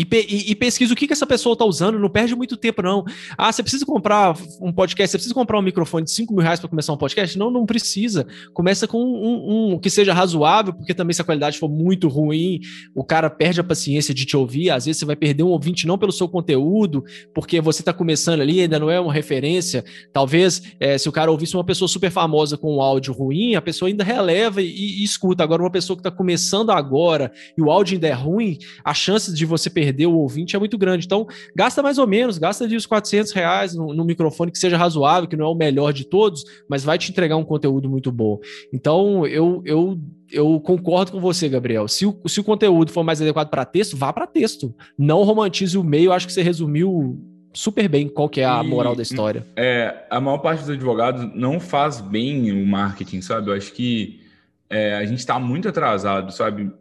e, 0.02 0.52
e, 0.52 0.56
pesquisa 0.56 0.93
o 0.93 0.95
que, 0.95 1.08
que 1.08 1.14
essa 1.14 1.28
pessoa 1.28 1.54
está 1.54 1.66
usando, 1.66 2.00
não 2.00 2.10
perde 2.10 2.36
muito 2.36 2.56
tempo, 2.56 2.82
não. 2.82 3.04
Ah, 3.38 3.52
você 3.52 3.62
precisa 3.62 3.86
comprar 3.86 4.38
um 4.62 4.72
podcast, 4.72 5.12
você 5.12 5.18
precisa 5.18 5.34
comprar 5.36 5.60
um 5.60 5.62
microfone 5.62 6.06
de 6.06 6.12
5 6.12 6.34
mil 6.34 6.41
reais 6.41 6.60
para 6.60 6.70
começar 6.70 6.93
um 6.93 6.97
podcast? 6.97 7.38
Não, 7.38 7.52
não 7.52 7.66
precisa. 7.66 8.26
Começa 8.54 8.88
com 8.88 8.97
um, 8.97 9.74
um, 9.74 9.80
que 9.80 9.89
seja 9.89 10.14
razoável, 10.14 10.74
porque 10.74 10.93
também 10.93 11.14
se 11.14 11.22
a 11.22 11.26
qualidade 11.26 11.60
for 11.60 11.70
muito 11.70 12.08
ruim, 12.08 12.62
o 12.95 13.04
cara 13.04 13.30
perde 13.30 13.60
a 13.60 13.64
paciência 13.64 14.14
de 14.14 14.26
te 14.26 14.38
ouvir. 14.38 14.70
Às 14.70 14.86
vezes 14.86 15.00
você 15.00 15.06
vai 15.06 15.16
perder 15.16 15.43
um 15.43 15.50
ouvinte 15.50 15.86
não 15.86 15.97
pelo 15.97 16.12
seu 16.12 16.30
conteúdo, 16.30 17.04
porque 17.34 17.60
você 17.60 17.82
está 17.82 17.91
começando 17.91 18.41
ali, 18.41 18.62
ainda 18.62 18.80
não 18.80 18.89
é 18.89 19.00
uma 19.00 19.14
referência. 19.14 19.84
Talvez, 20.14 20.62
é, 20.80 20.97
se 20.97 21.10
o 21.10 21.12
cara 21.12 21.30
ouvisse 21.30 21.56
uma 21.56 21.64
pessoa 21.64 21.88
super 21.88 22.10
famosa 22.10 22.58
com 22.58 22.78
um 22.78 22.82
áudio 22.82 23.14
ruim, 23.14 23.56
a 23.56 23.62
pessoa 23.62 23.89
ainda 23.89 24.04
releva 24.04 24.62
e, 24.62 24.68
e 24.68 25.04
escuta. 25.04 25.43
Agora, 25.43 25.62
uma 25.62 25.72
pessoa 25.72 25.97
que 25.97 26.02
está 26.02 26.12
começando 26.12 26.70
agora 26.70 27.32
e 27.58 27.62
o 27.62 27.70
áudio 27.70 27.95
ainda 27.95 28.08
é 28.08 28.14
ruim, 28.14 28.58
a 28.84 28.93
chance 28.93 29.34
de 29.34 29.45
você 29.45 29.70
perder 29.70 29.89
o 30.06 30.18
ouvinte 30.18 30.56
é 30.56 30.60
muito 30.60 30.78
grande. 30.78 31.06
Então, 31.06 31.28
gasta 31.56 31.82
mais 31.82 31.98
ou 31.98 32.08
menos, 32.08 32.38
gasta 32.38 32.68
de 32.68 32.76
uns 32.76 32.86
400 32.86 33.32
reais 33.32 33.76
no, 33.76 33.94
no, 33.94 34.06
microfone 34.06 34.52
que 34.52 34.58
seja 34.60 34.78
razoável, 34.78 35.28
que 35.28 35.36
não 35.36 35.46
é 35.46 35.50
o 35.50 35.56
melhor 35.56 35.94
de 35.94 36.06
todos, 36.06 36.44
mas 36.70 36.84
vai 36.84 36.98
te 36.98 37.12
entregar 37.12 37.38
um 37.38 37.44
conteúdo 37.44 37.90
muito 37.90 38.12
bom. 38.12 38.40
Então, 38.74 39.26
eu, 39.28 39.62
eu, 39.66 40.00
eu 40.32 40.60
concordo 40.60 41.12
com 41.12 41.20
você, 41.20 41.48
Gabriel. 41.50 41.88
Se 41.88 42.06
o, 42.06 42.20
se 42.28 42.40
o 42.40 42.44
conteúdo 42.44 42.92
for 42.92 43.04
mais 43.04 43.22
adequado 43.22 43.50
para 43.50 43.66
texto, 43.66 43.98
vá 43.98 44.12
para 44.14 44.28
texto. 44.28 44.74
Não 44.98 45.24
romantize 45.24 45.78
o 45.78 45.84
meio. 45.84 46.12
Acho 46.12 46.28
que 46.28 46.34
você 46.34 46.42
resumiu 46.42 47.20
super 47.54 47.88
bem 47.88 48.08
qual 48.08 48.30
que 48.30 48.42
é 48.42 48.46
a 48.46 48.64
moral 48.64 48.96
da 48.96 49.02
história. 49.02 49.46
É, 49.56 50.06
a 50.10 50.20
maior 50.20 50.38
parte 50.40 50.62
dos 50.62 50.70
advogados 50.70 51.30
não 51.36 51.60
faz 51.60 52.00
bem 52.00 52.52
o 52.52 52.66
marketing, 52.66 53.22
sabe? 53.22 53.50
Eu 53.50 53.56
acho 53.56 53.74
que 53.74 54.22
é, 54.70 54.96
a 54.96 55.06
gente 55.06 55.20
está 55.20 55.40
muito 55.40 55.68
atrasado, 55.68 56.32
sabe? 56.32 56.72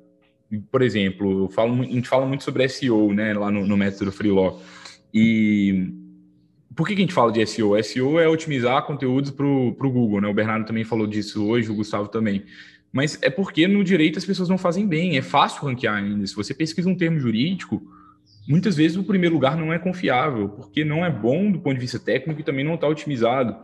Por 0.71 0.83
exemplo, 0.83 1.45
eu 1.45 1.49
falo, 1.51 1.83
a 1.83 1.85
gente 1.85 2.09
fala 2.09 2.27
muito 2.27 2.45
sobre 2.45 2.69
SEO, 2.69 3.13
né, 3.13 3.35
lá 3.35 3.51
no, 3.51 3.67
no 3.67 3.77
método 3.77 4.11
Freelaw. 4.11 4.61
E 5.13 5.93
por 6.75 6.87
que, 6.87 6.95
que 6.95 7.01
a 7.01 7.05
gente 7.05 7.15
fala 7.15 7.33
de 7.33 7.45
SEO? 7.45 7.83
SEO 7.83 8.19
é 8.19 8.29
otimizar 8.29 8.87
conteúdos 8.87 9.31
para 9.31 9.45
o 9.45 9.73
Google, 9.73 10.21
né? 10.21 10.29
O 10.29 10.35
Bernardo 10.35 10.65
também 10.65 10.85
falou 10.85 11.07
disso 11.07 11.45
hoje, 11.47 11.71
o 11.71 11.75
Gustavo 11.75 12.09
também. 12.09 12.45
Mas 12.93 13.19
é 13.21 13.29
porque 13.29 13.67
no 13.69 13.85
direito 13.85 14.19
as 14.19 14.25
pessoas 14.25 14.49
não 14.49 14.57
fazem 14.57 14.87
bem, 14.87 15.19
é 15.19 15.23
fácil 15.23 15.67
ranquear 15.67 15.97
ainda. 15.97 16.27
Se 16.27 16.35
você 16.35 16.55
pesquisa 16.55 16.89
um 16.89 16.95
termo 16.95 17.19
jurídico, 17.19 17.83
muitas 18.49 18.77
vezes 18.77 18.97
o 18.97 19.05
primeiro 19.05 19.35
lugar 19.35 19.57
não 19.57 19.73
é 19.73 19.79
confiável, 19.79 20.49
porque 20.49 20.85
não 20.85 21.05
é 21.05 21.11
bom 21.11 21.51
do 21.51 21.59
ponto 21.59 21.75
de 21.75 21.81
vista 21.81 21.99
técnico 21.99 22.41
e 22.41 22.45
também 22.45 22.65
não 22.65 22.75
está 22.77 22.87
otimizado. 22.87 23.57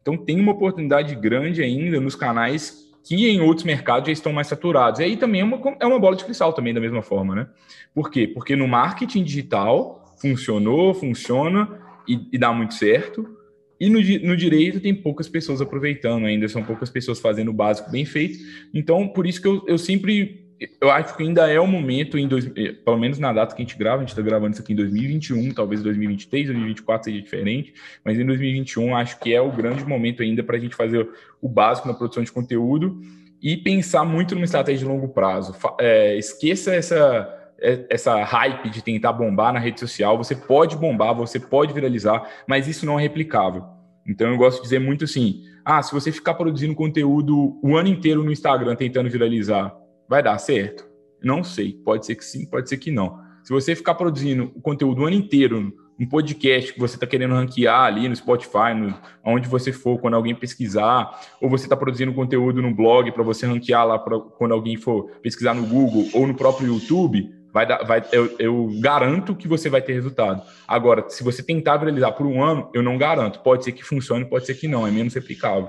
Então 0.00 0.16
tem 0.16 0.38
uma 0.38 0.52
oportunidade 0.52 1.14
grande 1.14 1.62
ainda 1.62 2.00
nos 2.00 2.14
canais 2.14 2.89
que 3.02 3.28
em 3.28 3.40
outros 3.40 3.64
mercados 3.64 4.06
já 4.06 4.12
estão 4.12 4.32
mais 4.32 4.46
saturados. 4.46 5.00
E 5.00 5.04
aí 5.04 5.16
também 5.16 5.40
é 5.40 5.44
uma, 5.44 5.60
é 5.80 5.86
uma 5.86 5.98
bola 5.98 6.16
de 6.16 6.24
cristal 6.24 6.52
também, 6.52 6.74
da 6.74 6.80
mesma 6.80 7.02
forma, 7.02 7.34
né? 7.34 7.48
Por 7.94 8.10
quê? 8.10 8.28
Porque 8.28 8.54
no 8.54 8.68
marketing 8.68 9.24
digital 9.24 10.14
funcionou, 10.20 10.94
funciona 10.94 11.80
e, 12.06 12.28
e 12.32 12.38
dá 12.38 12.52
muito 12.52 12.74
certo. 12.74 13.36
E 13.80 13.88
no, 13.88 13.98
no, 13.98 14.36
direito 14.36 14.78
tem 14.78 14.94
poucas 14.94 15.26
pessoas 15.26 15.62
aproveitando 15.62 16.26
ainda, 16.26 16.46
são 16.48 16.62
poucas 16.62 16.90
pessoas 16.90 17.18
fazendo 17.18 17.48
o 17.48 17.54
básico 17.54 17.90
bem 17.90 18.04
feito. 18.04 18.38
Então, 18.74 19.08
por 19.08 19.26
isso 19.26 19.40
que 19.40 19.48
eu, 19.48 19.64
eu 19.66 19.78
sempre 19.78 20.49
eu 20.80 20.90
acho 20.90 21.16
que 21.16 21.22
ainda 21.22 21.50
é 21.50 21.58
o 21.58 21.66
momento, 21.66 22.18
em 22.18 22.28
dois, 22.28 22.46
eh, 22.54 22.72
pelo 22.72 22.98
menos 22.98 23.18
na 23.18 23.32
data 23.32 23.54
que 23.54 23.62
a 23.62 23.64
gente 23.64 23.78
grava, 23.78 23.96
a 23.96 24.00
gente 24.00 24.10
está 24.10 24.20
gravando 24.20 24.52
isso 24.52 24.62
aqui 24.62 24.74
em 24.74 24.76
2021, 24.76 25.54
talvez 25.54 25.82
2023, 25.82 26.48
2024 26.48 27.04
seja 27.04 27.22
diferente, 27.22 27.72
mas 28.04 28.18
em 28.18 28.26
2021 28.26 28.94
acho 28.94 29.18
que 29.18 29.32
é 29.32 29.40
o 29.40 29.50
grande 29.50 29.84
momento 29.84 30.22
ainda 30.22 30.42
para 30.42 30.56
a 30.56 30.60
gente 30.60 30.76
fazer 30.76 31.08
o 31.40 31.48
básico 31.48 31.88
na 31.88 31.94
produção 31.94 32.22
de 32.22 32.30
conteúdo 32.30 33.00
e 33.42 33.56
pensar 33.56 34.04
muito 34.04 34.34
numa 34.34 34.44
estratégia 34.44 34.80
de 34.80 34.92
longo 34.92 35.08
prazo. 35.08 35.56
É, 35.80 36.18
esqueça 36.18 36.74
essa, 36.74 37.52
é, 37.58 37.86
essa 37.88 38.22
hype 38.22 38.68
de 38.68 38.82
tentar 38.82 39.14
bombar 39.14 39.54
na 39.54 39.58
rede 39.58 39.80
social. 39.80 40.18
Você 40.18 40.36
pode 40.36 40.76
bombar, 40.76 41.14
você 41.14 41.40
pode 41.40 41.72
viralizar, 41.72 42.22
mas 42.46 42.68
isso 42.68 42.84
não 42.84 42.98
é 42.98 43.02
replicável. 43.02 43.64
Então 44.06 44.30
eu 44.30 44.36
gosto 44.36 44.58
de 44.58 44.64
dizer 44.64 44.78
muito 44.78 45.04
assim: 45.04 45.42
ah, 45.64 45.82
se 45.82 45.90
você 45.92 46.12
ficar 46.12 46.34
produzindo 46.34 46.74
conteúdo 46.74 47.58
o 47.62 47.76
ano 47.76 47.88
inteiro 47.88 48.22
no 48.22 48.30
Instagram 48.30 48.76
tentando 48.76 49.08
viralizar, 49.08 49.74
vai 50.10 50.24
dar 50.24 50.36
certo? 50.38 50.84
Não 51.22 51.44
sei. 51.44 51.72
Pode 51.84 52.04
ser 52.04 52.16
que 52.16 52.24
sim, 52.24 52.44
pode 52.44 52.68
ser 52.68 52.78
que 52.78 52.90
não. 52.90 53.20
Se 53.44 53.52
você 53.52 53.76
ficar 53.76 53.94
produzindo 53.94 54.50
o 54.56 54.60
conteúdo 54.60 55.02
o 55.02 55.06
ano 55.06 55.14
inteiro 55.14 55.72
um 55.98 56.06
podcast 56.08 56.72
que 56.72 56.80
você 56.80 56.96
está 56.96 57.06
querendo 57.06 57.34
ranquear 57.34 57.82
ali 57.82 58.08
no 58.08 58.16
Spotify, 58.16 58.74
no, 58.74 58.98
onde 59.22 59.46
você 59.46 59.70
for, 59.70 60.00
quando 60.00 60.14
alguém 60.14 60.34
pesquisar, 60.34 61.20
ou 61.40 61.48
você 61.48 61.66
está 61.66 61.76
produzindo 61.76 62.12
conteúdo 62.14 62.62
no 62.62 62.74
blog 62.74 63.12
para 63.12 63.22
você 63.22 63.46
ranquear 63.46 63.86
lá 63.86 63.98
pra, 63.98 64.18
quando 64.18 64.52
alguém 64.52 64.78
for 64.78 65.10
pesquisar 65.22 65.54
no 65.54 65.62
Google 65.66 66.08
ou 66.14 66.26
no 66.26 66.34
próprio 66.34 66.68
YouTube, 66.68 67.30
vai 67.52 67.66
dar, 67.66 67.84
vai, 67.84 68.02
eu, 68.12 68.34
eu, 68.38 68.70
garanto 68.80 69.36
que 69.36 69.46
você 69.46 69.68
vai 69.68 69.82
ter 69.82 69.92
resultado. 69.92 70.42
Agora, 70.66 71.04
se 71.08 71.22
você 71.22 71.42
tentar 71.42 71.76
viralizar 71.76 72.12
por 72.12 72.26
um 72.26 72.42
ano, 72.42 72.70
eu 72.72 72.82
não 72.82 72.96
garanto. 72.96 73.40
Pode 73.40 73.62
ser 73.62 73.72
que 73.72 73.84
funcione, 73.84 74.24
pode 74.24 74.46
ser 74.46 74.54
que 74.54 74.66
não, 74.66 74.86
é 74.86 74.90
menos 74.90 75.12
replicável. 75.12 75.68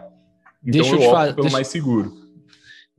Então 0.66 0.82
deixa 0.82 0.96
eu, 0.96 1.02
eu 1.02 1.10
opto 1.10 1.36
pelo 1.36 1.42
deixa... 1.42 1.58
mais 1.58 1.68
seguro. 1.68 2.21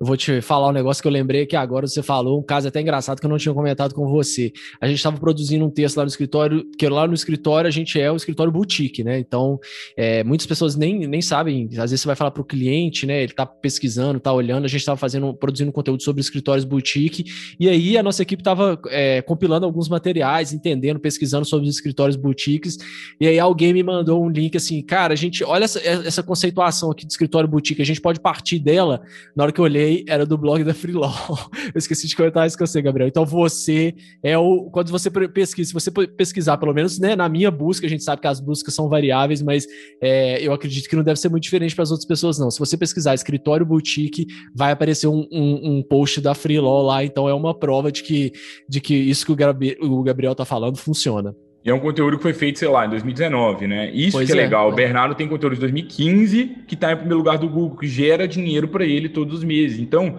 Eu 0.03 0.07
vou 0.07 0.16
te 0.16 0.40
falar 0.40 0.68
um 0.68 0.72
negócio 0.72 1.00
que 1.00 1.07
eu 1.07 1.12
lembrei 1.12 1.46
que 1.46 1.55
agora 1.55 1.86
você 1.86 2.03
falou, 2.03 2.40
um 2.40 2.42
caso 2.42 2.66
até 2.66 2.80
engraçado 2.80 3.20
que 3.20 3.24
eu 3.24 3.30
não 3.30 3.38
tinha 3.38 3.55
comentado 3.55 3.94
com 3.94 4.09
você. 4.09 4.53
A 4.80 4.88
gente 4.88 4.96
estava 4.96 5.16
produzindo 5.16 5.64
um 5.64 5.70
texto 5.70 5.96
lá 5.96 6.03
no 6.03 6.09
escritório, 6.09 6.68
que 6.76 6.88
lá 6.88 7.07
no 7.07 7.14
escritório 7.14 7.68
a 7.68 7.70
gente 7.70 8.00
é 8.00 8.11
o 8.11 8.16
escritório 8.16 8.53
boutique, 8.53 9.05
né? 9.05 9.20
Então, 9.20 9.61
é, 9.96 10.24
muitas 10.24 10.44
pessoas 10.44 10.74
nem, 10.74 11.07
nem 11.07 11.22
sabem, 11.22 11.68
às 11.74 11.92
vezes 11.92 12.00
você 12.00 12.09
vai 12.09 12.16
falar 12.16 12.32
para 12.32 12.42
o 12.42 12.44
cliente, 12.44 13.07
né? 13.07 13.22
Ele 13.22 13.30
está 13.30 13.46
pesquisando, 13.46 14.18
está 14.18 14.32
olhando, 14.32 14.64
a 14.64 14.68
gente 14.68 14.80
estava 14.80 14.96
fazendo, 14.96 15.32
produzindo 15.34 15.70
conteúdo 15.70 16.03
sobre 16.03 16.20
escritórios 16.20 16.64
boutique, 16.64 17.24
e 17.61 17.68
aí 17.68 17.96
a 17.96 18.03
nossa 18.03 18.22
equipe 18.22 18.40
estava 18.40 18.76
é, 18.88 19.22
compilando 19.22 19.66
alguns 19.66 19.88
materiais, 19.88 20.53
entendendo, 20.53 20.98
pesquisando 20.98 21.44
sobre 21.44 21.68
os 21.68 21.76
escritórios 21.76 22.16
boutiques, 22.16 22.76
e 23.20 23.28
aí 23.28 23.38
alguém 23.38 23.72
me 23.72 23.84
mandou 23.84 24.20
um 24.20 24.28
link 24.28 24.57
assim, 24.57 24.82
cara, 24.82 25.12
a 25.12 25.16
gente, 25.16 25.44
olha 25.44 25.62
essa, 25.62 25.78
essa 25.78 26.24
conceituação 26.24 26.90
aqui 26.90 27.07
de 27.07 27.12
escritório 27.12 27.48
boutique, 27.48 27.80
a 27.80 27.86
gente 27.86 28.00
pode 28.00 28.18
partir 28.18 28.59
dela, 28.59 29.00
na 29.36 29.44
hora 29.44 29.53
que 29.53 29.61
eu 29.61 29.64
olhei, 29.64 29.91
era 30.09 30.26
do 30.26 30.36
blog 30.38 30.64
da 30.64 30.74
Freelaw. 30.74 31.12
Eu 31.74 31.78
esqueci 31.78 32.07
de 32.07 32.16
comentar 32.16 32.47
isso 32.47 32.57
com 32.57 32.66
você, 32.66 32.80
Gabriel. 32.80 33.09
Então 33.09 33.24
você 33.24 33.95
é 34.22 34.36
o. 34.36 34.70
Quando 34.70 34.90
você 34.90 35.11
pesquisa, 35.11 35.68
se 35.68 35.74
você 35.74 35.90
pesquisar, 35.90 36.57
pelo 36.57 36.72
menos 36.72 36.99
né, 36.99 37.14
na 37.16 37.28
minha 37.28 37.51
busca, 37.51 37.86
a 37.86 37.88
gente 37.90 38.03
sabe 38.03 38.20
que 38.20 38.26
as 38.26 38.40
buscas 38.40 38.74
são 38.74 38.88
variáveis, 38.88 39.43
mas 39.43 39.66
é, 40.01 40.40
eu 40.40 40.53
acredito 40.53 40.88
que 40.88 40.97
não 40.97 41.03
deve 41.03 41.18
ser 41.18 41.28
muito 41.28 41.43
diferente 41.45 41.74
para 41.74 41.82
as 41.82 41.90
outras 41.90 42.07
pessoas, 42.07 42.38
não. 42.38 42.51
Se 42.51 42.59
você 42.59 42.76
pesquisar 42.76 43.14
escritório 43.14 43.66
boutique, 43.66 44.26
vai 44.55 44.72
aparecer 44.72 45.07
um, 45.07 45.26
um, 45.32 45.78
um 45.78 45.82
post 45.82 46.20
da 46.20 46.34
Freelaw 46.34 46.82
lá, 46.82 47.05
então 47.05 47.28
é 47.28 47.34
uma 47.34 47.59
prova 47.59 47.90
de 47.90 48.03
que, 48.03 48.32
de 48.68 48.80
que 48.80 48.95
isso 48.95 49.26
que 49.26 49.32
o 49.32 50.03
Gabriel 50.03 50.32
está 50.32 50.45
falando 50.45 50.76
funciona. 50.76 51.34
E 51.64 51.70
é 51.70 51.74
um 51.74 51.78
conteúdo 51.78 52.16
que 52.16 52.22
foi 52.22 52.32
feito, 52.32 52.58
sei 52.58 52.68
lá, 52.68 52.86
em 52.86 52.90
2019, 52.90 53.68
né? 53.68 53.90
Isso 53.92 54.12
pois 54.16 54.26
que 54.26 54.36
é, 54.36 54.40
é 54.40 54.44
legal. 54.44 54.68
É. 54.68 54.72
O 54.72 54.74
Bernardo 54.74 55.14
tem 55.14 55.28
conteúdo 55.28 55.54
de 55.54 55.60
2015 55.60 56.56
que 56.66 56.74
está 56.74 56.92
em 56.92 56.96
primeiro 56.96 57.18
lugar 57.18 57.38
do 57.38 57.48
Google, 57.48 57.76
que 57.76 57.86
gera 57.86 58.26
dinheiro 58.26 58.66
para 58.66 58.84
ele 58.84 59.08
todos 59.08 59.38
os 59.38 59.44
meses. 59.44 59.78
Então, 59.78 60.18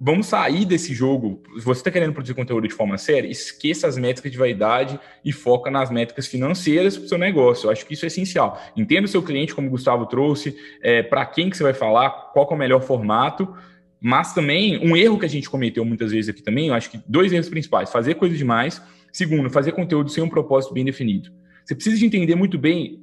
vamos 0.00 0.26
sair 0.26 0.64
desse 0.64 0.94
jogo. 0.94 1.42
Se 1.58 1.64
você 1.64 1.80
está 1.80 1.90
querendo 1.90 2.14
produzir 2.14 2.32
conteúdo 2.32 2.66
de 2.66 2.72
forma 2.72 2.96
séria, 2.96 3.28
esqueça 3.28 3.86
as 3.86 3.98
métricas 3.98 4.32
de 4.32 4.38
vaidade 4.38 4.98
e 5.22 5.32
foca 5.32 5.70
nas 5.70 5.90
métricas 5.90 6.26
financeiras 6.26 6.96
para 6.96 7.04
o 7.04 7.08
seu 7.08 7.18
negócio. 7.18 7.66
Eu 7.66 7.70
acho 7.70 7.84
que 7.84 7.92
isso 7.92 8.06
é 8.06 8.08
essencial. 8.08 8.58
Entenda 8.74 9.04
o 9.04 9.08
seu 9.08 9.22
cliente, 9.22 9.54
como 9.54 9.68
o 9.68 9.70
Gustavo 9.70 10.06
trouxe, 10.06 10.56
é, 10.82 11.02
para 11.02 11.26
quem 11.26 11.50
que 11.50 11.58
você 11.58 11.62
vai 11.62 11.74
falar, 11.74 12.10
qual 12.32 12.48
é 12.50 12.54
o 12.54 12.56
melhor 12.56 12.80
formato. 12.80 13.54
Mas 14.00 14.32
também, 14.32 14.78
um 14.86 14.96
erro 14.96 15.18
que 15.18 15.26
a 15.26 15.28
gente 15.28 15.48
cometeu 15.48 15.84
muitas 15.84 16.10
vezes 16.10 16.30
aqui 16.30 16.42
também, 16.42 16.68
eu 16.68 16.74
acho 16.74 16.90
que 16.90 17.00
dois 17.06 17.32
erros 17.34 17.50
principais. 17.50 17.90
Fazer 17.90 18.14
coisa 18.14 18.34
demais 18.34 18.82
Segundo, 19.14 19.48
fazer 19.48 19.70
conteúdo 19.70 20.10
sem 20.10 20.24
um 20.24 20.28
propósito 20.28 20.74
bem 20.74 20.84
definido. 20.84 21.30
Você 21.64 21.72
precisa 21.72 21.96
de 21.96 22.04
entender 22.04 22.34
muito 22.34 22.58
bem 22.58 23.00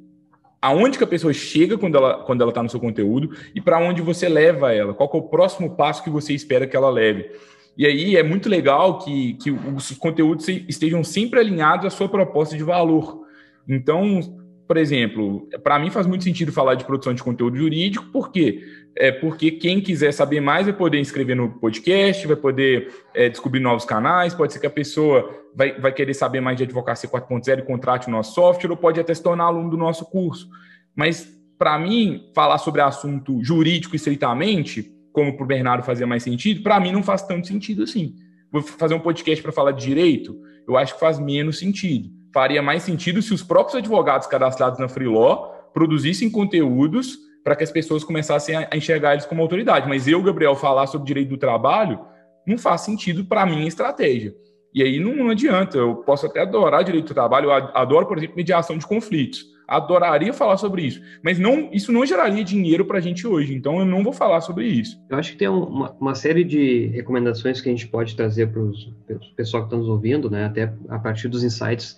aonde 0.62 0.98
que 0.98 1.04
a 1.06 1.08
pessoa 1.08 1.32
chega 1.32 1.78
quando 1.78 1.96
ela 1.96 2.26
quando 2.26 2.42
ela 2.42 2.52
está 2.52 2.62
no 2.62 2.70
seu 2.70 2.82
conteúdo 2.82 3.34
e 3.56 3.62
para 3.62 3.80
onde 3.80 4.02
você 4.02 4.28
leva 4.28 4.74
ela. 4.74 4.94
Qual 4.94 5.10
é 5.14 5.18
o 5.18 5.22
próximo 5.22 5.74
passo 5.74 6.04
que 6.04 6.10
você 6.10 6.34
espera 6.34 6.68
que 6.68 6.76
ela 6.76 6.90
leve. 6.90 7.32
E 7.78 7.86
aí 7.88 8.18
é 8.18 8.24
muito 8.24 8.50
legal 8.50 9.00
que, 9.00 9.36
que 9.36 9.52
os 9.52 9.92
conteúdos 9.92 10.50
estejam 10.50 11.02
sempre 11.02 11.40
alinhados 11.40 11.86
à 11.86 11.90
sua 11.90 12.10
proposta 12.10 12.58
de 12.58 12.64
valor. 12.64 13.22
Então, 13.66 14.41
por 14.72 14.78
exemplo, 14.78 15.50
para 15.66 15.78
mim 15.78 15.90
faz 15.90 16.08
muito 16.08 16.24
sentido 16.24 16.50
falar 16.50 16.76
de 16.76 16.86
produção 16.86 17.14
de 17.14 17.22
conteúdo 17.22 17.58
jurídico, 17.58 18.06
por 18.06 18.32
quê? 18.32 18.64
É 18.96 19.12
porque 19.12 19.52
quem 19.52 19.82
quiser 19.82 20.14
saber 20.14 20.40
mais 20.40 20.66
vai 20.66 20.74
poder 20.74 20.98
inscrever 20.98 21.36
no 21.36 21.50
podcast, 21.60 22.26
vai 22.26 22.38
poder 22.38 22.90
é, 23.14 23.28
descobrir 23.28 23.60
novos 23.60 23.84
canais, 23.84 24.34
pode 24.34 24.54
ser 24.54 24.60
que 24.60 24.66
a 24.66 24.70
pessoa 24.72 25.30
vai, 25.54 25.78
vai 25.78 25.92
querer 25.92 26.14
saber 26.14 26.40
mais 26.40 26.56
de 26.56 26.64
advocacia 26.64 27.10
4.0 27.10 27.60
e 27.60 27.62
contrate 27.64 28.08
o 28.08 28.12
nosso 28.12 28.34
software, 28.34 28.72
ou 28.72 28.78
pode 28.78 28.98
até 28.98 29.14
se 29.14 29.22
tornar 29.22 29.44
aluno 29.44 29.70
do 29.70 29.76
nosso 29.76 30.06
curso. 30.06 30.48
Mas, 30.96 31.28
para 31.60 31.78
mim, 31.78 32.32
falar 32.34 32.58
sobre 32.58 32.80
assunto 32.80 33.44
jurídico 33.44 33.94
estritamente, 33.94 34.90
como 35.12 35.36
para 35.36 35.44
o 35.44 35.48
Bernardo 35.48 35.84
fazia 35.84 36.08
mais 36.08 36.24
sentido, 36.24 36.64
para 36.64 36.80
mim 36.80 36.94
não 36.94 37.04
faz 37.04 37.24
tanto 37.24 37.46
sentido 37.46 37.84
assim. 37.84 38.16
Vou 38.50 38.62
fazer 38.62 38.94
um 38.94 39.02
podcast 39.02 39.44
para 39.44 39.52
falar 39.52 39.74
de 39.74 39.86
direito, 39.86 40.40
eu 40.66 40.78
acho 40.78 40.94
que 40.94 41.00
faz 41.02 41.20
menos 41.20 41.60
sentido 41.60 42.21
faria 42.34 42.62
mais 42.62 42.84
sentido 42.84 43.22
se 43.22 43.34
os 43.34 43.44
próprios 43.44 43.76
advogados 43.76 44.28
cadastrados 44.28 44.80
na 44.80 44.88
Freeló 44.88 45.52
produzissem 45.74 46.30
conteúdos 46.30 47.18
para 47.44 47.56
que 47.56 47.64
as 47.64 47.72
pessoas 47.72 48.04
começassem 48.04 48.56
a 48.56 48.70
enxergar 48.76 49.14
eles 49.14 49.26
como 49.26 49.42
autoridade. 49.42 49.88
Mas 49.88 50.08
eu, 50.08 50.22
Gabriel, 50.22 50.56
falar 50.56 50.88
sobre 50.88 51.08
direito 51.08 51.30
do 51.30 51.38
trabalho 51.38 52.00
não 52.46 52.58
faz 52.58 52.82
sentido 52.82 53.26
para 53.26 53.42
a 53.42 53.46
minha 53.46 53.68
estratégia. 53.68 54.36
E 54.74 54.82
aí 54.82 55.00
não, 55.00 55.30
adianta. 55.30 55.78
Eu 55.78 55.98
posso 55.98 56.26
até 56.26 56.42
adorar 56.42 56.84
direito 56.84 57.08
do 57.08 57.14
trabalho, 57.14 57.50
eu 57.50 57.52
adoro, 57.52 58.08
por 58.08 58.18
exemplo, 58.18 58.38
mediação 58.38 58.78
de 58.78 58.88
conflitos. 58.88 59.46
Adoraria 59.68 60.34
falar 60.34 60.58
sobre 60.58 60.82
isso, 60.82 61.02
mas 61.24 61.40
não, 61.40 61.70
isso 61.72 61.94
não 61.94 62.06
geraria 62.06 62.44
dinheiro 62.44 62.84
para 62.84 62.98
a 62.98 63.02
gente 63.02 63.26
hoje, 63.26 63.56
então 63.56 63.80
eu 63.80 63.86
não 63.86 64.04
vou 64.04 64.12
falar 64.12 64.42
sobre 64.42 64.66
isso. 64.66 65.02
Eu 65.10 65.18
acho 65.18 65.32
que 65.32 65.38
tem 65.38 65.48
uma, 65.48 65.92
uma 65.94 66.14
série 66.14 66.44
de 66.44 66.88
recomendações 66.88 67.62
que 67.62 67.70
a 67.70 67.72
gente 67.72 67.88
pode 67.88 68.14
trazer 68.14 68.52
para 68.52 68.62
o 68.62 68.74
pessoal 69.34 69.64
que 69.64 69.68
está 69.68 69.78
nos 69.78 69.88
ouvindo, 69.88 70.30
né, 70.30 70.44
até 70.44 70.74
a 70.90 71.00
partir 71.00 71.30
dos 71.30 71.42
insights 71.42 71.96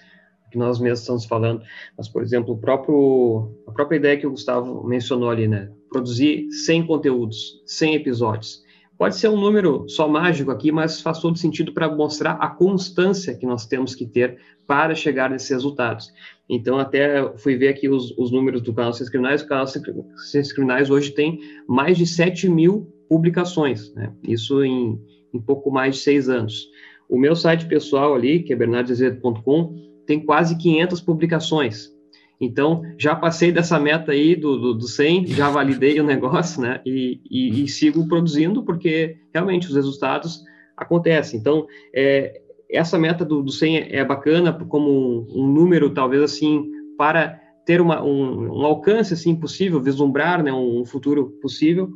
que 0.54 0.58
nós 0.60 0.80
mesmos 0.80 1.02
estamos 1.02 1.26
falando, 1.26 1.64
mas, 1.98 2.08
por 2.08 2.22
exemplo, 2.22 2.56
próprio, 2.58 3.52
a 3.68 3.72
própria 3.72 3.98
ideia 3.98 4.18
que 4.18 4.28
o 4.28 4.32
Gustavo 4.32 4.88
mencionou 4.88 5.32
ali, 5.32 5.48
né? 5.48 5.72
Produzir 5.90 6.48
100 6.66 6.86
conteúdos, 6.86 7.64
100 7.66 7.96
episódios. 7.96 8.64
Pode 8.96 9.16
ser 9.16 9.30
um 9.30 9.40
número 9.40 9.90
só 9.90 10.08
mágico 10.08 10.52
aqui, 10.52 10.72
mas 10.72 11.02
faz 11.02 11.20
todo 11.20 11.38
sentido 11.38 11.74
para 11.74 11.94
mostrar 11.94 12.34
a 12.34 12.48
constância 12.48 13.36
que 13.36 13.48
nós 13.48 13.66
temos 13.66 13.96
que 13.96 14.06
ter 14.06 14.38
para 14.68 14.94
chegar 14.94 15.28
nesses 15.28 15.50
resultados. 15.50 16.14
Então, 16.48 16.78
até 16.78 17.36
fui 17.38 17.56
ver 17.56 17.70
aqui 17.70 17.90
os, 17.90 18.16
os 18.16 18.32
números 18.32 18.62
do 18.62 18.74
canal 18.74 18.94
Ciências 18.94 19.10
Criminais. 19.10 19.42
O 19.42 19.48
canal 19.48 19.66
Ciências 19.66 20.54
Criminais 20.54 20.92
hoje 20.92 21.12
tem 21.12 21.40
mais 21.68 21.98
de 21.98 22.06
7 22.06 22.48
mil 22.48 22.94
publicações, 23.10 23.92
né? 23.96 24.14
isso 24.24 24.64
em, 24.64 25.02
em 25.34 25.42
pouco 25.42 25.72
mais 25.72 25.96
de 25.96 26.02
seis 26.02 26.30
anos. 26.30 26.68
O 27.10 27.18
meu 27.18 27.36
site 27.36 27.68
pessoal 27.68 28.16
ali, 28.16 28.42
que 28.42 28.54
é 28.54 28.56
bernardezedo.com, 28.56 29.76
tem 30.06 30.20
quase 30.20 30.58
500 30.58 31.02
publicações. 31.02 31.94
Então, 32.40 32.84
já 32.98 33.16
passei 33.16 33.52
dessa 33.52 33.80
meta 33.80 34.12
aí 34.12 34.36
do, 34.36 34.58
do, 34.58 34.74
do 34.74 34.88
100, 34.88 35.28
já 35.28 35.50
validei 35.50 36.00
o 36.00 36.04
negócio, 36.04 36.62
né? 36.62 36.82
E, 36.86 37.22
e, 37.30 37.64
e, 37.64 37.68
sigo 37.68 38.08
produzindo, 38.08 38.64
porque 38.64 39.18
realmente 39.34 39.68
os 39.68 39.76
resultados 39.76 40.44
acontecem. 40.76 41.40
Então, 41.40 41.66
é, 41.96 42.42
essa 42.70 42.98
meta 42.98 43.24
do, 43.24 43.42
do 43.42 43.52
100 43.52 43.94
é 43.96 44.04
bacana 44.04 44.52
como 44.52 45.26
um, 45.34 45.48
número, 45.48 45.92
talvez 45.92 46.22
assim, 46.22 46.70
para 46.98 47.40
ter 47.66 47.80
uma, 47.80 48.04
um, 48.04 48.60
um, 48.60 48.66
alcance 48.66 49.14
assim 49.14 49.36
possível, 49.36 49.82
vislumbrar 49.82 50.44
né, 50.44 50.52
um 50.52 50.84
futuro 50.84 51.30
possível. 51.42 51.90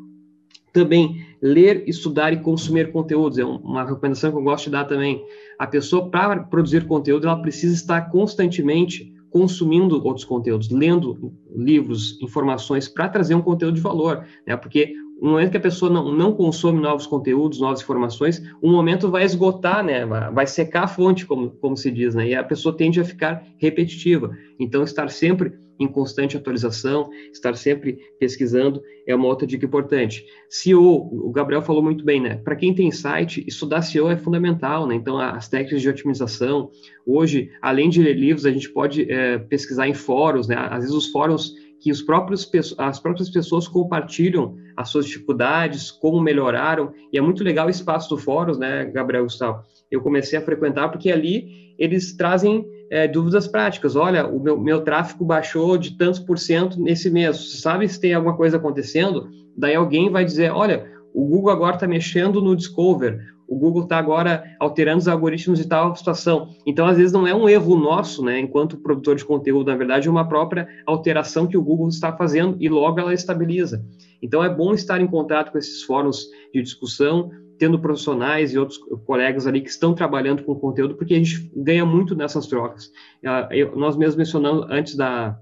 Também 0.71 1.25
ler, 1.41 1.83
estudar 1.87 2.33
e 2.33 2.37
consumir 2.37 2.91
conteúdos 2.91 3.37
é 3.37 3.45
uma 3.45 3.83
recomendação 3.83 4.31
que 4.31 4.37
eu 4.37 4.43
gosto 4.43 4.65
de 4.65 4.71
dar 4.71 4.85
também. 4.85 5.23
A 5.59 5.67
pessoa, 5.67 6.09
para 6.09 6.43
produzir 6.43 6.85
conteúdo, 6.85 7.27
ela 7.27 7.41
precisa 7.41 7.73
estar 7.73 8.09
constantemente 8.11 9.13
consumindo 9.29 10.03
outros 10.03 10.25
conteúdos, 10.25 10.69
lendo 10.69 11.33
livros, 11.55 12.19
informações 12.21 12.87
para 12.87 13.09
trazer 13.09 13.35
um 13.35 13.41
conteúdo 13.41 13.75
de 13.75 13.81
valor, 13.81 14.25
né? 14.45 14.55
Porque 14.55 14.93
no 15.21 15.31
momento 15.31 15.51
que 15.51 15.57
a 15.57 15.61
pessoa 15.61 15.91
não, 15.91 16.11
não 16.11 16.33
consome 16.33 16.79
novos 16.79 17.07
conteúdos, 17.07 17.59
novas 17.59 17.81
informações, 17.81 18.41
um 18.61 18.71
momento 18.71 19.09
vai 19.09 19.23
esgotar, 19.23 19.83
né? 19.83 20.05
Vai 20.05 20.45
secar 20.45 20.83
a 20.83 20.87
fonte, 20.87 21.25
como, 21.25 21.51
como 21.51 21.75
se 21.75 21.89
diz, 21.89 22.13
né? 22.13 22.29
E 22.29 22.35
a 22.35 22.43
pessoa 22.43 22.75
tende 22.75 22.99
a 22.99 23.05
ficar 23.05 23.43
repetitiva. 23.57 24.31
Então, 24.59 24.83
estar 24.83 25.09
sempre 25.09 25.53
em 25.79 25.87
constante 25.87 26.35
atualização, 26.35 27.09
estar 27.31 27.55
sempre 27.55 27.99
pesquisando 28.19 28.81
é 29.05 29.15
uma 29.15 29.27
outra 29.27 29.45
dica 29.47 29.65
importante. 29.65 30.25
SEO, 30.49 30.81
o 30.81 31.31
Gabriel 31.31 31.61
falou 31.61 31.83
muito 31.83 32.03
bem, 32.03 32.19
né? 32.19 32.35
Para 32.37 32.55
quem 32.55 32.73
tem 32.73 32.91
site, 32.91 33.43
estudar 33.47 33.81
SEO 33.81 34.09
é 34.09 34.17
fundamental, 34.17 34.87
né? 34.87 34.95
Então, 34.95 35.19
as 35.19 35.47
técnicas 35.47 35.81
de 35.81 35.89
otimização, 35.89 36.71
hoje, 37.05 37.51
além 37.61 37.89
de 37.89 38.01
ler 38.01 38.15
livros, 38.15 38.45
a 38.45 38.51
gente 38.51 38.69
pode 38.69 39.11
é, 39.11 39.37
pesquisar 39.37 39.87
em 39.87 39.93
fóruns, 39.93 40.47
né? 40.47 40.55
Às 40.57 40.79
vezes 40.79 40.95
os 40.95 41.07
fóruns 41.07 41.53
que 41.87 41.91
os 41.91 42.01
próprios, 42.01 42.51
as 42.77 42.99
próprias 42.99 43.29
pessoas 43.29 43.65
compartilham 43.65 44.57
as 44.75 44.89
suas 44.89 45.05
dificuldades, 45.05 45.89
como 45.89 46.19
melhoraram, 46.19 46.91
e 47.13 47.17
é 47.17 47.21
muito 47.21 47.45
legal 47.45 47.67
o 47.67 47.69
espaço 47.69 48.09
do 48.09 48.17
fórum, 48.17 48.57
né, 48.57 48.83
Gabriel 48.93 49.23
Gustavo? 49.23 49.63
Eu 49.89 50.01
comecei 50.01 50.37
a 50.37 50.41
frequentar 50.41 50.89
porque 50.89 51.09
ali 51.09 51.73
eles 51.79 52.13
trazem 52.17 52.67
é, 52.91 53.07
dúvidas 53.07 53.47
práticas. 53.47 53.95
Olha, 53.95 54.27
o 54.27 54.37
meu, 54.37 54.59
meu 54.59 54.81
tráfego 54.81 55.23
baixou 55.23 55.77
de 55.77 55.97
tantos 55.97 56.19
por 56.19 56.37
cento 56.37 56.77
nesse 56.77 57.09
mês. 57.09 57.61
Sabe 57.61 57.87
se 57.87 58.01
tem 58.01 58.13
alguma 58.13 58.35
coisa 58.35 58.57
acontecendo? 58.57 59.29
Daí 59.55 59.73
alguém 59.73 60.09
vai 60.09 60.25
dizer, 60.25 60.51
olha, 60.51 60.91
o 61.13 61.25
Google 61.25 61.51
agora 61.51 61.75
está 61.75 61.87
mexendo 61.87 62.41
no 62.41 62.53
Discover, 62.53 63.17
o 63.47 63.57
Google 63.57 63.83
está 63.83 63.97
agora 63.97 64.43
alterando 64.59 64.99
os 64.99 65.07
algoritmos 65.07 65.59
de 65.59 65.67
tal 65.67 65.95
situação. 65.95 66.49
Então, 66.65 66.85
às 66.85 66.97
vezes, 66.97 67.13
não 67.13 67.25
é 67.25 67.33
um 67.33 67.47
erro 67.47 67.77
nosso, 67.77 68.23
né, 68.23 68.39
enquanto 68.39 68.77
produtor 68.77 69.15
de 69.15 69.25
conteúdo, 69.25 69.67
na 69.67 69.77
verdade, 69.77 70.07
é 70.07 70.11
uma 70.11 70.27
própria 70.27 70.67
alteração 70.85 71.47
que 71.47 71.57
o 71.57 71.63
Google 71.63 71.87
está 71.87 72.11
fazendo 72.15 72.57
e 72.59 72.67
logo 72.67 72.99
ela 72.99 73.13
estabiliza. 73.13 73.83
Então, 74.21 74.43
é 74.43 74.49
bom 74.49 74.73
estar 74.73 74.99
em 74.99 75.07
contato 75.07 75.51
com 75.51 75.57
esses 75.57 75.83
fóruns 75.83 76.25
de 76.53 76.61
discussão, 76.61 77.29
tendo 77.57 77.79
profissionais 77.79 78.53
e 78.53 78.59
outros 78.59 78.77
colegas 79.05 79.47
ali 79.47 79.61
que 79.61 79.69
estão 79.69 79.93
trabalhando 79.93 80.43
com 80.43 80.55
conteúdo, 80.55 80.95
porque 80.95 81.13
a 81.13 81.17
gente 81.17 81.51
ganha 81.55 81.85
muito 81.85 82.15
nessas 82.15 82.47
trocas. 82.47 82.91
Ah, 83.25 83.47
eu, 83.51 83.75
nós 83.75 83.97
mesmos 83.97 84.15
mencionamos 84.15 84.67
antes 84.69 84.95
da, 84.95 85.39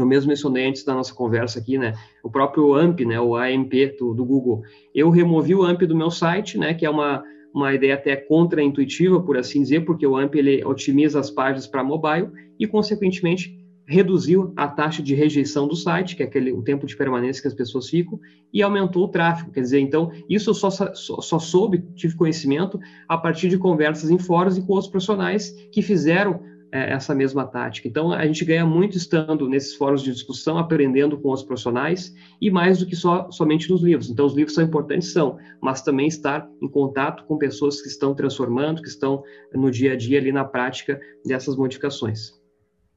eu 0.00 0.06
mesmo 0.06 0.28
mencionei 0.28 0.68
antes 0.68 0.84
da 0.84 0.94
nossa 0.94 1.14
conversa 1.14 1.58
aqui, 1.58 1.78
né, 1.78 1.94
o 2.22 2.30
próprio 2.30 2.74
AMP, 2.74 3.04
né, 3.04 3.20
o 3.20 3.36
AMP 3.36 3.96
do, 3.98 4.14
do 4.14 4.24
Google. 4.24 4.62
Eu 4.94 5.10
removi 5.10 5.54
o 5.54 5.64
AMP 5.64 5.82
do 5.82 5.96
meu 5.96 6.10
site, 6.10 6.58
né, 6.58 6.74
que 6.74 6.86
é 6.86 6.90
uma, 6.90 7.22
uma 7.54 7.74
ideia 7.74 7.94
até 7.94 8.16
contra-intuitiva, 8.16 9.20
por 9.20 9.36
assim 9.36 9.62
dizer, 9.62 9.84
porque 9.84 10.06
o 10.06 10.16
AMP 10.16 10.36
ele 10.36 10.64
otimiza 10.64 11.18
as 11.18 11.30
páginas 11.30 11.66
para 11.66 11.84
mobile 11.84 12.28
e, 12.58 12.66
consequentemente, 12.66 13.58
reduziu 13.88 14.52
a 14.54 14.68
taxa 14.68 15.02
de 15.02 15.14
rejeição 15.14 15.66
do 15.66 15.74
site, 15.74 16.14
que 16.14 16.22
é 16.22 16.26
aquele, 16.26 16.52
o 16.52 16.62
tempo 16.62 16.86
de 16.86 16.94
permanência 16.94 17.40
que 17.40 17.48
as 17.48 17.54
pessoas 17.54 17.88
ficam, 17.88 18.20
e 18.52 18.62
aumentou 18.62 19.04
o 19.04 19.08
tráfego. 19.08 19.50
Quer 19.50 19.62
dizer, 19.62 19.80
então, 19.80 20.12
isso 20.28 20.50
eu 20.50 20.54
só, 20.54 20.68
só, 20.68 20.92
só 20.92 21.38
soube, 21.38 21.82
tive 21.94 22.14
conhecimento 22.14 22.78
a 23.08 23.16
partir 23.16 23.48
de 23.48 23.56
conversas 23.56 24.10
em 24.10 24.18
fóruns 24.18 24.58
e 24.58 24.62
com 24.62 24.74
outros 24.74 24.90
profissionais 24.90 25.50
que 25.72 25.80
fizeram 25.80 26.40
é, 26.72 26.92
essa 26.92 27.14
mesma 27.14 27.46
tática. 27.46 27.88
Então, 27.88 28.12
a 28.12 28.26
gente 28.26 28.44
ganha 28.44 28.66
muito 28.66 28.96
estando 28.96 29.48
nesses 29.48 29.74
fóruns 29.74 30.02
de 30.02 30.12
discussão, 30.12 30.58
aprendendo 30.58 31.18
com 31.18 31.30
os 31.30 31.42
profissionais, 31.42 32.14
e 32.40 32.50
mais 32.50 32.78
do 32.78 32.86
que 32.86 32.96
só 32.96 33.30
somente 33.30 33.70
nos 33.70 33.82
livros. 33.82 34.10
Então, 34.10 34.26
os 34.26 34.34
livros 34.34 34.54
são 34.54 34.64
importantes, 34.64 35.12
são, 35.12 35.38
mas 35.62 35.82
também 35.82 36.06
estar 36.06 36.48
em 36.62 36.68
contato 36.68 37.24
com 37.24 37.38
pessoas 37.38 37.80
que 37.80 37.88
estão 37.88 38.14
transformando, 38.14 38.82
que 38.82 38.88
estão 38.88 39.22
no 39.54 39.70
dia 39.70 39.92
a 39.92 39.96
dia 39.96 40.18
ali 40.18 40.32
na 40.32 40.44
prática 40.44 41.00
dessas 41.24 41.56
modificações. 41.56 42.32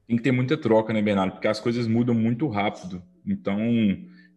Tem 0.08 0.18
que 0.18 0.24
ter 0.24 0.32
muita 0.32 0.58
troca, 0.58 0.92
né, 0.92 1.02
Bernardo? 1.02 1.34
Porque 1.34 1.48
as 1.48 1.60
coisas 1.60 1.88
mudam 1.88 2.14
muito 2.14 2.48
rápido. 2.48 3.02
Então, 3.26 3.58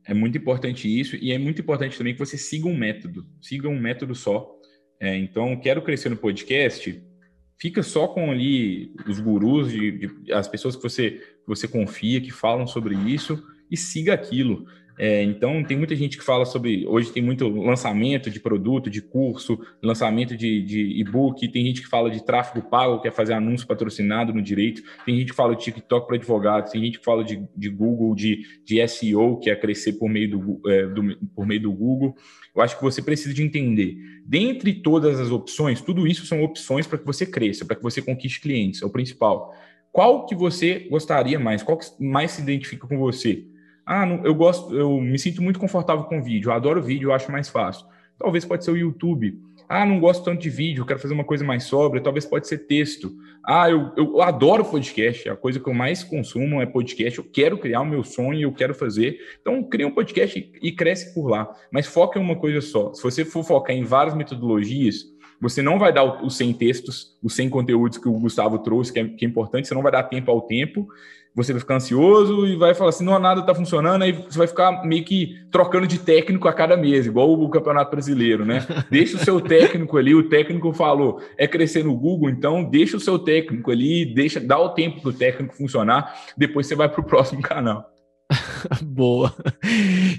é 0.06 0.14
muito 0.14 0.36
importante 0.38 0.88
isso, 0.88 1.16
e 1.16 1.32
é 1.32 1.38
muito 1.38 1.60
importante 1.60 1.96
também 1.96 2.12
que 2.12 2.18
você 2.18 2.36
siga 2.36 2.68
um 2.68 2.76
método, 2.76 3.26
siga 3.40 3.68
um 3.68 3.80
método 3.80 4.14
só. 4.14 4.54
É, 5.00 5.16
então, 5.16 5.56
quero 5.56 5.82
crescer 5.82 6.08
no 6.08 6.16
podcast, 6.16 7.02
fica 7.58 7.82
só 7.82 8.08
com 8.08 8.30
ali 8.30 8.94
os 9.08 9.20
gurus, 9.20 9.70
de, 9.70 9.92
de, 9.92 10.32
as 10.32 10.48
pessoas 10.48 10.76
que 10.76 10.82
você, 10.82 11.10
que 11.10 11.46
você 11.46 11.68
confia, 11.68 12.20
que 12.20 12.30
falam 12.30 12.66
sobre 12.66 12.94
isso, 12.94 13.42
e 13.70 13.76
siga 13.76 14.14
aquilo. 14.14 14.66
É, 14.96 15.22
então, 15.22 15.62
tem 15.64 15.76
muita 15.76 15.96
gente 15.96 16.16
que 16.16 16.24
fala 16.24 16.44
sobre. 16.44 16.86
Hoje 16.86 17.10
tem 17.10 17.22
muito 17.22 17.48
lançamento 17.48 18.30
de 18.30 18.38
produto, 18.38 18.88
de 18.88 19.02
curso, 19.02 19.58
lançamento 19.82 20.36
de, 20.36 20.62
de 20.62 21.00
e-book. 21.00 21.48
Tem 21.48 21.66
gente 21.66 21.82
que 21.82 21.88
fala 21.88 22.10
de 22.10 22.24
tráfego 22.24 22.68
pago, 22.68 23.00
quer 23.00 23.12
fazer 23.12 23.32
anúncio 23.32 23.66
patrocinado 23.66 24.32
no 24.32 24.40
direito. 24.40 24.82
Tem 25.04 25.16
gente 25.16 25.30
que 25.30 25.36
fala 25.36 25.56
de 25.56 25.64
TikTok 25.64 26.06
para 26.06 26.16
advogados. 26.16 26.70
Tem 26.70 26.84
gente 26.84 26.98
que 26.98 27.04
fala 27.04 27.24
de, 27.24 27.44
de 27.56 27.68
Google, 27.68 28.14
de, 28.14 28.44
de 28.64 28.86
SEO, 28.86 29.38
que 29.38 29.50
é 29.50 29.56
crescer 29.56 29.94
por 29.94 30.08
meio 30.08 30.30
do, 30.30 30.70
é, 30.70 30.86
do, 30.86 31.16
por 31.34 31.44
meio 31.44 31.62
do 31.62 31.72
Google. 31.72 32.14
Eu 32.54 32.62
acho 32.62 32.76
que 32.76 32.82
você 32.82 33.02
precisa 33.02 33.34
de 33.34 33.42
entender. 33.42 33.96
Dentre 34.24 34.74
todas 34.74 35.18
as 35.18 35.30
opções, 35.30 35.80
tudo 35.80 36.06
isso 36.06 36.24
são 36.24 36.42
opções 36.44 36.86
para 36.86 36.98
que 36.98 37.04
você 37.04 37.26
cresça, 37.26 37.64
para 37.64 37.74
que 37.74 37.82
você 37.82 38.00
conquiste 38.00 38.40
clientes. 38.40 38.80
É 38.80 38.86
o 38.86 38.90
principal. 38.90 39.52
Qual 39.90 40.24
que 40.26 40.36
você 40.36 40.86
gostaria 40.88 41.38
mais? 41.38 41.64
Qual 41.64 41.76
que 41.76 41.86
mais 42.00 42.32
se 42.32 42.42
identifica 42.42 42.86
com 42.86 42.96
você? 42.96 43.44
Ah, 43.86 44.06
não, 44.06 44.24
eu 44.24 44.34
gosto, 44.34 44.74
eu 44.74 45.00
me 45.00 45.18
sinto 45.18 45.42
muito 45.42 45.58
confortável 45.58 46.04
com 46.04 46.22
vídeo, 46.22 46.50
eu 46.50 46.54
adoro 46.54 46.82
vídeo, 46.82 47.10
eu 47.10 47.12
acho 47.14 47.30
mais 47.30 47.48
fácil. 47.48 47.86
Talvez 48.18 48.44
pode 48.44 48.64
ser 48.64 48.70
o 48.70 48.76
YouTube. 48.76 49.38
Ah, 49.68 49.84
não 49.84 49.98
gosto 49.98 50.24
tanto 50.24 50.42
de 50.42 50.50
vídeo, 50.50 50.84
quero 50.84 50.98
fazer 50.98 51.14
uma 51.14 51.24
coisa 51.24 51.44
mais 51.44 51.64
sóbria, 51.64 52.02
talvez 52.02 52.24
pode 52.24 52.46
ser 52.46 52.58
texto. 52.58 53.12
Ah, 53.44 53.70
eu, 53.70 53.92
eu 53.96 54.22
adoro 54.22 54.64
podcast, 54.64 55.28
a 55.28 55.36
coisa 55.36 55.58
que 55.58 55.68
eu 55.68 55.74
mais 55.74 56.04
consumo 56.04 56.60
é 56.60 56.66
podcast, 56.66 57.18
eu 57.18 57.24
quero 57.24 57.58
criar 57.58 57.80
o 57.80 57.86
meu 57.86 58.04
sonho, 58.04 58.40
eu 58.40 58.52
quero 58.52 58.74
fazer. 58.74 59.18
Então, 59.40 59.62
cria 59.64 59.86
um 59.86 59.90
podcast 59.90 60.38
e, 60.38 60.68
e 60.68 60.72
cresce 60.72 61.14
por 61.14 61.28
lá. 61.28 61.50
Mas 61.70 61.86
foca 61.86 62.18
em 62.18 62.22
uma 62.22 62.36
coisa 62.36 62.60
só. 62.60 62.92
Se 62.92 63.02
você 63.02 63.24
for 63.24 63.42
focar 63.42 63.74
em 63.74 63.84
várias 63.84 64.14
metodologias, 64.14 65.04
você 65.40 65.60
não 65.60 65.78
vai 65.78 65.92
dar 65.92 66.24
os 66.24 66.36
100 66.36 66.52
textos, 66.54 67.18
os 67.22 67.34
100 67.34 67.50
conteúdos 67.50 67.98
que 67.98 68.08
o 68.08 68.18
Gustavo 68.18 68.58
trouxe, 68.58 68.92
que 68.92 68.98
é, 68.98 69.08
que 69.08 69.24
é 69.24 69.28
importante, 69.28 69.68
você 69.68 69.74
não 69.74 69.82
vai 69.82 69.92
dar 69.92 70.04
tempo 70.04 70.30
ao 70.30 70.42
tempo, 70.42 70.88
você 71.34 71.52
vai 71.52 71.60
ficar 71.60 71.76
ansioso 71.76 72.46
e 72.46 72.56
vai 72.56 72.74
falar 72.74 72.90
assim, 72.90 73.04
não, 73.04 73.18
nada 73.18 73.40
está 73.40 73.54
funcionando, 73.54 74.02
aí 74.02 74.12
você 74.12 74.38
vai 74.38 74.46
ficar 74.46 74.84
meio 74.84 75.04
que 75.04 75.34
trocando 75.50 75.86
de 75.86 75.98
técnico 75.98 76.46
a 76.46 76.52
cada 76.52 76.76
mês, 76.76 77.06
igual 77.06 77.32
o 77.32 77.48
Campeonato 77.48 77.90
Brasileiro, 77.90 78.44
né? 78.44 78.64
Deixa 78.90 79.16
o 79.16 79.20
seu 79.20 79.40
técnico 79.40 79.96
ali, 79.98 80.14
o 80.14 80.28
técnico 80.28 80.72
falou, 80.72 81.20
é 81.36 81.48
crescer 81.48 81.84
no 81.84 81.96
Google, 81.96 82.30
então 82.30 82.64
deixa 82.64 82.96
o 82.96 83.00
seu 83.00 83.18
técnico 83.18 83.70
ali, 83.70 84.04
deixa, 84.14 84.40
dá 84.40 84.58
o 84.58 84.70
tempo 84.70 85.00
para 85.00 85.10
o 85.10 85.12
técnico 85.12 85.56
funcionar, 85.56 86.14
depois 86.36 86.66
você 86.66 86.74
vai 86.74 86.88
para 86.88 87.00
o 87.00 87.04
próximo 87.04 87.42
canal. 87.42 87.90
Boa. 88.82 89.34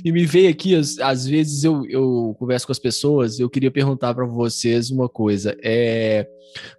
E 0.05 0.11
me 0.11 0.23
veio 0.23 0.51
aqui, 0.51 0.75
às, 0.75 1.25
vezes 1.25 1.63
eu, 1.63 1.83
eu 1.89 2.35
converso 2.37 2.67
com 2.67 2.71
as 2.71 2.77
pessoas, 2.77 3.39
eu 3.39 3.49
queria 3.49 3.71
perguntar 3.71 4.13
para 4.13 4.23
vocês 4.23 4.91
uma 4.91 5.09
coisa. 5.09 5.57
É, 5.63 6.27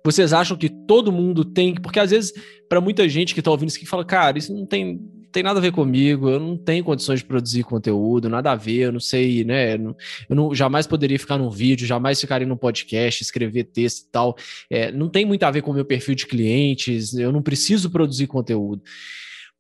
vocês 0.05 0.33
acham 0.33 0.57
que 0.57 0.69
todo 0.69 1.11
mundo 1.11 1.45
tem. 1.45 1.75
Porque 1.75 1.99
às 1.99 2.13
vezes, 2.13 2.33
para 2.69 2.81
muita 2.81 3.09
gente 3.09 3.35
que 3.35 3.41
está 3.41 3.51
ouvindo 3.51 3.71
isso 3.71 3.79
aqui, 3.79 3.87
fala, 3.87 4.05
cara, 4.05 4.39
isso 4.39 4.55
não 4.55 4.65
tem, 4.65 5.01
tem 5.33 5.43
nada 5.43 5.59
a 5.59 5.63
ver 5.63 5.73
comigo, 5.73 6.29
eu 6.29 6.39
não 6.39 6.57
tenho 6.57 6.85
condições 6.85 7.19
de 7.19 7.27
produzir 7.27 7.65
conteúdo, 7.65 8.29
nada 8.29 8.53
a 8.53 8.55
ver, 8.55 8.83
eu 8.83 8.93
não 8.93 9.01
sei, 9.01 9.43
né? 9.43 9.75
Eu 9.75 9.97
não, 10.37 10.55
jamais 10.55 10.87
poderia 10.87 11.19
ficar 11.19 11.37
num 11.37 11.51
vídeo, 11.51 11.85
jamais 11.85 12.21
ficaria 12.21 12.47
num 12.47 12.57
podcast, 12.57 13.25
escrever 13.25 13.65
texto 13.65 14.05
e 14.05 14.11
tal. 14.13 14.37
É, 14.71 14.93
não 14.93 15.09
tem 15.09 15.27
muito 15.27 15.43
a 15.43 15.51
ver 15.51 15.63
com 15.63 15.73
o 15.73 15.75
meu 15.75 15.85
perfil 15.85 16.15
de 16.15 16.27
clientes, 16.27 17.13
eu 17.15 17.33
não 17.33 17.43
preciso 17.43 17.91
produzir 17.91 18.29
conteúdo. 18.29 18.83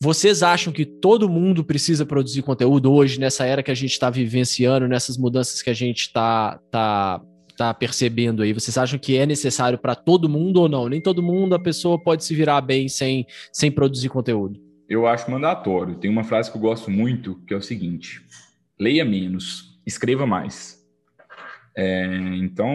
Vocês 0.01 0.42
acham 0.42 0.72
que 0.72 0.84
todo 0.84 1.28
mundo 1.28 1.64
precisa 1.64 2.05
produzir 2.05 2.42
conteúdo 2.42 2.92
hoje, 2.92 3.18
nessa 3.18 3.47
era 3.47 3.62
que 3.62 3.70
a 3.70 3.74
gente 3.74 3.92
está 3.92 4.11
vivenciando, 4.11 4.86
nessas 4.86 5.16
mudanças 5.16 5.62
que 5.62 5.70
a 5.70 5.74
gente 5.74 6.03
está 6.03 6.61
tá, 6.70 7.22
tá 7.57 7.72
percebendo 7.72 8.42
aí? 8.42 8.53
Vocês 8.53 8.76
acham 8.76 8.99
que 8.99 9.16
é 9.16 9.24
necessário 9.24 9.78
para 9.78 9.94
todo 9.94 10.28
mundo 10.28 10.61
ou 10.61 10.68
não? 10.68 10.86
Nem 10.86 11.01
todo 11.01 11.22
mundo 11.22 11.55
a 11.55 11.59
pessoa 11.59 11.99
pode 11.99 12.24
se 12.24 12.34
virar 12.34 12.61
bem 12.61 12.88
sem, 12.88 13.26
sem 13.51 13.70
produzir 13.70 14.11
conteúdo. 14.11 14.61
Eu 14.86 15.07
acho 15.07 15.30
mandatório. 15.30 15.97
Tem 15.97 16.11
uma 16.11 16.24
frase 16.24 16.51
que 16.51 16.59
eu 16.59 16.61
gosto 16.61 16.90
muito, 16.90 17.40
que 17.47 17.55
é 17.55 17.57
o 17.57 17.62
seguinte: 17.62 18.20
leia 18.78 19.05
menos, 19.05 19.80
escreva 19.86 20.26
mais. 20.26 20.76
É, 21.74 22.07
então, 22.36 22.70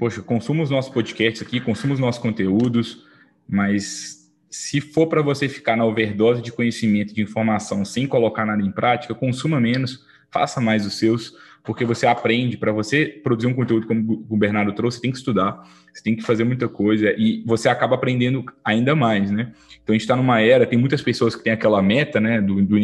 poxa, 0.00 0.20
consuma 0.20 0.64
os 0.64 0.70
nossos 0.70 0.92
podcasts 0.92 1.42
aqui, 1.42 1.60
consuma 1.60 1.94
os 1.94 2.00
nossos 2.00 2.20
conteúdos, 2.20 3.04
mas 3.48 4.19
se 4.50 4.80
for 4.80 5.06
para 5.06 5.22
você 5.22 5.48
ficar 5.48 5.76
na 5.76 5.84
overdose 5.84 6.42
de 6.42 6.50
conhecimento, 6.50 7.14
de 7.14 7.22
informação, 7.22 7.84
sem 7.84 8.06
colocar 8.06 8.44
nada 8.44 8.60
em 8.60 8.72
prática, 8.72 9.14
consuma 9.14 9.60
menos, 9.60 10.04
faça 10.28 10.60
mais 10.60 10.84
os 10.84 10.98
seus, 10.98 11.34
porque 11.62 11.84
você 11.84 12.06
aprende. 12.06 12.56
Para 12.56 12.72
você 12.72 13.06
produzir 13.06 13.46
um 13.46 13.54
conteúdo 13.54 13.86
como 13.86 14.26
o 14.28 14.36
Bernardo 14.36 14.72
trouxe, 14.72 14.96
você 14.96 15.02
tem 15.02 15.12
que 15.12 15.18
estudar, 15.18 15.62
você 15.92 16.02
tem 16.02 16.16
que 16.16 16.22
fazer 16.22 16.42
muita 16.42 16.68
coisa 16.68 17.14
e 17.16 17.44
você 17.46 17.68
acaba 17.68 17.94
aprendendo 17.94 18.44
ainda 18.64 18.96
mais, 18.96 19.30
né? 19.30 19.52
Então 19.82 19.92
a 19.92 19.92
gente 19.92 20.02
está 20.02 20.16
numa 20.16 20.40
era, 20.40 20.66
tem 20.66 20.78
muitas 20.78 21.00
pessoas 21.00 21.36
que 21.36 21.44
têm 21.44 21.52
aquela 21.52 21.80
meta, 21.80 22.18
né, 22.20 22.40
do, 22.40 22.60
do 22.62 22.76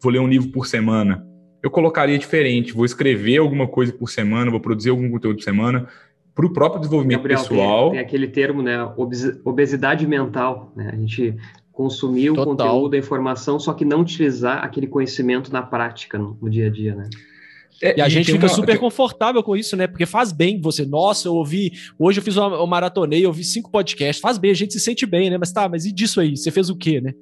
vou 0.00 0.12
ler 0.12 0.18
um 0.18 0.28
livro 0.28 0.50
por 0.50 0.66
semana. 0.66 1.26
Eu 1.62 1.70
colocaria 1.70 2.18
diferente, 2.18 2.72
vou 2.72 2.84
escrever 2.84 3.38
alguma 3.38 3.66
coisa 3.66 3.92
por 3.92 4.08
semana, 4.08 4.50
vou 4.50 4.60
produzir 4.60 4.90
algum 4.90 5.10
conteúdo 5.10 5.36
por 5.36 5.42
semana, 5.42 5.88
para 6.36 6.44
o 6.44 6.52
próprio 6.52 6.80
desenvolvimento 6.80 7.16
Gabriel, 7.16 7.40
pessoal. 7.40 7.84
Tem, 7.84 7.92
tem, 7.92 8.00
aquele 8.00 8.28
termo, 8.28 8.62
né, 8.62 8.76
obesidade 9.42 10.06
mental, 10.06 10.70
né? 10.76 10.90
A 10.92 10.96
gente 10.96 11.34
consumir 11.72 12.30
o 12.30 12.34
Total. 12.34 12.68
conteúdo, 12.68 12.94
a 12.94 12.98
informação, 12.98 13.58
só 13.58 13.72
que 13.72 13.86
não 13.86 14.02
utilizar 14.02 14.62
aquele 14.62 14.86
conhecimento 14.86 15.50
na 15.50 15.62
prática, 15.62 16.18
no, 16.18 16.38
no 16.40 16.50
dia 16.50 16.66
a 16.66 16.70
dia, 16.70 16.94
né? 16.94 17.08
É, 17.82 17.98
e 17.98 18.02
a 18.02 18.08
gente 18.08 18.32
fica 18.32 18.46
uma... 18.46 18.54
super 18.54 18.78
confortável 18.78 19.42
com 19.42 19.56
isso, 19.56 19.76
né? 19.76 19.86
Porque 19.86 20.04
faz 20.04 20.30
bem 20.30 20.60
você. 20.60 20.84
Nossa, 20.84 21.28
eu 21.28 21.34
ouvi. 21.34 21.72
Hoje 21.98 22.20
eu 22.20 22.24
fiz 22.24 22.36
uma, 22.36 22.48
uma 22.48 22.66
maratonei, 22.66 23.24
eu 23.24 23.28
ouvi 23.28 23.42
cinco 23.42 23.70
podcasts. 23.70 24.20
Faz 24.20 24.36
bem, 24.36 24.50
a 24.50 24.54
gente 24.54 24.74
se 24.74 24.80
sente 24.80 25.06
bem, 25.06 25.30
né? 25.30 25.38
Mas 25.38 25.52
tá, 25.52 25.68
mas 25.68 25.86
e 25.86 25.92
disso 25.92 26.20
aí? 26.20 26.36
Você 26.36 26.50
fez 26.50 26.68
o 26.68 26.76
quê, 26.76 27.00
né? 27.00 27.14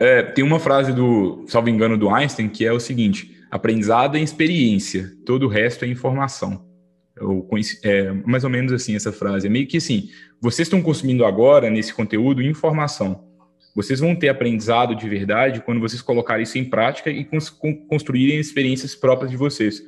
É, 0.00 0.22
tem 0.22 0.44
uma 0.44 0.58
frase 0.58 0.92
do, 0.92 1.44
salvo 1.46 1.68
engano, 1.68 1.96
do 1.96 2.08
Einstein, 2.08 2.48
que 2.48 2.64
é 2.64 2.72
o 2.72 2.80
seguinte: 2.80 3.36
aprendizado 3.50 4.16
é 4.16 4.20
experiência, 4.20 5.12
todo 5.26 5.44
o 5.44 5.48
resto 5.48 5.84
é 5.84 5.88
informação. 5.88 6.73
Eu 7.16 7.48
é, 7.82 8.12
mais 8.26 8.44
ou 8.44 8.50
menos 8.50 8.72
assim 8.72 8.96
essa 8.96 9.12
frase. 9.12 9.46
É 9.46 9.50
meio 9.50 9.66
que 9.66 9.76
assim, 9.76 10.10
vocês 10.40 10.66
estão 10.66 10.82
consumindo 10.82 11.24
agora 11.24 11.70
nesse 11.70 11.94
conteúdo 11.94 12.42
informação. 12.42 13.24
Vocês 13.74 14.00
vão 14.00 14.14
ter 14.14 14.28
aprendizado 14.28 14.94
de 14.94 15.08
verdade 15.08 15.60
quando 15.60 15.80
vocês 15.80 16.00
colocarem 16.00 16.44
isso 16.44 16.58
em 16.58 16.64
prática 16.64 17.10
e 17.10 17.24
cons 17.24 17.50
construírem 17.88 18.38
experiências 18.38 18.94
próprias 18.94 19.30
de 19.30 19.36
vocês. 19.36 19.82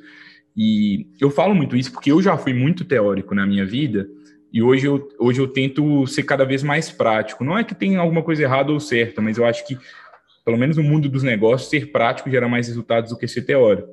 E 0.55 1.07
eu 1.19 1.29
falo 1.29 1.53
muito 1.53 1.75
isso 1.75 1.91
porque 1.91 2.11
eu 2.11 2.21
já 2.21 2.37
fui 2.37 2.53
muito 2.53 2.83
teórico 2.83 3.35
na 3.35 3.45
minha 3.45 3.65
vida 3.65 4.09
e 4.51 4.61
hoje 4.61 4.87
eu, 4.87 5.07
hoje 5.19 5.39
eu 5.39 5.47
tento 5.47 6.07
ser 6.07 6.23
cada 6.23 6.45
vez 6.45 6.63
mais 6.63 6.89
prático. 6.89 7.43
Não 7.43 7.57
é 7.57 7.63
que 7.63 7.75
tem 7.75 7.97
alguma 7.97 8.23
coisa 8.23 8.43
errada 8.43 8.71
ou 8.71 8.79
certa, 8.79 9.21
mas 9.21 9.37
eu 9.37 9.45
acho 9.45 9.65
que, 9.67 9.77
pelo 10.43 10.57
menos 10.57 10.77
no 10.77 10.83
mundo 10.83 11.07
dos 11.09 11.23
negócios, 11.23 11.69
ser 11.69 11.91
prático 11.91 12.29
gera 12.29 12.47
mais 12.47 12.67
resultados 12.67 13.11
do 13.11 13.17
que 13.17 13.27
ser 13.27 13.43
teórico. 13.43 13.87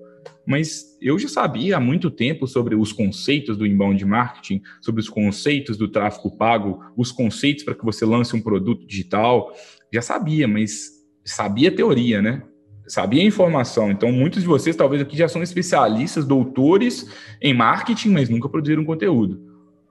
Mas 0.47 0.97
eu 1.01 1.19
já 1.19 1.29
sabia 1.29 1.77
há 1.77 1.81
muito 1.81 2.11
tempo 2.11 2.47
sobre 2.47 2.75
os 2.75 2.93
conceitos 2.93 3.57
do 3.57 3.67
inbound 3.67 4.05
marketing, 4.05 4.63
sobre 4.81 5.01
os 5.01 5.09
conceitos 5.09 5.77
do 5.77 5.89
tráfego 5.89 6.37
pago, 6.37 6.81
os 6.97 7.11
conceitos 7.11 7.65
para 7.65 7.75
que 7.75 7.85
você 7.85 8.05
lance 8.05 8.35
um 8.37 8.41
produto 8.41 8.87
digital, 8.87 9.53
já 9.93 10.03
sabia, 10.03 10.47
mas 10.47 10.91
sabia 11.25 11.71
teoria, 11.71 12.21
né? 12.21 12.43
Sabia 12.87 13.23
informação. 13.23 13.91
Então, 13.91 14.13
muitos 14.13 14.43
de 14.43 14.49
vocês, 14.49 14.77
talvez 14.77 15.01
aqui, 15.01 15.17
já 15.17 15.29
são 15.29 15.43
especialistas, 15.43 16.27
doutores 16.27 17.09
em 17.41 17.55
marketing, 17.55 18.11
mas 18.11 18.29
nunca 18.29 18.49
produziram 18.49 18.85
conteúdo. 18.85 19.41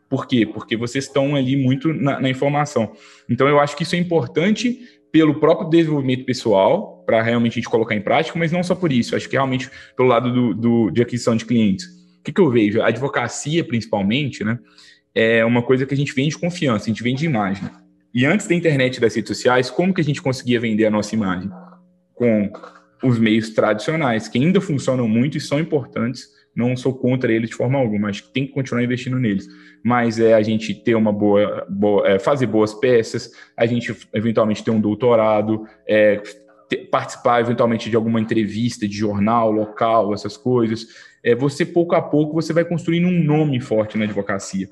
Por 0.08 0.28
quê? 0.28 0.46
Porque 0.46 0.78
vocês 0.78 1.06
estão 1.06 1.36
ali 1.36 1.56
muito 1.56 1.92
na, 1.92 2.20
na 2.20 2.30
informação. 2.30 2.94
Então, 3.28 3.48
eu 3.48 3.60
acho 3.60 3.76
que 3.76 3.82
isso 3.82 3.96
é 3.96 3.98
importante 3.98 4.80
pelo 5.14 5.36
próprio 5.36 5.70
desenvolvimento 5.70 6.26
pessoal, 6.26 7.03
para 7.05 7.22
realmente 7.22 7.51
a 7.53 7.55
gente 7.61 7.70
colocar 7.70 7.93
em 7.93 8.01
prática, 8.01 8.38
mas 8.39 8.51
não 8.51 8.64
só 8.64 8.74
por 8.74 8.91
isso. 8.91 9.16
Acho 9.16 9.30
que 9.30 9.36
realmente 9.36 9.70
pelo 9.95 10.09
lado 10.09 10.34
do, 10.34 10.55
do 10.55 10.89
de 10.89 11.03
aquisição 11.03 11.36
de 11.36 11.45
clientes. 11.45 11.86
O 12.20 12.24
que, 12.24 12.32
que 12.34 12.41
eu 12.41 12.49
vejo? 12.49 12.82
A 12.82 12.88
advocacia, 12.88 13.64
principalmente, 13.64 14.43
né? 14.43 14.57
É 15.14 15.45
uma 15.45 15.61
coisa 15.61 15.86
que 15.86 15.93
a 15.93 15.97
gente 15.97 16.16
vende 16.16 16.36
confiança, 16.36 16.86
a 16.86 16.88
gente 16.88 17.03
vende 17.03 17.24
imagem. 17.28 17.70
E 18.11 18.26
antes 18.26 18.47
da 18.47 18.55
internet 18.55 18.97
e 18.97 19.01
das 19.01 19.14
redes 19.16 19.28
sociais, 19.28 19.70
como 19.70 19.93
que 19.93 20.01
a 20.01 20.03
gente 20.03 20.20
conseguia 20.20 20.59
vender 20.59 20.88
a 20.88 20.89
nossa 20.89 21.14
imagem? 21.14 21.51
Com 22.16 22.51
os 23.03 23.20
meios 23.20 23.51
tradicionais, 23.51 24.28
que 24.28 24.39
ainda 24.39 24.59
funcionam 24.59 25.07
muito 25.07 25.38
e 25.38 25.41
são 25.41 25.59
importantes. 25.59 26.28
Não 26.56 26.76
sou 26.76 26.93
contra 26.93 27.32
eles 27.32 27.49
de 27.49 27.56
forma 27.56 27.80
alguma, 27.80 28.10
acho 28.10 28.24
que 28.24 28.34
tem 28.34 28.45
que 28.45 28.54
continuar 28.54 28.84
investindo 28.84 29.18
neles. 29.18 29.47
Mas 29.84 30.20
é 30.20 30.34
a 30.34 30.41
gente 30.41 30.74
ter 30.74 30.95
uma 30.95 31.12
boa, 31.12 31.66
boa 31.70 32.08
é, 32.08 32.20
fazer 32.20 32.45
boas 32.45 32.74
peças, 32.74 33.32
a 33.58 33.66
gente 33.66 33.95
eventualmente 34.14 34.64
ter 34.64 34.72
um 34.72 34.80
doutorado, 34.80 35.66
é, 35.88 36.22
ter, 36.70 36.89
participar 36.89 37.41
eventualmente 37.41 37.89
de 37.89 37.95
alguma 37.95 38.20
entrevista 38.20 38.88
de 38.88 38.95
jornal 38.95 39.51
local, 39.51 40.14
essas 40.14 40.38
coisas. 40.38 40.88
É, 41.24 41.34
você 41.34 41.66
pouco 41.66 41.95
a 41.95 42.01
pouco 42.01 42.34
você 42.34 42.54
vai 42.54 42.66
construindo 42.66 43.08
um 43.08 43.24
nome 43.24 43.60
forte 43.60 43.97
na 43.97 44.06
advocacia 44.06 44.68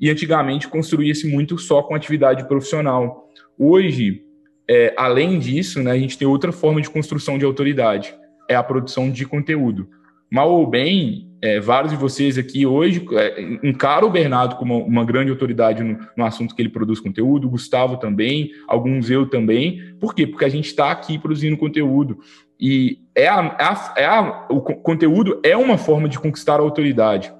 e 0.00 0.08
antigamente 0.08 0.66
construía-se 0.66 1.28
muito 1.28 1.58
só 1.58 1.82
com 1.82 1.94
atividade 1.94 2.48
profissional. 2.48 3.28
Hoje, 3.58 4.22
é, 4.68 4.94
além 4.96 5.38
disso, 5.38 5.82
né, 5.82 5.90
a 5.90 5.98
gente 5.98 6.16
tem 6.16 6.26
outra 6.26 6.50
forma 6.50 6.80
de 6.80 6.88
construção 6.88 7.36
de 7.36 7.44
autoridade, 7.44 8.14
é 8.48 8.54
a 8.54 8.62
produção 8.62 9.10
de 9.10 9.26
conteúdo. 9.26 9.88
Mal 10.30 10.50
ou 10.50 10.66
bem, 10.66 11.30
é, 11.42 11.58
vários 11.58 11.92
de 11.92 11.98
vocês 11.98 12.36
aqui 12.36 12.66
hoje 12.66 13.04
é, 13.12 13.40
encaram 13.62 14.08
o 14.08 14.10
Bernardo 14.10 14.56
como 14.56 14.78
uma, 14.78 15.04
grande 15.04 15.30
autoridade 15.30 15.82
no, 15.82 15.98
no, 16.16 16.24
assunto 16.24 16.54
que 16.54 16.60
ele 16.60 16.68
produz 16.68 17.00
conteúdo, 17.00 17.46
o 17.46 17.50
Gustavo 17.50 17.96
também, 17.96 18.52
alguns 18.68 19.10
eu 19.10 19.26
também. 19.26 19.80
Por 19.98 20.14
quê? 20.14 20.26
Porque 20.26 20.44
a 20.44 20.50
gente 20.50 20.66
está 20.66 20.90
aqui 20.90 21.18
produzindo 21.18 21.56
conteúdo. 21.56 22.18
E 22.58 22.98
é 23.14 23.26
a, 23.26 23.56
é 23.58 23.64
a, 23.64 23.94
é 23.96 24.06
a, 24.06 24.46
o 24.50 24.60
conteúdo 24.60 25.40
é 25.42 25.56
uma 25.56 25.78
forma 25.78 26.08
de 26.08 26.18
conquistar 26.18 26.56
a 26.56 26.62
autoridade. 26.62 27.32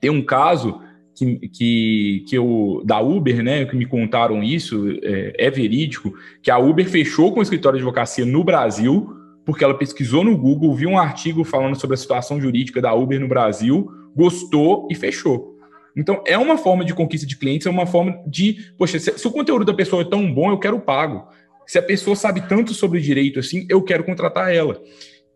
Tem 0.00 0.10
um 0.10 0.22
caso 0.22 0.80
que, 1.14 1.48
que, 1.48 2.24
que 2.28 2.36
eu, 2.36 2.80
da 2.84 3.00
Uber, 3.00 3.42
né, 3.42 3.64
que 3.64 3.76
me 3.76 3.86
contaram 3.86 4.42
isso, 4.42 4.88
é, 5.02 5.46
é, 5.46 5.50
verídico, 5.50 6.14
que 6.42 6.50
a 6.50 6.58
Uber 6.58 6.88
fechou 6.88 7.32
com 7.32 7.40
o 7.40 7.42
escritório 7.42 7.78
de 7.78 7.82
advocacia 7.82 8.24
no 8.24 8.44
Brasil, 8.44 9.21
porque 9.44 9.64
ela 9.64 9.76
pesquisou 9.76 10.24
no 10.24 10.36
Google, 10.36 10.74
viu 10.74 10.90
um 10.90 10.98
artigo 10.98 11.44
falando 11.44 11.78
sobre 11.78 11.94
a 11.94 11.98
situação 11.98 12.40
jurídica 12.40 12.80
da 12.80 12.94
Uber 12.94 13.20
no 13.20 13.28
Brasil, 13.28 13.88
gostou 14.14 14.88
e 14.90 14.94
fechou. 14.94 15.52
Então, 15.96 16.22
é 16.26 16.38
uma 16.38 16.56
forma 16.56 16.84
de 16.84 16.94
conquista 16.94 17.26
de 17.26 17.36
clientes, 17.36 17.66
é 17.66 17.70
uma 17.70 17.86
forma 17.86 18.22
de, 18.26 18.72
poxa, 18.78 18.98
se, 18.98 19.26
o 19.26 19.30
conteúdo 19.30 19.64
da 19.64 19.74
pessoa 19.74 20.02
é 20.02 20.08
tão 20.08 20.32
bom, 20.32 20.50
eu 20.50 20.58
quero 20.58 20.80
pago. 20.80 21.28
Se 21.66 21.78
a 21.78 21.82
pessoa 21.82 22.16
sabe 22.16 22.48
tanto 22.48 22.72
sobre 22.72 23.00
direito 23.00 23.38
assim, 23.38 23.66
eu 23.68 23.82
quero 23.82 24.04
contratar 24.04 24.54
ela. 24.54 24.80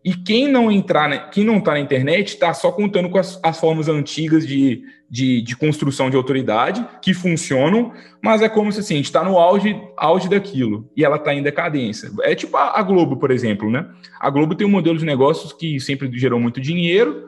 E 0.07 0.13
quem 0.13 0.47
não 0.47 0.71
entrar, 0.71 1.29
quem 1.31 1.43
não 1.43 1.57
está 1.57 1.73
na 1.73 1.81
internet, 1.81 2.29
está 2.29 2.53
só 2.53 2.71
contando 2.71 3.09
com 3.09 3.17
as, 3.17 3.37
as 3.43 3.59
formas 3.59 3.89
antigas 3.89 4.47
de, 4.47 4.81
de, 5.09 5.41
de, 5.41 5.53
construção 5.53 6.09
de 6.09 6.15
autoridade, 6.15 6.81
que 7.01 7.13
funcionam, 7.13 7.91
mas 8.23 8.41
é 8.41 8.47
como 8.47 8.71
se 8.71 8.79
assim, 8.79 8.93
a 8.93 8.97
gente 8.99 9.07
está 9.07 9.21
no 9.21 9.37
auge, 9.37 9.77
auge 9.97 10.29
daquilo, 10.29 10.89
e 10.95 11.03
ela 11.03 11.17
está 11.17 11.33
em 11.33 11.43
decadência. 11.43 12.09
É 12.21 12.33
tipo 12.33 12.55
a, 12.55 12.79
a, 12.79 12.83
Globo, 12.83 13.17
por 13.17 13.31
exemplo, 13.31 13.69
né? 13.69 13.85
A 14.17 14.29
Globo 14.29 14.55
tem 14.55 14.65
um 14.65 14.69
modelo 14.69 14.97
de 14.97 15.03
negócios 15.03 15.51
que 15.51 15.77
sempre 15.77 16.09
gerou 16.17 16.39
muito 16.39 16.61
dinheiro 16.61 17.25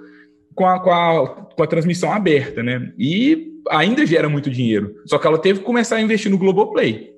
com 0.56 0.66
a, 0.66 0.80
com 0.80 0.90
a, 0.90 1.28
com 1.28 1.62
a 1.62 1.68
transmissão 1.68 2.14
aberta, 2.14 2.64
né? 2.64 2.94
E 2.98 3.56
ainda 3.70 4.06
gera 4.06 4.30
muito 4.30 4.50
dinheiro. 4.50 4.96
Só 5.06 5.18
que 5.18 5.28
ela 5.28 5.38
teve 5.38 5.60
que 5.60 5.66
começar 5.66 5.98
a 5.98 6.02
investir 6.02 6.32
no 6.32 6.38
Globoplay. 6.38 7.12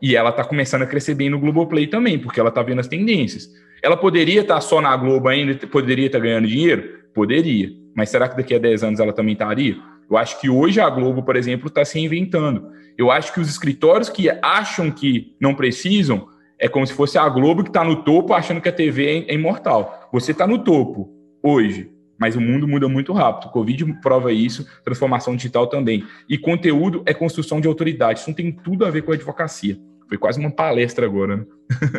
E 0.00 0.16
ela 0.16 0.30
está 0.30 0.42
começando 0.42 0.82
a 0.82 0.86
crescer 0.86 1.14
bem 1.14 1.28
no 1.28 1.38
Globoplay 1.38 1.86
também, 1.86 2.18
porque 2.18 2.40
ela 2.40 2.48
está 2.48 2.62
vendo 2.62 2.80
as 2.80 2.88
tendências. 2.88 3.50
Ela 3.82 3.96
poderia 3.96 4.42
estar 4.42 4.60
só 4.60 4.80
na 4.80 4.96
Globo 4.96 5.28
ainda, 5.28 5.54
poderia 5.66 6.06
estar 6.06 6.20
ganhando 6.20 6.46
dinheiro? 6.46 7.00
Poderia. 7.12 7.70
Mas 7.96 8.10
será 8.10 8.28
que 8.28 8.36
daqui 8.36 8.54
a 8.54 8.58
10 8.58 8.84
anos 8.84 9.00
ela 9.00 9.12
também 9.12 9.32
estaria? 9.32 9.76
Eu 10.08 10.16
acho 10.16 10.40
que 10.40 10.48
hoje 10.48 10.80
a 10.80 10.88
Globo, 10.88 11.22
por 11.22 11.36
exemplo, 11.36 11.66
está 11.66 11.84
se 11.84 11.98
reinventando. 11.98 12.70
Eu 12.96 13.10
acho 13.10 13.32
que 13.32 13.40
os 13.40 13.48
escritórios 13.48 14.08
que 14.08 14.28
acham 14.42 14.90
que 14.90 15.34
não 15.40 15.54
precisam 15.54 16.28
é 16.58 16.68
como 16.68 16.86
se 16.86 16.92
fosse 16.92 17.18
a 17.18 17.28
Globo 17.28 17.64
que 17.64 17.70
está 17.70 17.82
no 17.82 18.04
topo 18.04 18.32
achando 18.32 18.60
que 18.60 18.68
a 18.68 18.72
TV 18.72 19.26
é 19.26 19.34
imortal. 19.34 20.08
Você 20.12 20.30
está 20.30 20.46
no 20.46 20.62
topo 20.62 21.10
hoje, 21.42 21.90
mas 22.16 22.36
o 22.36 22.40
mundo 22.40 22.68
muda 22.68 22.88
muito 22.88 23.12
rápido. 23.12 23.48
O 23.48 23.52
Covid 23.52 24.00
prova 24.00 24.32
isso, 24.32 24.64
transformação 24.84 25.34
digital 25.34 25.66
também. 25.66 26.04
E 26.28 26.38
conteúdo 26.38 27.02
é 27.04 27.12
construção 27.12 27.60
de 27.60 27.66
autoridade. 27.66 28.20
Isso 28.20 28.30
não 28.30 28.36
tem 28.36 28.52
tudo 28.52 28.84
a 28.84 28.90
ver 28.90 29.02
com 29.02 29.10
a 29.10 29.14
advocacia. 29.14 29.76
Foi 30.12 30.18
quase 30.18 30.38
uma 30.38 30.50
palestra 30.50 31.06
agora, 31.06 31.38
né? 31.38 31.46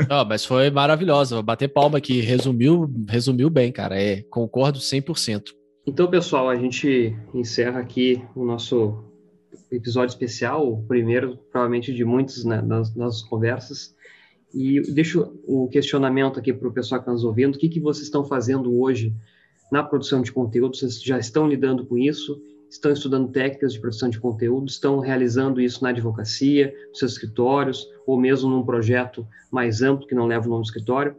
oh, 0.07 0.24
mas 0.24 0.45
foi 0.45 0.70
maravilhosa. 0.70 1.34
Vou 1.34 1.43
bater 1.43 1.68
palma 1.68 1.97
aqui. 1.97 2.22
Resumiu, 2.22 2.88
resumiu 3.09 3.49
bem, 3.49 3.72
cara. 3.72 3.99
É, 3.99 4.22
concordo 4.30 4.78
100%. 4.78 5.45
Então, 5.88 6.07
pessoal, 6.07 6.47
a 6.47 6.55
gente 6.55 7.18
encerra 7.34 7.80
aqui 7.80 8.24
o 8.36 8.45
nosso 8.45 9.03
episódio 9.72 10.14
especial, 10.14 10.72
o 10.72 10.84
primeiro, 10.84 11.39
provavelmente, 11.51 11.91
de 11.91 12.05
muitos 12.05 12.45
né, 12.45 12.61
das 12.61 12.95
nossas 12.95 13.24
conversas. 13.24 13.95
E 14.53 14.80
deixo 14.93 15.34
o 15.47 15.68
questionamento 15.68 16.38
aqui 16.38 16.53
para 16.53 16.68
o 16.68 16.72
pessoal 16.72 16.99
que 16.99 17.05
está 17.05 17.14
nos 17.14 17.24
ouvindo: 17.24 17.55
o 17.55 17.57
que, 17.57 17.68
que 17.68 17.80
vocês 17.80 18.05
estão 18.05 18.24
fazendo 18.24 18.80
hoje 18.80 19.11
na 19.72 19.82
produção 19.82 20.22
de 20.22 20.32
conteúdo? 20.32 20.78
Vocês 20.78 21.01
já 21.01 21.18
estão 21.18 21.47
lidando 21.47 21.84
com 21.84 21.97
isso? 21.97 22.39
Estão 22.74 22.92
estudando 22.92 23.32
técnicas 23.32 23.74
de 23.74 23.80
produção 23.80 24.10
de 24.10 24.20
conteúdo, 24.20 24.68
estão 24.68 25.00
realizando 25.00 25.62
isso 25.62 25.84
na 25.84 25.90
advocacia, 25.90 26.74
nos 26.90 27.00
seus 27.00 27.14
escritórios, 27.14 27.88
ou 28.06 28.20
mesmo 28.20 28.50
num 28.50 28.64
projeto 28.64 29.28
mais 29.52 29.82
amplo 29.82 30.08
que 30.08 30.16
não 30.16 30.26
leva 30.26 30.48
o 30.48 30.50
nome 30.50 30.64
do 30.64 30.66
escritório. 30.66 31.16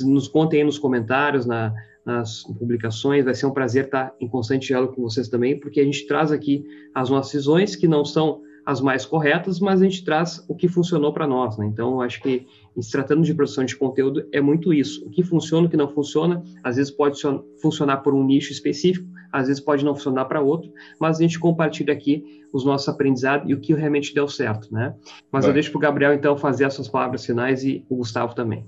Nos 0.00 0.28
contem 0.28 0.60
aí 0.60 0.66
nos 0.66 0.78
comentários, 0.78 1.46
na, 1.46 1.72
nas 2.04 2.42
publicações, 2.42 3.24
vai 3.24 3.34
ser 3.34 3.46
um 3.46 3.52
prazer 3.52 3.84
estar 3.84 4.14
em 4.20 4.28
constante 4.28 4.66
diálogo 4.66 4.94
com 4.94 5.02
vocês 5.02 5.28
também, 5.28 5.58
porque 5.58 5.80
a 5.80 5.84
gente 5.84 6.06
traz 6.06 6.32
aqui 6.32 6.64
as 6.94 7.08
nossas 7.08 7.32
visões, 7.32 7.76
que 7.76 7.86
não 7.86 8.04
são 8.04 8.42
as 8.66 8.80
mais 8.80 9.06
corretas, 9.06 9.60
mas 9.60 9.80
a 9.80 9.84
gente 9.84 10.04
traz 10.04 10.44
o 10.48 10.54
que 10.54 10.66
funcionou 10.66 11.12
para 11.12 11.24
nós, 11.24 11.56
né? 11.56 11.66
Então, 11.66 12.00
acho 12.00 12.20
que 12.20 12.44
se 12.80 12.90
tratando 12.90 13.22
de 13.22 13.32
produção 13.32 13.64
de 13.64 13.76
conteúdo, 13.76 14.26
é 14.32 14.40
muito 14.40 14.74
isso. 14.74 15.06
O 15.06 15.10
que 15.10 15.22
funciona, 15.22 15.68
o 15.68 15.70
que 15.70 15.76
não 15.76 15.88
funciona, 15.88 16.42
às 16.64 16.74
vezes 16.74 16.90
pode 16.90 17.20
funcionar 17.62 17.98
por 17.98 18.12
um 18.12 18.24
nicho 18.24 18.50
específico, 18.50 19.06
às 19.32 19.46
vezes 19.46 19.62
pode 19.62 19.84
não 19.84 19.94
funcionar 19.94 20.24
para 20.24 20.40
outro, 20.40 20.70
mas 21.00 21.18
a 21.18 21.22
gente 21.22 21.38
compartilha 21.38 21.92
aqui 21.92 22.24
os 22.52 22.64
nossos 22.64 22.88
aprendizados 22.88 23.48
e 23.48 23.54
o 23.54 23.60
que 23.60 23.72
realmente 23.72 24.12
deu 24.12 24.26
certo, 24.26 24.72
né? 24.72 24.94
Mas 25.30 25.44
Vai. 25.44 25.50
eu 25.50 25.54
deixo 25.54 25.70
para 25.70 25.78
o 25.78 25.80
Gabriel, 25.80 26.12
então, 26.12 26.36
fazer 26.36 26.64
as 26.64 26.74
suas 26.74 26.88
palavras 26.88 27.24
finais 27.24 27.62
e 27.62 27.84
o 27.88 27.96
Gustavo 27.96 28.34
também. 28.34 28.66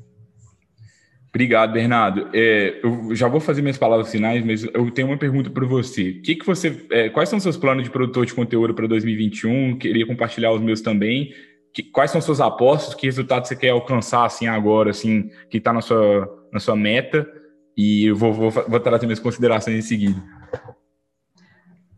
Obrigado, 1.39 1.73
Bernardo. 1.73 2.31
É, 2.35 2.81
eu 2.83 3.15
já 3.15 3.29
vou 3.29 3.39
fazer 3.39 3.63
minhas 3.63 3.79
palavras 3.79 4.11
finais, 4.11 4.45
mas 4.45 4.65
eu 4.65 4.91
tenho 4.91 5.07
uma 5.07 5.17
pergunta 5.17 5.49
para 5.49 5.65
você. 5.65 6.15
Que 6.15 6.35
que 6.35 6.45
você 6.45 6.85
é, 6.91 7.09
quais 7.11 7.29
são 7.29 7.39
seus 7.39 7.57
planos 7.57 7.85
de 7.85 7.91
produtor 7.91 8.27
de 8.27 8.35
conteúdo 8.35 8.75
para 8.75 8.89
2021? 8.89 9.79
Queria 9.79 10.05
compartilhar 10.05 10.51
os 10.51 10.61
meus 10.61 10.81
também. 10.81 11.33
Que, 11.73 11.85
quais 11.85 12.11
são 12.11 12.21
suas 12.21 12.41
apostas? 12.41 12.93
Que 12.93 13.07
resultados 13.07 13.49
você 13.49 13.55
quer 13.55 13.69
alcançar 13.69 14.25
assim 14.25 14.49
agora, 14.49 14.91
assim, 14.91 15.31
que 15.49 15.59
está 15.59 15.73
na 15.73 15.81
sua, 15.81 16.49
na 16.53 16.59
sua 16.59 16.75
meta? 16.75 17.25
E 17.77 18.07
eu 18.07 18.17
vou, 18.17 18.33
vou, 18.33 18.51
vou 18.51 18.81
trazer 18.81 19.07
minhas 19.07 19.21
considerações 19.21 19.77
em 19.77 19.83
seguida. 19.83 20.21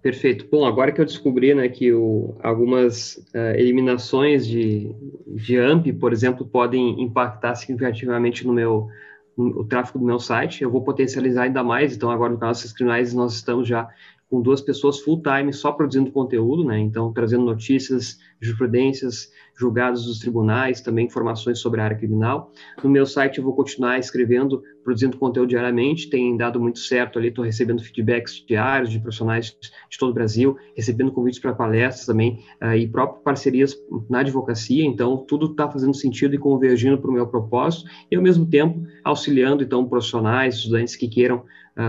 Perfeito. 0.02 0.46
Bom, 0.52 0.66
agora 0.66 0.92
que 0.92 1.00
eu 1.00 1.06
descobri 1.06 1.54
né, 1.54 1.66
que 1.70 1.94
o, 1.94 2.36
algumas 2.42 3.16
uh, 3.34 3.56
eliminações 3.56 4.46
de, 4.46 4.94
de 5.28 5.58
AMP, 5.58 5.94
por 5.94 6.12
exemplo, 6.12 6.46
podem 6.46 7.02
impactar 7.02 7.54
significativamente 7.54 8.46
no 8.46 8.52
meu 8.52 8.90
o 9.36 9.64
tráfego 9.64 9.98
do 9.98 10.04
meu 10.04 10.18
site, 10.18 10.62
eu 10.62 10.70
vou 10.70 10.82
potencializar 10.82 11.44
ainda 11.44 11.62
mais. 11.62 11.96
Então, 11.96 12.10
agora 12.10 12.32
no 12.32 12.38
canal 12.38 12.54
Criminais, 12.74 13.14
nós 13.14 13.34
estamos 13.34 13.66
já 13.66 13.88
com 14.30 14.40
duas 14.40 14.60
pessoas 14.60 15.00
full 15.00 15.20
time 15.22 15.52
só 15.52 15.72
produzindo 15.72 16.12
conteúdo, 16.12 16.64
né? 16.64 16.78
Então, 16.78 17.12
trazendo 17.12 17.44
notícias 17.44 18.16
jurisprudências, 18.40 19.30
julgados 19.58 20.06
dos 20.06 20.18
tribunais, 20.18 20.80
também 20.80 21.04
informações 21.04 21.58
sobre 21.58 21.80
a 21.80 21.84
área 21.84 21.96
criminal. 21.96 22.50
No 22.82 22.88
meu 22.88 23.04
site 23.04 23.38
eu 23.38 23.44
vou 23.44 23.54
continuar 23.54 23.98
escrevendo, 23.98 24.62
produzindo 24.82 25.18
conteúdo 25.18 25.50
diariamente, 25.50 26.08
tem 26.08 26.34
dado 26.36 26.58
muito 26.58 26.78
certo 26.78 27.18
ali, 27.18 27.28
estou 27.28 27.44
recebendo 27.44 27.82
feedbacks 27.82 28.42
diários 28.46 28.90
de 28.90 28.98
profissionais 28.98 29.54
de 29.90 29.98
todo 29.98 30.10
o 30.10 30.14
Brasil, 30.14 30.56
recebendo 30.74 31.12
convites 31.12 31.38
para 31.38 31.52
palestras 31.52 32.06
também, 32.06 32.42
uh, 32.62 32.74
e 32.74 32.88
próprias 32.88 33.22
parcerias 33.22 33.76
na 34.08 34.20
advocacia, 34.20 34.84
então 34.84 35.18
tudo 35.28 35.50
está 35.50 35.70
fazendo 35.70 35.94
sentido 35.94 36.34
e 36.34 36.38
convergindo 36.38 36.96
para 36.96 37.10
o 37.10 37.12
meu 37.12 37.26
propósito, 37.26 37.90
e 38.10 38.16
ao 38.16 38.22
mesmo 38.22 38.46
tempo 38.46 38.80
auxiliando 39.04 39.62
então 39.62 39.86
profissionais, 39.86 40.54
estudantes 40.54 40.96
que 40.96 41.08
queiram 41.08 41.44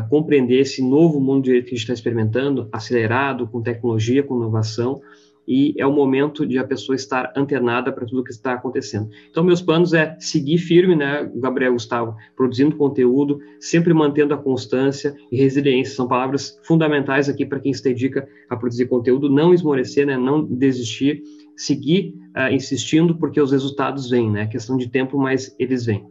compreender 0.09 0.59
esse 0.59 0.81
novo 0.81 1.19
mundo 1.19 1.43
de 1.43 1.49
direito 1.49 1.65
que 1.65 1.71
a 1.71 1.77
gente 1.77 1.83
está 1.83 1.93
experimentando, 1.93 2.69
acelerado, 2.71 3.47
com 3.47 3.61
tecnologia, 3.61 4.23
com 4.23 4.37
inovação, 4.37 5.01
e 5.47 5.73
é 5.77 5.85
o 5.85 5.91
momento 5.91 6.45
de 6.45 6.57
a 6.57 6.63
pessoa 6.63 6.95
estar 6.95 7.33
antenada 7.35 7.91
para 7.91 8.05
tudo 8.05 8.23
que 8.23 8.31
está 8.31 8.53
acontecendo. 8.53 9.09
Então, 9.29 9.43
meus 9.43 9.61
planos 9.61 9.93
é 9.93 10.15
seguir 10.19 10.57
firme, 10.57 10.95
né, 10.95 11.29
Gabriel 11.35 11.73
Gustavo, 11.73 12.15
produzindo 12.35 12.75
conteúdo, 12.75 13.39
sempre 13.59 13.93
mantendo 13.93 14.33
a 14.33 14.37
constância 14.37 15.15
e 15.31 15.37
resiliência, 15.37 15.95
são 15.95 16.07
palavras 16.07 16.59
fundamentais 16.63 17.27
aqui 17.27 17.45
para 17.45 17.59
quem 17.59 17.73
se 17.73 17.83
dedica 17.83 18.27
a 18.49 18.55
produzir 18.55 18.85
conteúdo, 18.85 19.29
não 19.29 19.53
esmorecer, 19.53 20.05
né, 20.05 20.15
não 20.15 20.45
desistir, 20.45 21.21
seguir 21.57 22.15
uh, 22.35 22.53
insistindo, 22.53 23.15
porque 23.17 23.41
os 23.41 23.51
resultados 23.51 24.09
vêm, 24.09 24.31
né, 24.31 24.47
questão 24.47 24.77
de 24.77 24.89
tempo, 24.89 25.17
mas 25.17 25.55
eles 25.59 25.85
vêm. 25.85 26.05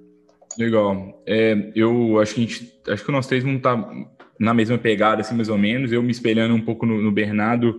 Legal. 0.58 1.22
É, 1.26 1.70
eu 1.74 2.18
acho 2.20 2.34
que 2.34 2.40
a 2.40 2.46
gente, 2.46 2.80
acho 2.88 3.04
que 3.04 3.12
nós 3.12 3.26
três 3.26 3.42
vamos 3.42 3.58
estar 3.58 3.90
na 4.38 4.54
mesma 4.54 4.78
pegada, 4.78 5.20
assim, 5.20 5.34
mais 5.34 5.48
ou 5.48 5.58
menos. 5.58 5.92
Eu 5.92 6.02
me 6.02 6.10
espelhando 6.10 6.54
um 6.54 6.60
pouco 6.60 6.86
no, 6.86 7.00
no 7.00 7.12
Bernardo, 7.12 7.78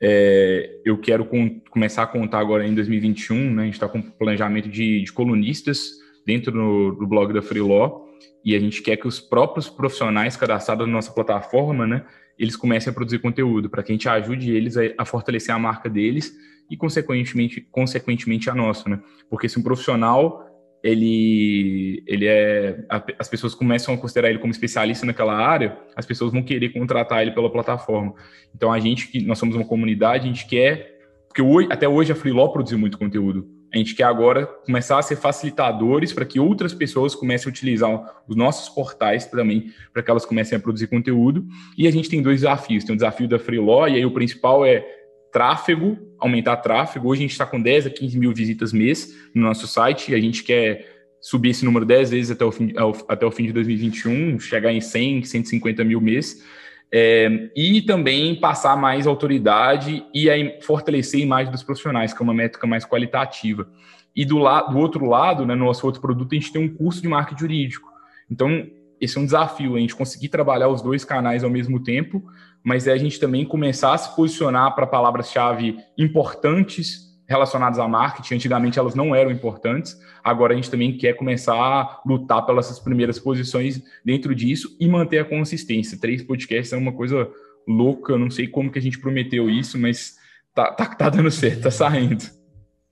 é, 0.00 0.80
eu 0.84 0.96
quero 0.98 1.24
com, 1.24 1.60
começar 1.70 2.04
a 2.04 2.06
contar 2.06 2.38
agora 2.38 2.66
em 2.66 2.74
2021, 2.74 3.54
né? 3.54 3.62
A 3.62 3.64
gente 3.64 3.74
está 3.74 3.88
com 3.88 4.00
planejamento 4.00 4.68
de, 4.68 5.02
de 5.02 5.12
colunistas 5.12 5.90
dentro 6.24 6.52
do, 6.52 6.92
do, 6.92 7.06
blog 7.06 7.32
da 7.32 7.42
Freeló 7.42 8.06
e 8.44 8.54
a 8.54 8.60
gente 8.60 8.80
quer 8.80 8.96
que 8.96 9.08
os 9.08 9.18
próprios 9.20 9.68
profissionais 9.68 10.36
cadastrados 10.36 10.86
na 10.86 10.92
nossa 10.92 11.12
plataforma, 11.12 11.86
né? 11.86 12.04
Eles 12.38 12.54
comecem 12.54 12.90
a 12.90 12.94
produzir 12.94 13.18
conteúdo 13.18 13.68
para 13.68 13.82
que 13.82 13.90
a 13.90 13.94
gente 13.94 14.08
ajude 14.08 14.52
eles 14.52 14.76
a, 14.76 14.82
a, 14.98 15.04
fortalecer 15.04 15.52
a 15.52 15.58
marca 15.58 15.90
deles 15.90 16.32
e 16.70 16.76
consequentemente, 16.76 17.60
consequentemente 17.60 18.48
a 18.48 18.54
nossa, 18.54 18.88
né? 18.88 19.00
Porque 19.28 19.48
se 19.48 19.58
um 19.58 19.62
profissional 19.62 20.47
ele, 20.88 22.02
ele 22.06 22.26
é. 22.26 22.84
As 23.18 23.28
pessoas 23.28 23.54
começam 23.54 23.94
a 23.94 23.98
considerar 23.98 24.30
ele 24.30 24.38
como 24.38 24.50
especialista 24.50 25.06
naquela 25.06 25.34
área, 25.34 25.78
as 25.96 26.06
pessoas 26.06 26.32
vão 26.32 26.42
querer 26.42 26.70
contratar 26.70 27.22
ele 27.22 27.32
pela 27.32 27.50
plataforma. 27.50 28.14
Então, 28.54 28.72
a 28.72 28.78
gente, 28.78 29.08
que 29.08 29.22
nós 29.24 29.38
somos 29.38 29.54
uma 29.54 29.64
comunidade, 29.64 30.24
a 30.24 30.28
gente 30.28 30.46
quer. 30.46 30.96
Porque 31.28 31.42
hoje, 31.42 31.68
até 31.70 31.86
hoje 31.86 32.10
a 32.10 32.14
Freeló 32.14 32.48
produziu 32.48 32.78
muito 32.78 32.98
conteúdo. 32.98 33.58
A 33.72 33.76
gente 33.76 33.94
quer 33.94 34.04
agora 34.04 34.46
começar 34.46 34.98
a 34.98 35.02
ser 35.02 35.16
facilitadores 35.16 36.12
para 36.12 36.24
que 36.24 36.40
outras 36.40 36.72
pessoas 36.72 37.14
comecem 37.14 37.50
a 37.50 37.50
utilizar 37.50 38.22
os 38.26 38.34
nossos 38.34 38.70
portais 38.70 39.26
também, 39.26 39.70
para 39.92 40.02
que 40.02 40.10
elas 40.10 40.24
comecem 40.24 40.56
a 40.56 40.60
produzir 40.60 40.86
conteúdo. 40.86 41.46
E 41.76 41.86
a 41.86 41.90
gente 41.90 42.08
tem 42.08 42.22
dois 42.22 42.40
desafios. 42.40 42.84
Tem 42.84 42.94
o 42.94 42.96
desafio 42.96 43.28
da 43.28 43.38
Freeló, 43.38 43.86
e 43.86 43.96
aí 43.96 44.06
o 44.06 44.10
principal 44.10 44.64
é 44.64 44.84
tráfego, 45.32 45.98
aumentar 46.18 46.56
tráfego. 46.58 47.08
Hoje 47.08 47.20
a 47.20 47.22
gente 47.22 47.32
está 47.32 47.46
com 47.46 47.60
10 47.60 47.86
a 47.86 47.90
15 47.90 48.18
mil 48.18 48.32
visitas 48.32 48.72
mês 48.72 49.14
no 49.34 49.42
nosso 49.42 49.66
site 49.66 50.12
e 50.12 50.14
a 50.14 50.20
gente 50.20 50.42
quer 50.42 50.98
subir 51.20 51.50
esse 51.50 51.64
número 51.64 51.84
10 51.84 52.10
vezes 52.10 52.30
até 52.30 52.44
o 52.44 52.52
fim, 52.52 52.72
até 53.08 53.26
o 53.26 53.30
fim 53.30 53.46
de 53.46 53.52
2021, 53.52 54.38
chegar 54.38 54.72
em 54.72 54.80
100, 54.80 55.24
150 55.24 55.84
mil 55.84 56.00
mês. 56.00 56.42
É, 56.90 57.50
e 57.54 57.82
também 57.82 58.34
passar 58.40 58.74
mais 58.76 59.06
autoridade 59.06 60.04
e 60.14 60.30
a, 60.30 60.34
fortalecer 60.62 61.20
a 61.20 61.22
imagem 61.22 61.52
dos 61.52 61.62
profissionais, 61.62 62.14
que 62.14 62.22
é 62.22 62.24
uma 62.24 62.34
métrica 62.34 62.66
mais 62.66 62.84
qualitativa. 62.84 63.68
E 64.16 64.24
do, 64.24 64.38
la, 64.38 64.62
do 64.62 64.78
outro 64.78 65.04
lado, 65.04 65.44
né, 65.44 65.54
no 65.54 65.66
nosso 65.66 65.86
outro 65.86 66.00
produto, 66.00 66.32
a 66.32 66.34
gente 66.34 66.52
tem 66.52 66.62
um 66.62 66.74
curso 66.74 67.02
de 67.02 67.08
marketing 67.08 67.40
jurídico. 67.40 67.88
Então, 68.30 68.66
esse 69.00 69.16
é 69.16 69.20
um 69.20 69.24
desafio, 69.24 69.76
a 69.76 69.78
gente 69.78 69.94
conseguir 69.94 70.28
trabalhar 70.28 70.68
os 70.68 70.82
dois 70.82 71.04
canais 71.04 71.44
ao 71.44 71.50
mesmo 71.50 71.82
tempo, 71.82 72.24
mas 72.68 72.86
é 72.86 72.92
a 72.92 72.98
gente 72.98 73.18
também 73.18 73.46
começar 73.46 73.94
a 73.94 73.98
se 73.98 74.14
posicionar 74.14 74.74
para 74.74 74.86
palavras-chave 74.86 75.78
importantes 75.96 77.08
relacionadas 77.26 77.78
a 77.78 77.88
marketing. 77.88 78.34
Antigamente 78.34 78.78
elas 78.78 78.94
não 78.94 79.14
eram 79.14 79.30
importantes, 79.30 79.96
agora 80.22 80.52
a 80.52 80.56
gente 80.56 80.70
também 80.70 80.94
quer 80.94 81.14
começar 81.14 81.54
a 81.54 82.02
lutar 82.04 82.44
pelas 82.44 82.78
primeiras 82.78 83.18
posições 83.18 83.82
dentro 84.04 84.34
disso 84.34 84.76
e 84.78 84.86
manter 84.86 85.18
a 85.18 85.24
consistência. 85.24 85.98
Três 85.98 86.22
podcasts 86.22 86.70
é 86.74 86.76
uma 86.76 86.92
coisa 86.92 87.26
louca, 87.66 88.12
eu 88.12 88.18
não 88.18 88.30
sei 88.30 88.46
como 88.46 88.70
que 88.70 88.78
a 88.78 88.82
gente 88.82 89.00
prometeu 89.00 89.48
isso, 89.48 89.78
mas 89.78 90.16
tá, 90.54 90.70
tá, 90.70 90.94
tá 90.94 91.08
dando 91.08 91.30
certo, 91.30 91.62
tá 91.62 91.70
saindo. 91.70 92.22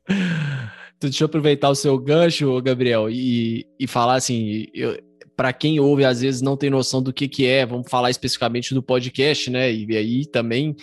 Deixa 0.99 1.23
eu 1.23 1.27
aproveitar 1.27 1.69
o 1.69 1.75
seu 1.75 1.99
gancho, 1.99 2.63
Gabriel, 2.63 3.11
e, 3.11 3.67
e 3.79 3.87
falar 3.87 4.15
assim, 4.15 4.69
eu, 4.73 4.97
para 5.37 5.53
quem 5.53 5.79
ouve, 5.79 6.05
às 6.05 6.23
vezes 6.23 6.41
não 6.41 6.57
tem 6.57 6.71
noção 6.71 7.03
do 7.03 7.13
que, 7.13 7.29
que 7.29 7.47
é, 7.47 7.67
vamos 7.67 7.91
falar 7.91 8.11
especificamente 8.11 8.75
do 8.75 8.83
podcast, 8.83 9.51
né? 9.51 9.73
E 9.73 9.97
aí 9.97 10.25
também 10.25 10.75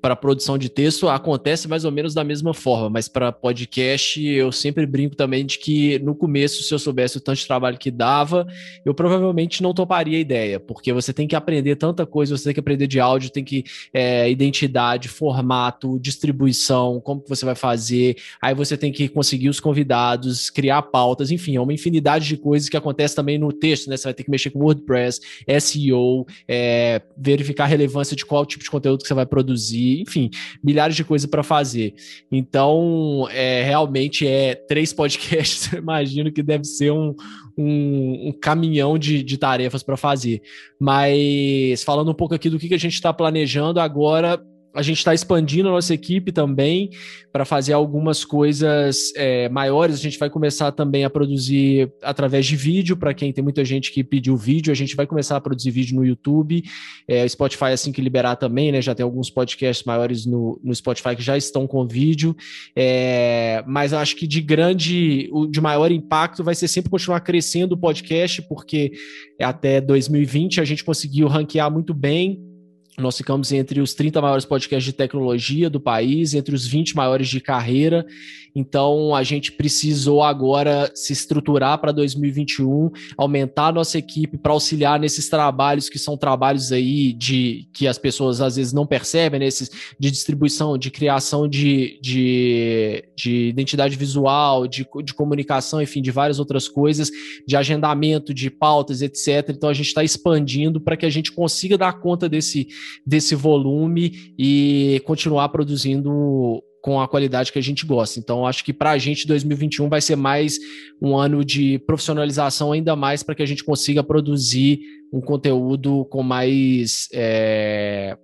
para 0.00 0.14
produção 0.14 0.56
de 0.56 0.68
texto 0.68 1.08
acontece 1.08 1.66
mais 1.66 1.84
ou 1.84 1.90
menos 1.90 2.14
da 2.14 2.22
mesma 2.22 2.54
forma, 2.54 2.88
mas 2.88 3.08
para 3.08 3.32
podcast 3.32 4.24
eu 4.24 4.52
sempre 4.52 4.86
brinco 4.86 5.16
também 5.16 5.44
de 5.44 5.58
que 5.58 5.98
no 5.98 6.14
começo, 6.14 6.62
se 6.62 6.72
eu 6.72 6.78
soubesse 6.78 7.16
o 7.16 7.20
tanto 7.20 7.38
de 7.38 7.46
trabalho 7.46 7.76
que 7.76 7.90
dava, 7.90 8.46
eu 8.84 8.94
provavelmente 8.94 9.60
não 9.60 9.74
toparia 9.74 10.18
a 10.18 10.20
ideia, 10.20 10.60
porque 10.60 10.92
você 10.92 11.12
tem 11.12 11.26
que 11.26 11.34
aprender 11.34 11.74
tanta 11.74 12.06
coisa, 12.06 12.36
você 12.36 12.44
tem 12.44 12.54
que 12.54 12.60
aprender 12.60 12.86
de 12.86 13.00
áudio, 13.00 13.30
tem 13.30 13.42
que 13.42 13.64
é, 13.92 14.30
identidade, 14.30 15.08
formato, 15.08 15.98
distribuição, 15.98 17.00
como 17.00 17.20
que 17.20 17.28
você 17.28 17.44
vai 17.44 17.56
fazer, 17.56 18.16
aí 18.40 18.54
você 18.54 18.76
tem 18.76 18.92
que 18.92 19.08
conseguir 19.08 19.48
os 19.48 19.58
convidados, 19.58 20.48
criar 20.48 20.82
pautas, 20.82 21.32
enfim, 21.32 21.56
é 21.56 21.60
uma 21.60 21.72
infinidade 21.72 22.28
de 22.28 22.36
coisas 22.36 22.68
que 22.68 22.76
acontece 22.76 23.16
também 23.16 23.36
no 23.36 23.52
texto, 23.52 23.90
né? 23.90 23.96
Você 23.96 24.04
vai 24.04 24.14
ter 24.14 24.22
que 24.22 24.30
mexer 24.30 24.50
com 24.50 24.60
WordPress, 24.60 25.20
SEO, 25.60 26.24
é, 26.46 27.02
verificar 27.16 27.64
a 27.64 27.66
relevância 27.66 28.14
de 28.14 28.24
qual 28.24 28.46
tipo 28.46 28.62
de 28.62 28.70
conteúdo 28.70 29.02
que 29.02 29.08
você 29.08 29.14
vai 29.14 29.26
produzir 29.26 29.71
produzir, 29.72 30.00
enfim, 30.02 30.30
milhares 30.62 30.94
de 30.94 31.04
coisas 31.04 31.28
para 31.28 31.42
fazer. 31.42 31.94
Então, 32.30 33.26
é, 33.30 33.62
realmente 33.62 34.26
é 34.26 34.54
três 34.54 34.92
podcasts, 34.94 35.72
eu 35.72 35.78
imagino 35.78 36.30
que 36.30 36.42
deve 36.42 36.64
ser 36.64 36.92
um, 36.92 37.14
um, 37.56 38.28
um 38.28 38.32
caminhão 38.32 38.98
de, 38.98 39.22
de 39.22 39.38
tarefas 39.38 39.82
para 39.82 39.96
fazer. 39.96 40.42
Mas 40.78 41.82
falando 41.82 42.10
um 42.10 42.14
pouco 42.14 42.34
aqui 42.34 42.48
do 42.50 42.58
que, 42.58 42.68
que 42.68 42.74
a 42.74 42.78
gente 42.78 42.94
está 42.94 43.12
planejando 43.12 43.80
agora, 43.80 44.40
a 44.74 44.82
gente 44.82 44.98
está 44.98 45.12
expandindo 45.12 45.68
a 45.68 45.72
nossa 45.72 45.92
equipe 45.92 46.32
também 46.32 46.90
para 47.30 47.44
fazer 47.44 47.72
algumas 47.72 48.24
coisas 48.24 49.12
é, 49.16 49.48
maiores. 49.48 49.96
A 49.96 50.02
gente 50.02 50.18
vai 50.18 50.30
começar 50.30 50.72
também 50.72 51.04
a 51.04 51.10
produzir 51.10 51.90
através 52.02 52.46
de 52.46 52.56
vídeo, 52.56 52.96
para 52.96 53.12
quem 53.12 53.32
tem 53.32 53.44
muita 53.44 53.64
gente 53.64 53.92
que 53.92 54.02
pediu 54.02 54.36
vídeo, 54.36 54.70
a 54.70 54.74
gente 54.74 54.96
vai 54.96 55.06
começar 55.06 55.36
a 55.36 55.40
produzir 55.40 55.70
vídeo 55.70 55.96
no 55.96 56.04
YouTube. 56.04 56.62
É, 57.06 57.26
Spotify, 57.28 57.66
assim 57.66 57.92
que 57.92 58.00
liberar 58.00 58.36
também, 58.36 58.72
né? 58.72 58.80
Já 58.80 58.94
tem 58.94 59.04
alguns 59.04 59.30
podcasts 59.30 59.84
maiores 59.84 60.24
no, 60.24 60.58
no 60.62 60.74
Spotify 60.74 61.14
que 61.14 61.22
já 61.22 61.36
estão 61.36 61.66
com 61.66 61.86
vídeo. 61.86 62.34
É, 62.74 63.62
mas 63.66 63.92
acho 63.92 64.16
que 64.16 64.26
de 64.26 64.40
grande, 64.40 65.30
de 65.50 65.60
maior 65.60 65.90
impacto 65.90 66.42
vai 66.42 66.54
ser 66.54 66.68
sempre 66.68 66.90
continuar 66.90 67.20
crescendo 67.20 67.72
o 67.72 67.78
podcast, 67.78 68.42
porque 68.42 68.92
até 69.40 69.80
2020 69.80 70.60
a 70.60 70.64
gente 70.64 70.84
conseguiu 70.84 71.28
ranquear 71.28 71.70
muito 71.70 71.92
bem 71.92 72.51
nós 72.98 73.16
ficamos 73.16 73.50
entre 73.52 73.80
os 73.80 73.94
30 73.94 74.20
maiores 74.20 74.44
podcasts 74.44 74.84
de 74.84 74.92
tecnologia 74.92 75.70
do 75.70 75.80
país, 75.80 76.34
entre 76.34 76.54
os 76.54 76.66
20 76.66 76.94
maiores 76.94 77.28
de 77.28 77.40
carreira. 77.40 78.06
Então, 78.54 79.14
a 79.14 79.22
gente 79.22 79.50
precisou 79.50 80.22
agora 80.22 80.90
se 80.94 81.12
estruturar 81.12 81.78
para 81.78 81.90
2021, 81.90 82.90
aumentar 83.16 83.68
a 83.68 83.72
nossa 83.72 83.96
equipe 83.96 84.36
para 84.36 84.52
auxiliar 84.52 85.00
nesses 85.00 85.26
trabalhos 85.28 85.88
que 85.88 85.98
são 85.98 86.18
trabalhos 86.18 86.70
aí 86.70 87.14
de 87.14 87.66
que 87.72 87.88
as 87.88 87.96
pessoas 87.96 88.42
às 88.42 88.56
vezes 88.56 88.74
não 88.74 88.86
percebem, 88.86 89.40
nesses 89.40 89.70
né? 89.70 89.76
de 89.98 90.10
distribuição, 90.10 90.76
de 90.76 90.90
criação 90.90 91.48
de, 91.48 91.98
de, 92.02 93.04
de 93.16 93.48
identidade 93.48 93.96
visual, 93.96 94.68
de, 94.68 94.86
de 95.02 95.14
comunicação, 95.14 95.80
enfim, 95.80 96.02
de 96.02 96.10
várias 96.10 96.38
outras 96.38 96.68
coisas, 96.68 97.10
de 97.46 97.56
agendamento, 97.56 98.34
de 98.34 98.50
pautas, 98.50 99.00
etc. 99.00 99.48
Então, 99.48 99.70
a 99.70 99.74
gente 99.74 99.86
está 99.86 100.04
expandindo 100.04 100.78
para 100.78 100.96
que 100.96 101.06
a 101.06 101.10
gente 101.10 101.32
consiga 101.32 101.78
dar 101.78 101.94
conta 101.94 102.28
desse 102.28 102.68
desse 103.06 103.34
volume 103.34 104.34
e 104.38 105.00
continuar 105.04 105.48
produzindo 105.48 106.62
com 106.82 107.00
a 107.00 107.06
qualidade 107.06 107.52
que 107.52 107.58
a 107.58 107.62
gente 107.62 107.86
gosta. 107.86 108.18
Então, 108.18 108.44
acho 108.44 108.64
que 108.64 108.72
para 108.72 108.90
a 108.90 108.98
gente 108.98 109.26
2021 109.26 109.88
vai 109.88 110.00
ser 110.00 110.16
mais 110.16 110.58
um 111.00 111.16
ano 111.16 111.44
de 111.44 111.78
profissionalização 111.86 112.72
ainda 112.72 112.96
mais 112.96 113.22
para 113.22 113.36
que 113.36 113.42
a 113.42 113.46
gente 113.46 113.62
consiga 113.62 114.02
produzir 114.02 114.80
um 115.12 115.20
conteúdo 115.20 116.04
com 116.06 116.22
mais 116.22 117.08
é, 117.14 118.16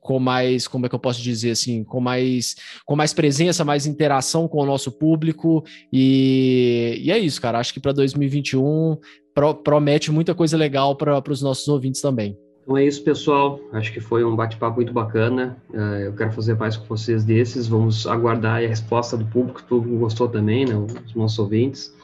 com 0.00 0.18
mais, 0.18 0.68
como 0.68 0.86
é 0.86 0.88
que 0.88 0.94
eu 0.94 1.00
posso 1.00 1.22
dizer 1.22 1.52
assim, 1.52 1.82
com 1.82 2.00
mais, 2.00 2.54
com 2.84 2.94
mais 2.94 3.12
presença, 3.12 3.64
mais 3.64 3.86
interação 3.86 4.46
com 4.46 4.58
o 4.58 4.66
nosso 4.66 4.92
público 4.92 5.64
e, 5.92 7.00
e 7.02 7.10
é 7.10 7.18
isso, 7.18 7.40
cara. 7.40 7.58
Acho 7.58 7.72
que 7.72 7.80
para 7.80 7.92
2021 7.92 8.98
pro, 9.34 9.54
promete 9.54 10.12
muita 10.12 10.34
coisa 10.34 10.56
legal 10.56 10.94
para 10.94 11.22
os 11.30 11.42
nossos 11.42 11.66
ouvintes 11.68 12.00
também. 12.00 12.36
Então 12.64 12.78
é 12.78 12.84
isso, 12.84 13.04
pessoal. 13.04 13.60
Acho 13.72 13.92
que 13.92 14.00
foi 14.00 14.24
um 14.24 14.34
bate-papo 14.34 14.76
muito 14.76 14.92
bacana. 14.92 15.56
Uh, 15.68 16.06
eu 16.06 16.12
quero 16.14 16.32
fazer 16.32 16.54
mais 16.54 16.78
com 16.78 16.86
vocês 16.86 17.22
desses. 17.22 17.68
Vamos 17.68 18.06
aguardar 18.06 18.56
a 18.56 18.66
resposta 18.66 19.18
do 19.18 19.26
público. 19.26 19.62
Público 19.64 19.98
gostou 19.98 20.28
também, 20.28 20.64
né, 20.64 20.74
os 20.74 21.14
nossos 21.14 21.38
ouvintes. 21.38 21.94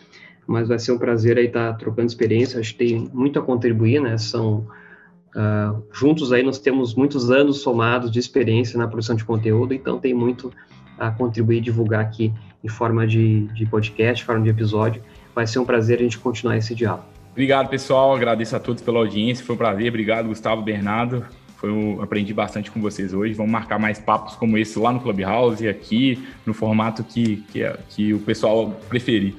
Mas 0.47 0.69
vai 0.69 0.79
ser 0.79 0.93
um 0.93 0.99
prazer 0.99 1.39
aí 1.39 1.47
estar 1.47 1.73
trocando 1.79 2.09
experiência. 2.09 2.61
Acho 2.61 2.73
que 2.73 2.79
tem 2.79 3.11
muito 3.13 3.39
a 3.39 3.43
contribuir, 3.43 4.03
né? 4.03 4.19
São 4.19 4.67
uh, 5.35 5.83
juntos 5.93 6.31
aí 6.31 6.43
nós 6.43 6.59
temos 6.59 6.95
muitos 6.95 7.31
anos 7.31 7.63
somados 7.63 8.11
de 8.11 8.19
experiência 8.19 8.79
na 8.79 8.87
produção 8.87 9.17
de 9.17 9.25
conteúdo. 9.25 9.73
Então 9.73 9.99
tem 9.99 10.13
muito 10.13 10.53
a 10.99 11.11
contribuir 11.11 11.59
e 11.59 11.61
divulgar 11.63 12.03
aqui 12.03 12.35
em 12.63 12.69
forma 12.69 13.07
de, 13.07 13.47
de 13.55 13.65
podcast, 13.65 14.23
em 14.23 14.27
forma 14.27 14.45
de 14.45 14.51
episódio. 14.51 15.03
Vai 15.35 15.47
ser 15.47 15.59
um 15.59 15.65
prazer 15.65 16.01
a 16.01 16.03
gente 16.03 16.19
continuar 16.19 16.59
esse 16.59 16.75
diálogo. 16.75 17.20
Obrigado, 17.41 17.71
pessoal. 17.71 18.15
Agradeço 18.15 18.55
a 18.55 18.61
todos 18.61 18.83
pela 18.83 18.99
audiência. 18.99 19.43
Foi 19.43 19.55
um 19.55 19.59
prazer. 19.59 19.89
Obrigado, 19.89 20.29
Gustavo 20.29 20.61
Bernardo. 20.61 21.25
Foi 21.57 21.71
um, 21.73 22.03
aprendi 22.03 22.35
bastante 22.35 22.71
com 22.71 22.83
vocês 22.83 23.15
hoje. 23.15 23.33
Vamos 23.33 23.51
marcar 23.51 23.79
mais 23.79 23.99
papos 23.99 24.35
como 24.35 24.59
esse 24.59 24.79
lá 24.79 24.93
no 24.93 25.01
Clubhouse 25.01 25.65
e 25.65 25.67
aqui 25.67 26.23
no 26.45 26.53
formato 26.53 27.03
que, 27.03 27.37
que, 27.51 27.63
é, 27.63 27.79
que 27.89 28.13
o 28.13 28.19
pessoal 28.19 28.79
preferir. 28.91 29.35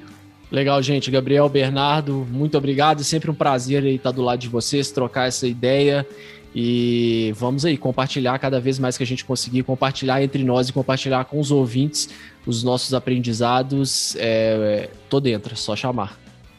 Legal, 0.50 0.82
gente. 0.82 1.12
Gabriel, 1.12 1.48
Bernardo, 1.48 2.26
muito 2.28 2.58
obrigado. 2.58 3.04
Sempre 3.04 3.30
um 3.30 3.34
prazer 3.34 3.84
estar 3.84 4.10
do 4.10 4.20
lado 4.20 4.40
de 4.40 4.48
vocês, 4.48 4.90
trocar 4.90 5.28
essa 5.28 5.46
ideia. 5.46 6.04
E 6.52 7.32
vamos 7.36 7.64
aí 7.64 7.76
compartilhar 7.76 8.36
cada 8.40 8.58
vez 8.58 8.80
mais 8.80 8.96
que 8.96 9.04
a 9.04 9.06
gente 9.06 9.24
conseguir, 9.24 9.62
compartilhar 9.62 10.20
entre 10.20 10.42
nós 10.42 10.68
e 10.68 10.72
compartilhar 10.72 11.24
com 11.26 11.38
os 11.38 11.52
ouvintes 11.52 12.08
os 12.44 12.64
nossos 12.64 12.94
aprendizados. 12.94 14.16
É, 14.18 14.90
tô 15.08 15.20
dentro, 15.20 15.52
é 15.52 15.56
só 15.56 15.76
chamar. 15.76 16.18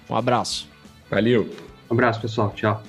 Um 0.09 0.15
abraço. 0.15 0.71
Valeu. 1.09 1.49
Um 1.89 1.93
abraço, 1.93 2.21
pessoal. 2.21 2.51
Tchau. 2.55 2.81